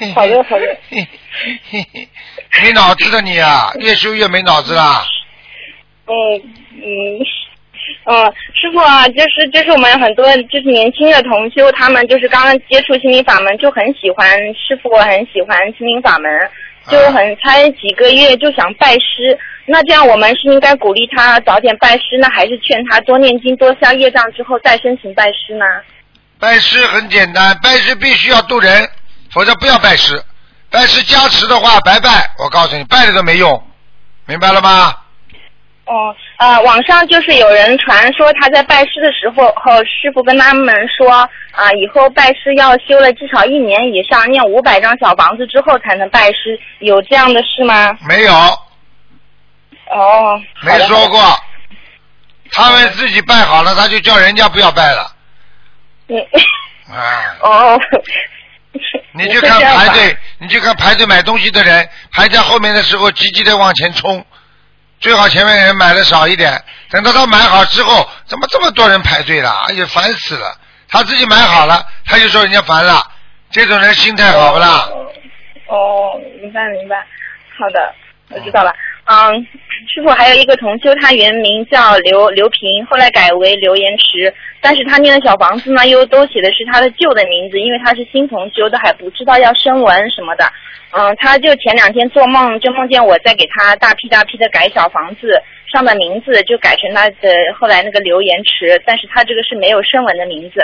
[0.14, 0.66] 好的，好的。
[2.62, 5.04] 没脑子的你啊，越修越没脑子啦。
[6.06, 6.12] 嗯
[6.74, 7.18] 嗯，
[8.04, 16.30] 嗯，师傅啊，就是就是我们很多就是年轻的同修，他们就是刚刚接触心灵法门，就很喜欢师傅，很喜欢心灵法门，
[16.88, 19.38] 就很才几个月就想拜师。
[19.64, 25.64] 那这样我们是应该鼓励他早点拜师呢，还是劝他多念经、多消业障之后再申请拜师呢？
[26.38, 28.88] 拜师很简单，拜师必须要渡人，
[29.32, 30.22] 否则不要拜师。
[30.70, 33.62] 拜师加持的话白拜，我告诉你，拜了都没用，
[34.26, 34.94] 明白了吗？
[35.84, 41.10] 哦，呃，网上就是有人传说他在拜师的时候，后师傅跟他们说
[41.50, 47.92] 啊、以后拜师要修了至少一年以上，念五百张小房子之后才能拜师，有这样的事吗？
[48.08, 48.32] 没有，
[49.90, 51.20] 哦，没说过。
[52.52, 55.12] 他们自己拜好了，他就叫人家不要拜了。
[56.08, 56.18] 嗯，
[56.94, 57.80] 啊， 哦，
[59.12, 64.24] 你去看排队，你去看排队买东西的人，排在后面的时候积极的往前冲，
[65.00, 69.50] 最好前面人买的少一点，等到他买好之后，怎么这么多人排队了？
[69.68, 70.56] 哎呀，烦死了！
[70.88, 73.02] 他自己买好了，他就说人家烦了，
[73.50, 74.88] 这种人心态好不啦？
[75.68, 76.96] 哦，明白明白，
[77.58, 77.94] 好的，
[78.30, 78.70] 我知道了。
[78.70, 78.91] 嗯，
[79.88, 90.50] 师傅还有一个同修，他原名叫刘刘平，后来改为刘延池，但是他念的小房子呢，又都写的是他的旧的名字，因为他是新同修，都还不知道要升文什么的。
[90.90, 100.62] 嗯，他就前两天做梦，就梦见我在给他大批大批的改小房子，上的名字就改成他的后来那个刘延池，但是他这个是没有声纹的名字。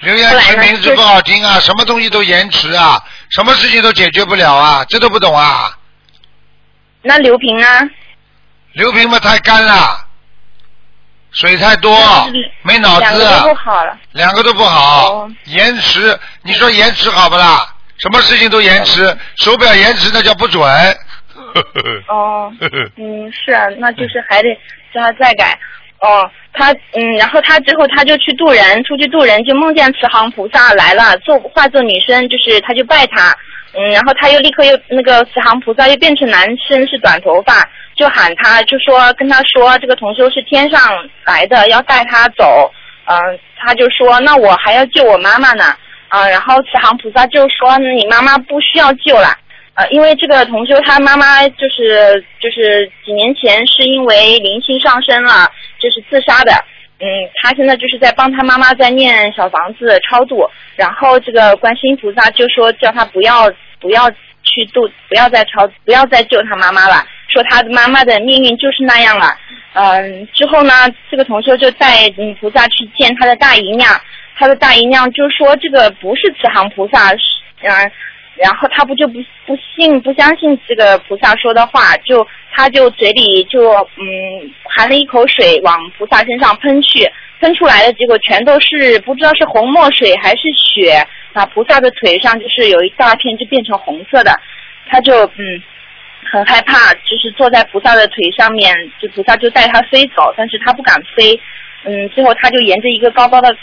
[0.00, 2.98] 刘延池名字不好听啊，什么东西都延迟啊，
[3.30, 5.77] 什么事情都解决不了啊，这都不懂啊。
[7.08, 7.66] 那刘平呢？
[8.74, 10.06] 刘平嘛太干了，
[11.32, 11.90] 水太多，
[12.60, 13.98] 没脑子，两个都不好了。
[14.12, 17.74] 两个都不好，延迟，你说延迟好不啦？
[17.96, 20.62] 什么事情都延迟，手表延迟那叫不准。
[22.08, 22.52] 哦，
[22.96, 24.54] 嗯，是啊，那就是还得
[24.92, 25.58] 叫他再改。
[26.00, 33.34] 哦，他嗯，然后他之后他就去渡人，出去渡人就梦见慈航菩萨来了，做化作女生，就是他就拜他，
[33.74, 40.80] 嗯，然后他又立刻又那个慈航菩萨又变成男生，是短头发，就喊他，就说跟他说这个同修是天上
[41.24, 42.72] 来的，要带他走，
[43.04, 45.64] 嗯、他就说那我还要救我妈妈呢，
[46.08, 49.36] 啊、然后慈航菩萨就说你妈妈不需要救了。
[49.74, 56.52] 呃，因为这个同修他妈妈就是就是几年前是因为灵性上升了，就是自杀的。
[57.00, 57.06] 嗯，
[57.42, 63.50] 他现在就是在帮他妈妈在念小房子超度，然后这个观世音菩萨就说叫他不要
[63.80, 64.10] 不要
[64.42, 69.26] 去度，不要再超，不要再救他妈妈了，说他的妈妈的命运就是那样了。
[69.74, 70.72] 嗯，之后呢，
[71.10, 73.88] 这个同修就带嗯菩萨去见他的大姨娘，
[74.36, 77.18] 他的大姨娘就说这个不是慈航菩萨，是
[77.62, 77.90] 嗯。
[78.40, 79.14] 然后他不就不
[79.46, 87.08] 不信不相信这个菩萨说的话，就他就嘴里就嗯含了一口水往菩萨身上喷去，
[87.40, 94.32] 喷出来的结果全都是不知道是红墨水还是血，啊菩萨的腿上就是有一大片就变成红色的，
[94.88, 95.62] 他就嗯
[96.30, 101.40] 很害怕，就是坐在菩萨的腿上面，就菩萨就带他飞走，但是他不敢飞。
[101.84, 103.56] 嗯，最后他就沿着一个高高的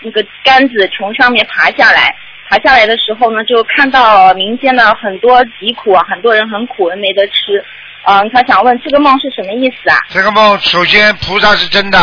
[0.00, 2.14] 那个杆子从上面爬下来。
[2.48, 7.62] 爬下来的时候呢，就看到民间的很多疾苦啊，很多人很苦，没得吃。
[8.08, 9.98] 嗯，他想问这个梦是什么意思啊？
[10.10, 11.98] 这个梦首先菩萨是真的，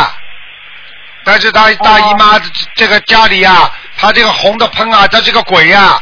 [1.23, 2.37] 但是他大姨妈
[2.75, 5.97] 这个家里啊，他这个红的喷啊，他是个鬼呀、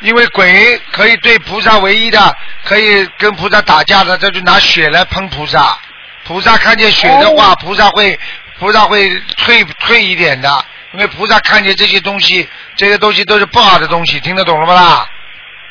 [0.00, 5.76] 因为鬼可以对菩萨唯一的可以跟菩萨打架的，他就拿血来喷菩萨。
[6.24, 8.16] 菩萨看见血的话，菩萨会
[8.60, 15.06] 菩萨会退退一点的，因为菩萨看见这些东西，这些东西都是不好的东西，听得懂了吗啦？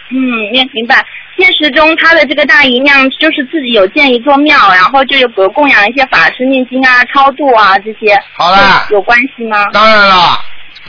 [0.10, 0.19] 嗯，
[0.52, 1.06] 明明白。
[1.42, 8.22] 现实中，他的这个大姨娘就是自己有建一座庙，然后就有有供养一些法师念经啊、超度啊这些。
[8.34, 9.58] 好了有关系吗？
[9.74, 10.40] 当然了，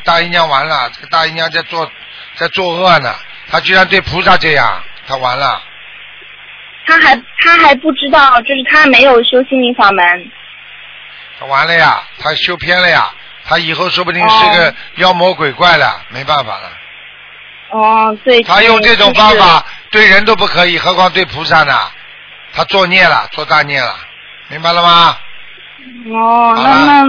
[0.05, 1.91] 大姨娘完了，这个大姨娘在做
[2.37, 3.15] 在作恶呢，
[3.51, 5.63] 她居然对菩萨这样，她完了。
[6.85, 10.05] 他还他还不知道，就是他没有修心灵法门。
[11.39, 13.09] 他完了呀，他修偏了呀，
[13.45, 16.71] 他以后说不定是个妖魔鬼怪了，没办法了。
[17.73, 18.43] 哦，对。
[18.43, 21.75] 他用这种方法对人都不可以，何况对菩萨呢？
[22.55, 23.97] 他作孽了，做大孽了，
[24.49, 25.17] 明白了吗？
[26.13, 27.03] 哦，那那，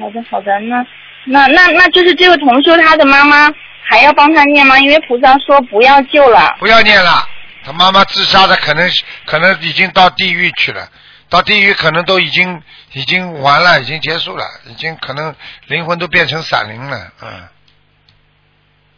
[0.00, 0.84] 好的好的，那
[1.26, 3.52] 那那那就是这个同修他的妈妈
[3.82, 4.78] 还要帮他念吗？
[4.78, 6.56] 因为菩萨说不要救了。
[6.58, 7.28] 不要念了，
[7.62, 8.90] 他妈妈自杀的可能
[9.26, 10.88] 可能已经到地狱去了，
[11.28, 12.62] 到地狱可能都已经
[12.92, 15.34] 已经完了，已经结束了，已经可能
[15.66, 17.48] 灵魂都变成散灵了，嗯。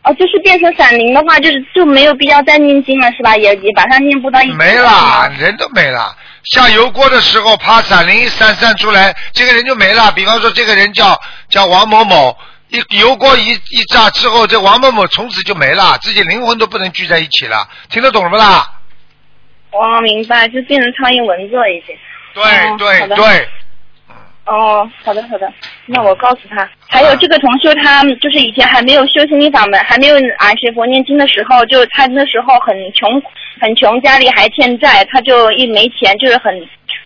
[0.07, 3.37] 哦，就是变成闪灵的话，就是就没有必要再念经了，是吧？
[3.37, 6.17] 也也把它念不到一起没了，人都没了。
[6.45, 10.13] 下油锅的时候，啪闪灵一闪闪出来，这个人就没了。
[10.13, 12.39] 比方说，这个人叫叫王某某，
[12.69, 17.69] 一油锅一一炸之后，这王某某从此就没了，自己灵魂都不能聚在一起了。
[17.91, 18.65] 听得懂了不啦？
[19.73, 21.97] 我，明白，就变成苍蝇蚊子了已经。
[22.33, 23.49] 对哦对对，
[24.47, 25.53] 哦，好的好的，
[25.87, 26.69] 那我告诉他。
[26.89, 33.21] 还有这个同修，他就是以前还没有修心灵法门，还没有啊学佛念经的时候，就他那时候很穷，
[33.61, 36.55] 很穷，家里还欠债，他就一没钱，就是很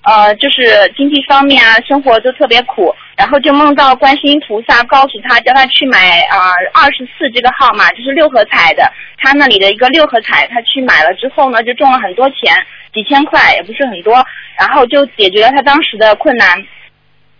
[0.02, 2.94] 呃，就是经济方面啊，生活都特别苦。
[3.16, 12.54] 然后就梦到观世音菩萨告诉他，叫他去买啊二十四这个号码，就是六合彩的，他那里的一个六合彩，他去买了之后呢，就中了很多钱，
[12.92, 14.14] 几千块也不是很多，
[14.58, 16.48] 然后就解决了他当时的困难。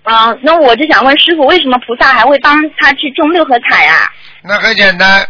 [0.03, 4.11] 啊、那我就想问师傅，为什么菩萨还会帮他去中六合彩啊？
[4.43, 5.27] 那很简单。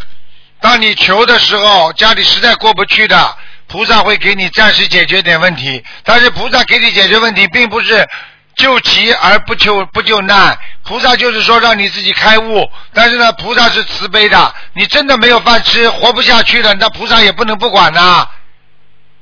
[0.61, 3.37] 当你求的时候，家里实在过不去的，
[3.67, 5.83] 菩萨会给你暂时解决点问题。
[6.05, 8.07] 但是菩萨给你解决问题，并不是
[8.55, 10.57] 救急而不救不救难。
[10.85, 12.71] 菩萨就是说让你自己开悟。
[12.95, 14.55] 但是呢，菩萨是慈悲的。
[14.75, 18.29] 你真的没有饭吃，活不下去了，那菩萨也不能不管呐、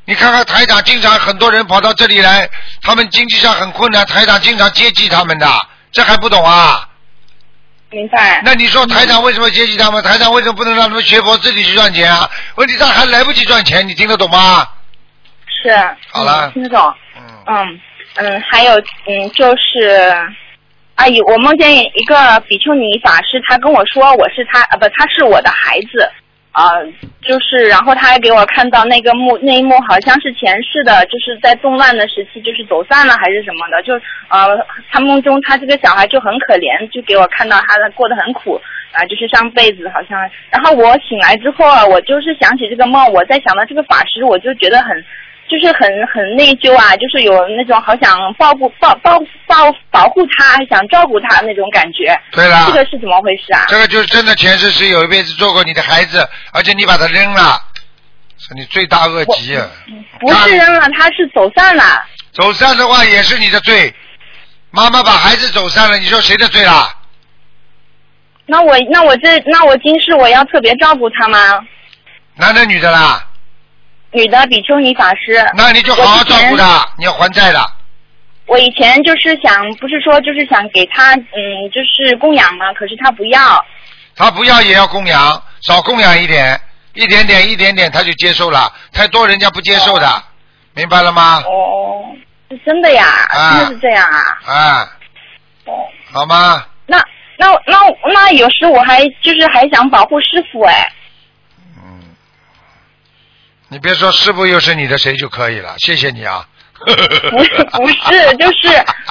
[0.09, 2.49] 你看看台长，经常很多人跑到这里来，
[2.81, 5.47] 他们经济上很困难，台长经常接济他们的，
[5.93, 6.89] 这还不懂啊？
[7.91, 8.41] 明白。
[8.43, 10.03] 那你说台长为什么接济他们？
[10.03, 12.27] 台长为什么不能让他们学佛自己去赚钱啊？
[12.55, 14.67] 问题上还来不及赚钱，你听得懂吗？
[15.47, 15.71] 是。
[16.11, 16.95] 好了嗯听得懂。
[17.47, 17.81] 嗯
[18.15, 20.17] 嗯，还有嗯，就是，
[20.95, 26.11] 阿姨，我梦见一个比丘尼法师，他跟我说我是他啊不，他是我的孩子。
[26.51, 26.83] 啊、
[27.23, 33.95] 就是，然后他还给我看到那个幕那一幕，好像是前世的，就是在动乱的时期，就是走散了还是什么的，就
[34.29, 38.61] 呃，他梦中他这个小孩就很可怜，就给我看到他的过得很苦
[38.91, 40.19] 啊、就是上辈子好像，
[40.51, 45.05] 然后我醒来之后啊，我就是想起这个梦，我在想到这个法师，我就觉得很。
[45.49, 52.15] 就是很很内疚啊，就是有那种好想保护保保保保护他，想照顾他那种感觉。
[52.33, 53.65] 对了这个是怎么回事啊？
[53.69, 57.59] 这个就是真的前世是有一辈子做过你的孩子，而且你把他扔了，
[58.39, 59.67] 是你罪大恶极啊！
[60.21, 62.05] 不是扔了，他是走散了。
[62.33, 63.93] 走散的话也是你的罪。
[64.71, 66.95] 妈妈把孩子走散了，你说谁的罪啦？
[68.45, 71.39] 那我那我这那我今世我要特别照顾他吗？
[72.35, 73.28] 男的女的啦？
[74.13, 75.45] 女的比丘尼法师。
[75.57, 76.59] 那你就好好照顾我以前。
[76.59, 77.61] 他，你要还债的。
[78.47, 83.65] 我以前就是想，不是说就是想给她嗯，就是供养嘛，可是她不要。
[84.17, 86.59] 她不要也要供养，少供养一点，
[86.95, 90.09] 一点点一点点她就接受了，太多人家不接受的，
[90.75, 91.43] 明白了吗？
[91.45, 92.07] 哦，
[92.51, 94.19] 是真的呀，啊真的是这样啊。
[94.47, 94.89] 啊，
[95.67, 95.73] 哦，
[96.11, 96.65] 好吗？
[96.87, 96.97] 那
[97.37, 97.79] 那那
[98.15, 100.91] 那有时我还就是还想保护师傅哎。
[103.69, 106.47] 你别说师傅又是你的谁就可以了，谢谢你啊。
[106.79, 108.69] 不是不是，就是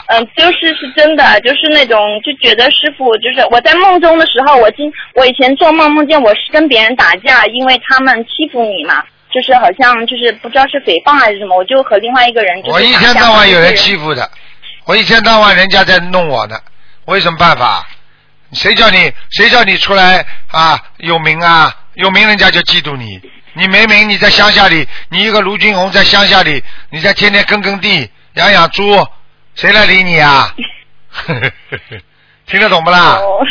[0.08, 14.28] 嗯、就是是真的，就是那种就觉得师傅就是我在梦中的时候，我今我以前做梦梦见我是跟别人打架，因为他们欺负你嘛，就是好像就是不知道是诽谤还是什么，我就和另外一个人就我一天到晚有人欺负的，
[14.86, 16.58] 我一天到晚人家在弄我呢，
[17.06, 17.86] 我有什么办法？
[18.54, 23.20] 谁叫你谁叫你出来啊有名啊有名人家就嫉妒你，
[23.58, 28.84] 你明明你在乡下里，你一个卢军红在乡下里，你在天天耕耕地养养猪，
[29.56, 30.54] 谁来理你啊？
[32.46, 33.16] 听得懂不啦？
[33.16, 33.44] 哦，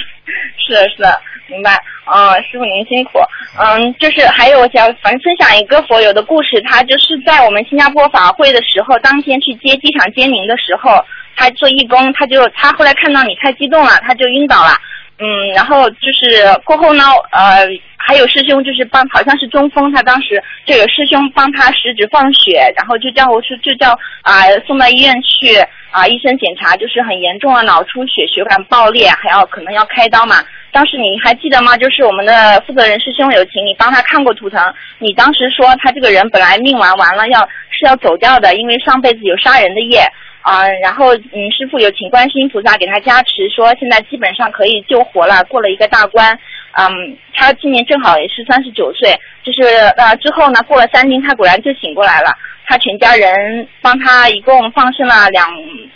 [0.65, 1.83] 是的，是的，明白。
[2.07, 3.19] 嗯，师傅您辛苦。
[3.59, 11.05] 嗯，就是还有我想反正分享一个佛友的故事，他就是在我们新加坡法会的时候，当天去接机场接您的时候，
[11.35, 14.79] 他做义工，他就他后来看到你太激动了，他就晕倒了。
[15.19, 17.65] 嗯，然后就是过后呢，呃，
[17.97, 25.57] 还有师兄就是帮，好像是中风，他当时就有师兄帮他食指放血，然后就叫我说就叫啊、送到医院去
[25.91, 30.37] 啊、医生检查就是很严重的脑出血，血管爆裂，还要可能要开刀嘛。
[30.71, 31.75] 当时你还记得吗？
[31.79, 34.61] 就是我们的负责人师兄有请你帮他看过图腾，
[34.99, 37.41] 你当时说他这个人本来命完完了要
[37.71, 40.07] 是要走掉的，因为上辈子有杀人的业。
[40.47, 46.39] 啊、然后嗯，师傅有请观世音菩萨给他加持，说现在基本上可以救活了，过了一个大关。
[46.79, 49.63] 嗯，他今年正好也是三十九岁，就是
[49.97, 52.31] 呃之后呢，过了三天，他果然就醒过来了。
[52.69, 55.49] 他全家人帮他一共放生了两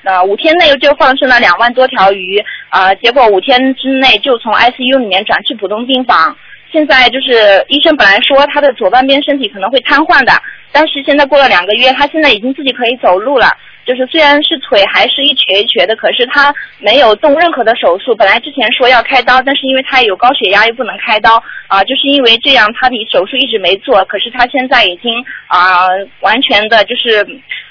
[0.02, 6.36] 呃五天内就放生了两万多条鱼，呃，结果五天之内就从 ICU 里面转去普通病房。
[6.72, 10.32] 现在就是医生本来说他的左半边身体可能会瘫痪的，
[10.72, 13.48] 但是现在过了两个月，他现在已经自己可以走路了。
[13.86, 18.14] 就是虽然是腿还是一瘸一瘸的，可是他没有动任何的手术。
[18.14, 24.04] 本来之前说要开刀，但是因为他有高血压又不能开刀啊、就是因为这样他的手术一直没做。
[24.04, 25.12] 可是他现在已经
[25.48, 25.88] 啊、
[26.20, 27.26] 完全的就是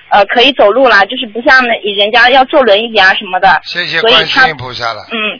[0.09, 3.61] 呃可以走路了，就是不像人家要坐轮椅啊什么的。
[3.63, 4.99] 谢谢所以他观世音菩萨了。
[5.11, 5.39] 嗯，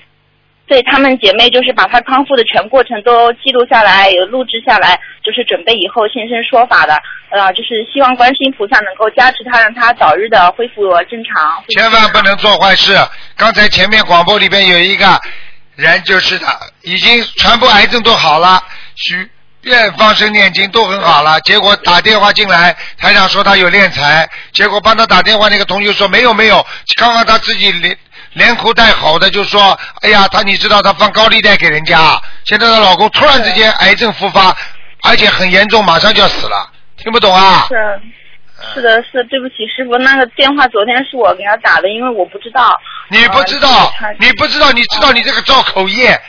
[0.70, 6.94] 对他们姐妹就是把她康复的全过程都记录下来，有录制下来，就是准备以后现身说法的。
[7.32, 11.64] 呃，就是希望观世音菩萨能够加持她，让她早日的恢复正常。
[11.70, 12.96] 千万不能做坏事。
[13.36, 15.20] 刚才前面广播里边有一个
[15.76, 16.46] 人就是的，
[16.84, 18.62] 已经全部癌症都好了，
[18.96, 19.28] 许
[19.64, 26.66] 愿放生念经都很好了，结果打电话进来，台长说他有敛财，结果帮他打电话那个同学说没有没有，
[26.96, 27.98] 刚刚他自己连
[28.34, 34.56] 连哭带吼的就说，哎呀，她你知道她放高利贷给人家，现在她老公突然之间癌症复发，
[35.04, 37.68] 而且很严重，马上就要死了，听不懂啊？
[37.70, 37.76] 是。
[38.74, 42.78] 是的，是对不起，师傅，那个电话昨天是我给他打的，因为我不知道。
[43.08, 46.20] 你不知道，你不知道，你知道你这个造口业。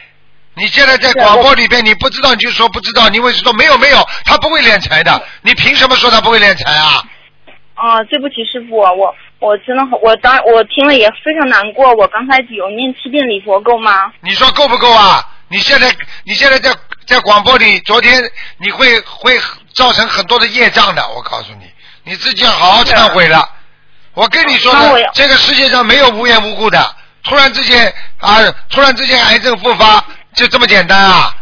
[0.55, 4.09] 你现在在广播里边，你不知道你就说不知道，你为什么说没有没有？
[4.24, 7.02] 他不会敛财的，你凭什么说他不会敛财啊？
[7.81, 11.90] 啊，对不起，师傅，我我真的我当我听了也非常难过。
[11.94, 14.12] 我刚才有念七遍礼佛够吗？
[14.20, 15.27] 你说够不够啊？
[15.48, 15.90] 你现在
[16.24, 16.70] 你现在在
[17.07, 18.23] 在广播里，昨天
[18.59, 19.40] 你会会
[19.73, 21.65] 造成很多的业障的，我告诉你，
[22.05, 23.48] 你自己要好好忏悔了。
[24.12, 24.73] 我跟你说
[25.15, 26.94] 这个世界上没有无缘无故的，
[27.24, 28.36] 突然之间啊，
[28.69, 30.05] 突然之间癌症复发，
[30.35, 31.35] 就这么简单啊？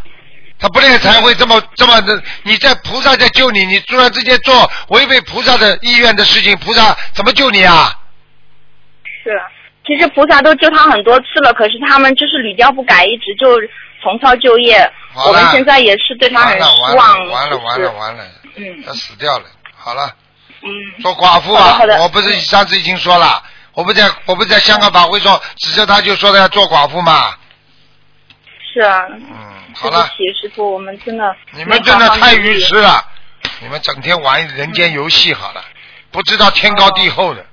[0.59, 7.93] 他不练才会这么这么的，你在菩萨在救你，你突然之间做违背菩萨的意愿的事情，菩萨怎么救你啊？
[9.23, 9.41] 是，
[9.87, 13.61] 其实菩萨都救他很多次了，可是他们就是屡教不改，一直就
[14.03, 14.91] 重操旧业。
[15.15, 17.27] 我们现在也是对他很完了完失望。
[17.27, 18.25] 了完了完了完了，
[18.57, 19.45] 嗯他死掉了。
[19.77, 20.13] 好了，
[20.63, 23.43] 嗯，做寡妇啊我不是上次已经说了，
[23.75, 27.35] 我不在我不在香港法会说，指着他就说他要做寡妇嘛。
[28.73, 29.05] 是啊。
[29.11, 29.48] 嗯，
[29.81, 33.05] 好了，对不起，师傅，我们真的你们真的太愚痴了，
[33.61, 35.65] 你们整天玩人间游戏好了，
[36.11, 37.47] 不知道天高地厚的。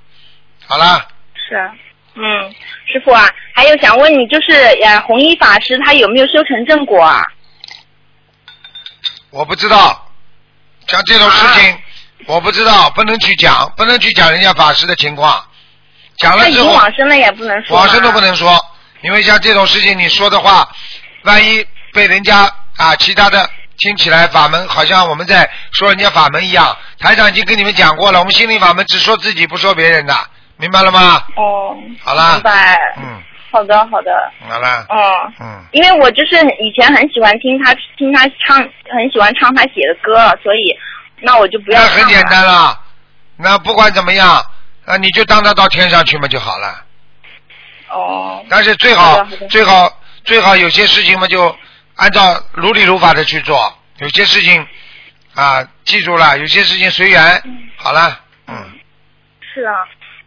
[0.66, 1.06] 好了，
[1.48, 1.72] 是啊，
[2.14, 2.52] 嗯，
[2.92, 7.24] 师傅啊，还有想问你，就是呃，弘一法师他有没有修成正果啊？
[9.30, 10.10] 我不知道，
[10.88, 11.78] 像这种事情，
[12.26, 15.44] 我不知道，不能去讲，不能去讲人家法师的情况。
[16.16, 17.76] 讲了之后，往生了也不能说。
[17.76, 18.58] 往生都不能说，
[19.02, 20.68] 因为像这种事情你说的话，
[21.22, 21.64] 万一
[21.96, 22.42] 被人家
[22.76, 23.48] 啊其他的
[23.78, 26.76] 听起来法门好像我们在说人家法门一样。
[26.98, 30.14] 台长已经跟你们讲过了，我们心灵法门只说自己不说别人的，
[30.58, 31.22] 明白了吗？
[31.36, 32.78] 哦，好啦明，白。
[32.98, 33.20] 嗯，
[33.50, 34.32] 好的，好的。
[34.48, 40.78] 好了，嗯，嗯，因为我就是以前很喜欢听他听他唱，很喜欢唱他写的歌，所以
[41.20, 41.80] 那我就不要。
[41.80, 42.78] 那很简单了，
[43.36, 44.44] 那不管怎么样，
[44.86, 46.84] 那你就当他到天上去嘛就好了。
[47.90, 48.44] 哦。
[48.48, 49.90] 但是最好最好
[50.24, 51.54] 最好有些事情嘛就
[51.96, 52.20] 按照
[52.52, 53.56] 如理如法的去做，
[53.98, 54.66] 有些事情
[55.34, 57.20] 啊记住了，有些事情随缘。
[57.76, 58.54] 好了，嗯，
[59.40, 59.72] 是啊，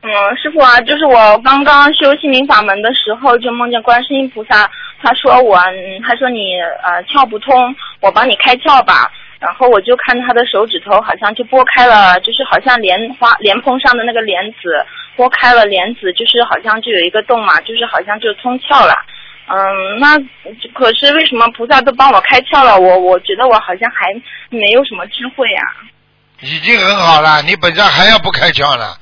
[0.02, 4.70] 嗯，师傅啊，就是我刚刚修心灵法门的时候，就梦见观世音菩萨，
[5.04, 9.12] 他说我，嗯他说你呃窍不通，我帮你开窍吧。
[9.40, 14.86] 然后我就看他的手指头好像就拨开了，就是好像莲花莲蓬上的那个莲子
[15.16, 18.94] 拨开了莲子，就是好像就有一个洞嘛，就是好像就通窍了。
[19.50, 20.16] 嗯，那
[20.74, 22.80] 可是为什么菩萨都帮我开窍了？
[22.80, 24.14] 我我觉得我好像还
[24.50, 25.64] 没有什么智慧啊。
[26.42, 28.96] 已经很好了，你本身还要不开窍呢，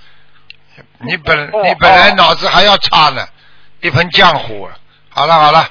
[0.99, 3.27] 你本你本来脑子还要差呢，
[3.81, 4.69] 一盆浆糊。
[5.09, 5.67] 好了好了，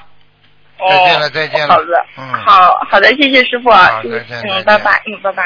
[0.78, 1.74] 再见了再见了。
[1.74, 5.44] 好的，嗯，好好的，谢谢师傅啊，嗯，拜拜，嗯，拜拜。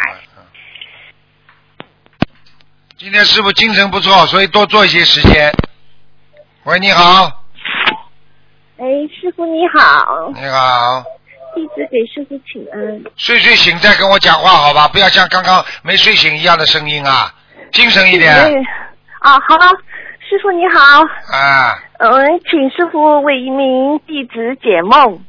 [2.98, 5.50] 今天师傅精神不错，所以多做一些时间。
[6.64, 7.39] 喂，你好，
[8.80, 11.04] 哎，师傅你好，你好，
[11.54, 13.02] 弟子给师傅请安。
[13.14, 17.30] 睡睡醒再跟我讲话好吧，不要像刚刚没睡醒一样的声音啊，
[17.72, 18.32] 精神一点。
[18.32, 18.50] 哎
[19.20, 19.58] 啊，好，
[20.26, 21.02] 师傅你好，
[21.36, 25.22] 啊，嗯，请师傅为一名弟子解梦。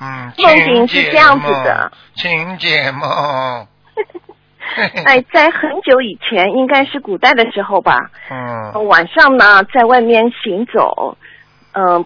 [0.00, 3.02] 嗯，梦境是这样子的，请解梦，
[5.04, 8.70] 哎，在很久以前，应该是古代的时候吧，嗯。
[8.72, 11.18] 呃晚上呢在外面行走，
[11.72, 12.02] 嗯、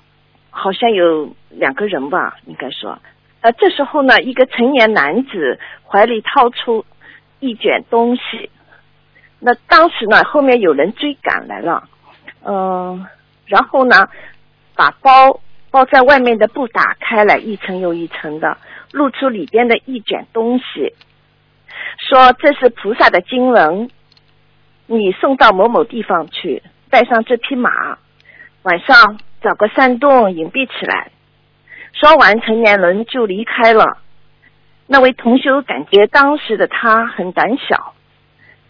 [0.55, 2.99] 好像有两个人吧，应该说，
[3.41, 6.85] 呃，这时候呢，一个成年男子怀里掏出
[7.41, 8.51] 一卷东西，
[9.41, 11.89] 那当时呢，后面有人追赶来了，
[12.45, 13.07] 嗯、
[13.47, 14.07] 然后呢，
[14.77, 18.59] 把包包在外面的布打开来，一层又一层的，
[18.93, 20.93] 露出里边的一卷东西，
[21.99, 23.89] 说这是菩萨的经文，
[24.85, 27.97] 你送到某某地方去，带上这匹马，
[28.65, 31.11] 晚上找个山洞隐蔽起来。
[31.93, 33.99] 说完，成年人就离开了。
[34.87, 37.95] 那位同修感觉当时的他很胆小，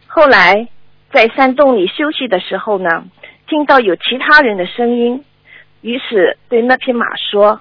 [0.06, 0.68] 后来
[1.12, 3.04] 在山洞里休息的时候呢，
[3.46, 5.24] 听到有其他人的声音，
[5.80, 7.60] 于是对那匹马说：“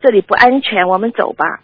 [0.00, 1.60] 这里不安全，我们走吧。”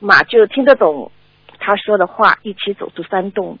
[0.00, 1.10] 马就听得懂
[1.58, 3.58] 他说的话，一起走出山洞。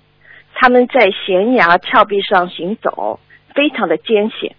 [0.54, 3.18] 他们在悬崖峭壁上行走，
[3.54, 4.54] 非常的艰险。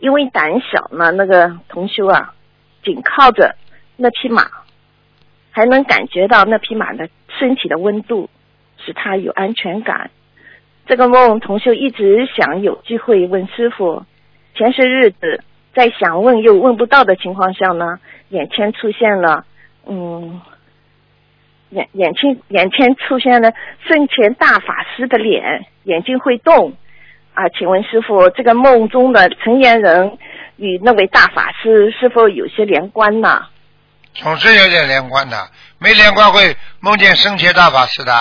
[0.00, 2.34] 因为胆小呢，那个同修啊，
[2.84, 3.56] 紧靠着
[3.96, 4.46] 那匹马，
[5.50, 7.08] 还能感觉到那匹马的
[7.38, 8.30] 身体的温度，
[8.78, 10.10] 使他有安全感。
[10.86, 14.04] 这个梦，同修一直想有机会问师傅。
[14.54, 15.42] 前些日子
[15.74, 17.98] 在想问又问不到的情况下呢，
[18.28, 19.44] 眼前出现了，
[19.86, 20.40] 嗯，
[21.70, 23.52] 眼眼前眼前出现了
[23.86, 26.74] 圣贤大法师的脸，眼睛会动。
[27.38, 30.18] 啊，请问师傅，这个梦中的成年人
[30.56, 33.46] 与那位大法师是否有些连贯呢？
[34.14, 35.48] 总是有点连贯的，
[35.78, 38.12] 没连贯会梦见生前大法师的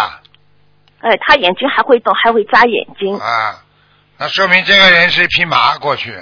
[0.99, 3.17] 哎，他眼睛还会动，还会眨眼睛。
[3.17, 3.65] 啊，
[4.19, 6.13] 那说明这个人是一匹马过去，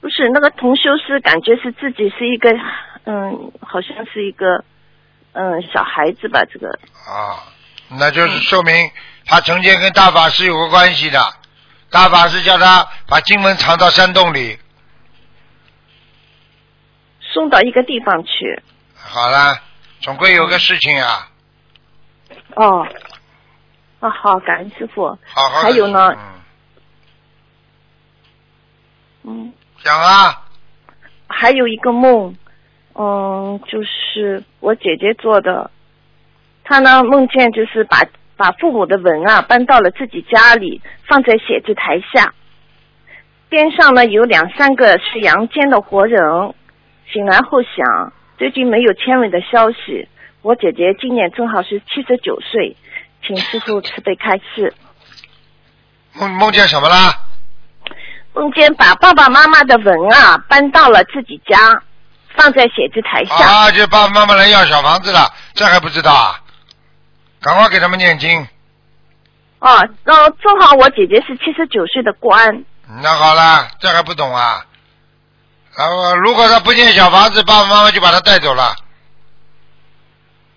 [0.00, 2.50] 不是那个同修是感觉是自己是一个，
[3.04, 4.64] 嗯，好像是一个，
[5.34, 6.68] 嗯，小孩子吧，这个。
[7.06, 7.46] 啊，
[7.98, 8.90] 那就是说明
[9.26, 11.20] 他曾经跟大法师有过关系的，
[11.90, 14.58] 大法师叫他把经文藏到山洞里，
[17.20, 18.62] 送到一个地方去。
[18.94, 19.60] 好啦，
[20.00, 21.28] 总归有个事情啊，
[22.54, 22.86] 哦，
[23.98, 25.18] 啊，好，感恩师傅。
[25.26, 26.14] 好好还有呢，
[29.24, 29.52] 嗯，
[29.82, 30.42] 讲啊，
[31.28, 32.36] 还有一个梦，
[32.94, 35.72] 嗯，就是我姐姐做的。
[36.70, 38.04] 她呢梦见就是把
[38.36, 42.32] 把父母的文啊搬到了自己家里，放在写字台下，
[43.48, 46.22] 边上呢有两三个是阳间的活人。
[47.12, 50.08] 醒来后想，最近没有签文的消息。
[50.42, 52.76] 我姐姐今年正好是七十九岁，
[53.26, 54.72] 请师傅慈悲开示。
[56.12, 57.12] 梦梦见什么啦？
[58.32, 61.82] 梦见把爸爸妈妈的文啊搬到了自己家，
[62.28, 63.34] 放在写字台下。
[63.34, 66.40] 啊，就爸爸妈妈来要小房子了，这还不知道啊？
[67.42, 68.46] 赶快给他们念经。
[69.60, 72.64] 哦，然后正好我姐姐是七十九岁的官。
[73.02, 74.64] 那好了，这还不懂啊？
[75.76, 78.74] 然后如果他不念小房子，爸爸妈妈就把他带走了。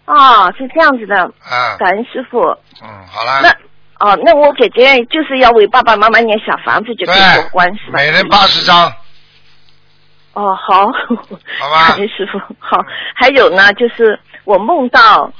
[0.05, 1.15] 哦，是这样子的。
[1.15, 2.39] 啊，感恩师傅。
[2.81, 3.41] 嗯，好了。
[3.41, 3.49] 那
[3.99, 7.97] 哦，那我姐姐就是要为爸爸妈妈念小房子就可以过关是吧？
[7.97, 8.91] 每人八十张。
[10.33, 11.89] 哦，好，好吧。
[11.93, 12.39] 感恩师傅。
[12.59, 12.83] 好，
[13.15, 15.31] 还有呢，就是我梦到，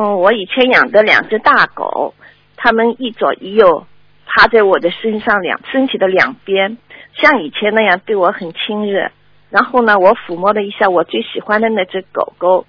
[0.00, 2.14] 嗯，我以前养的两只大狗，
[2.56, 3.84] 它们一左一右
[4.26, 6.78] 趴在我的身上两身体的两边，
[7.20, 9.10] 像以前那样对我很亲热。
[9.50, 12.64] 然后呢，我抚摸了一下我最喜欢的那只狗狗，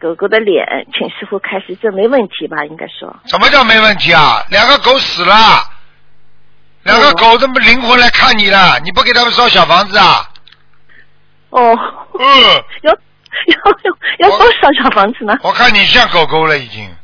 [0.00, 2.64] 狗狗的脸，请师傅开始，这没问题吧？
[2.64, 3.14] 应该说。
[3.26, 4.42] 什么叫没问题啊？
[4.48, 5.34] 两个狗死了，
[6.84, 10.26] 两个狗这么灵魂来看你了，你不给他们烧小房子啊？
[11.50, 11.78] 哦。
[12.18, 12.64] 嗯。
[12.80, 12.98] 有
[14.18, 15.38] 要要多少小房子呢？
[15.42, 16.94] 我看你像狗狗了已经。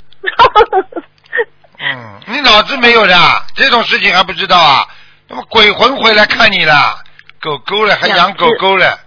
[1.78, 3.16] 嗯，你脑子没有的，
[3.54, 4.86] 这种事情还不知道啊？
[5.28, 6.98] 那么鬼魂回来看你了，
[7.40, 8.98] 狗狗了还养狗狗了。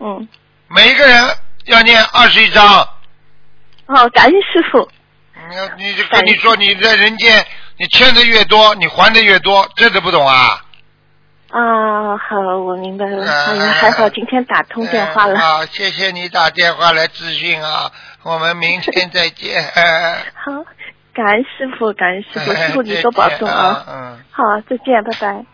[0.00, 0.28] 嗯。
[0.68, 1.36] 每一个人
[1.66, 2.88] 要念二十一章。
[3.86, 4.88] 哦，感恩师傅。
[5.50, 7.44] 你要你就跟你说，你在人间，
[7.76, 10.64] 你欠的越多，你还的越多，这都不懂啊？
[11.52, 13.30] 啊，好，我明白了。
[13.30, 15.38] 哎呀，还好今天打通电话了。
[15.38, 17.92] 好，谢谢你打电话来咨询啊，
[18.22, 19.62] 我们明天再见。
[20.34, 20.64] 好，
[21.12, 23.84] 感恩师傅，感恩师傅，哎师傅你多保重啊。
[23.86, 24.18] 嗯。
[24.30, 25.44] 好，再见，拜拜。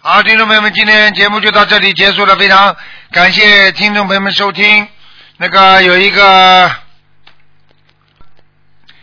[0.00, 2.74] 好，听众朋友们，今天节目就到这里结束了，非常
[3.10, 4.88] 感谢听众朋友们收听。
[5.36, 6.70] 那个有一个，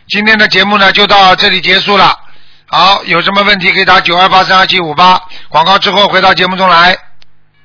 [0.08, 2.18] 今天的节目呢就到这里结束了。
[2.74, 6.98] 好，有什么问题可以打九二八三二七五八，广告之后回到节目中来。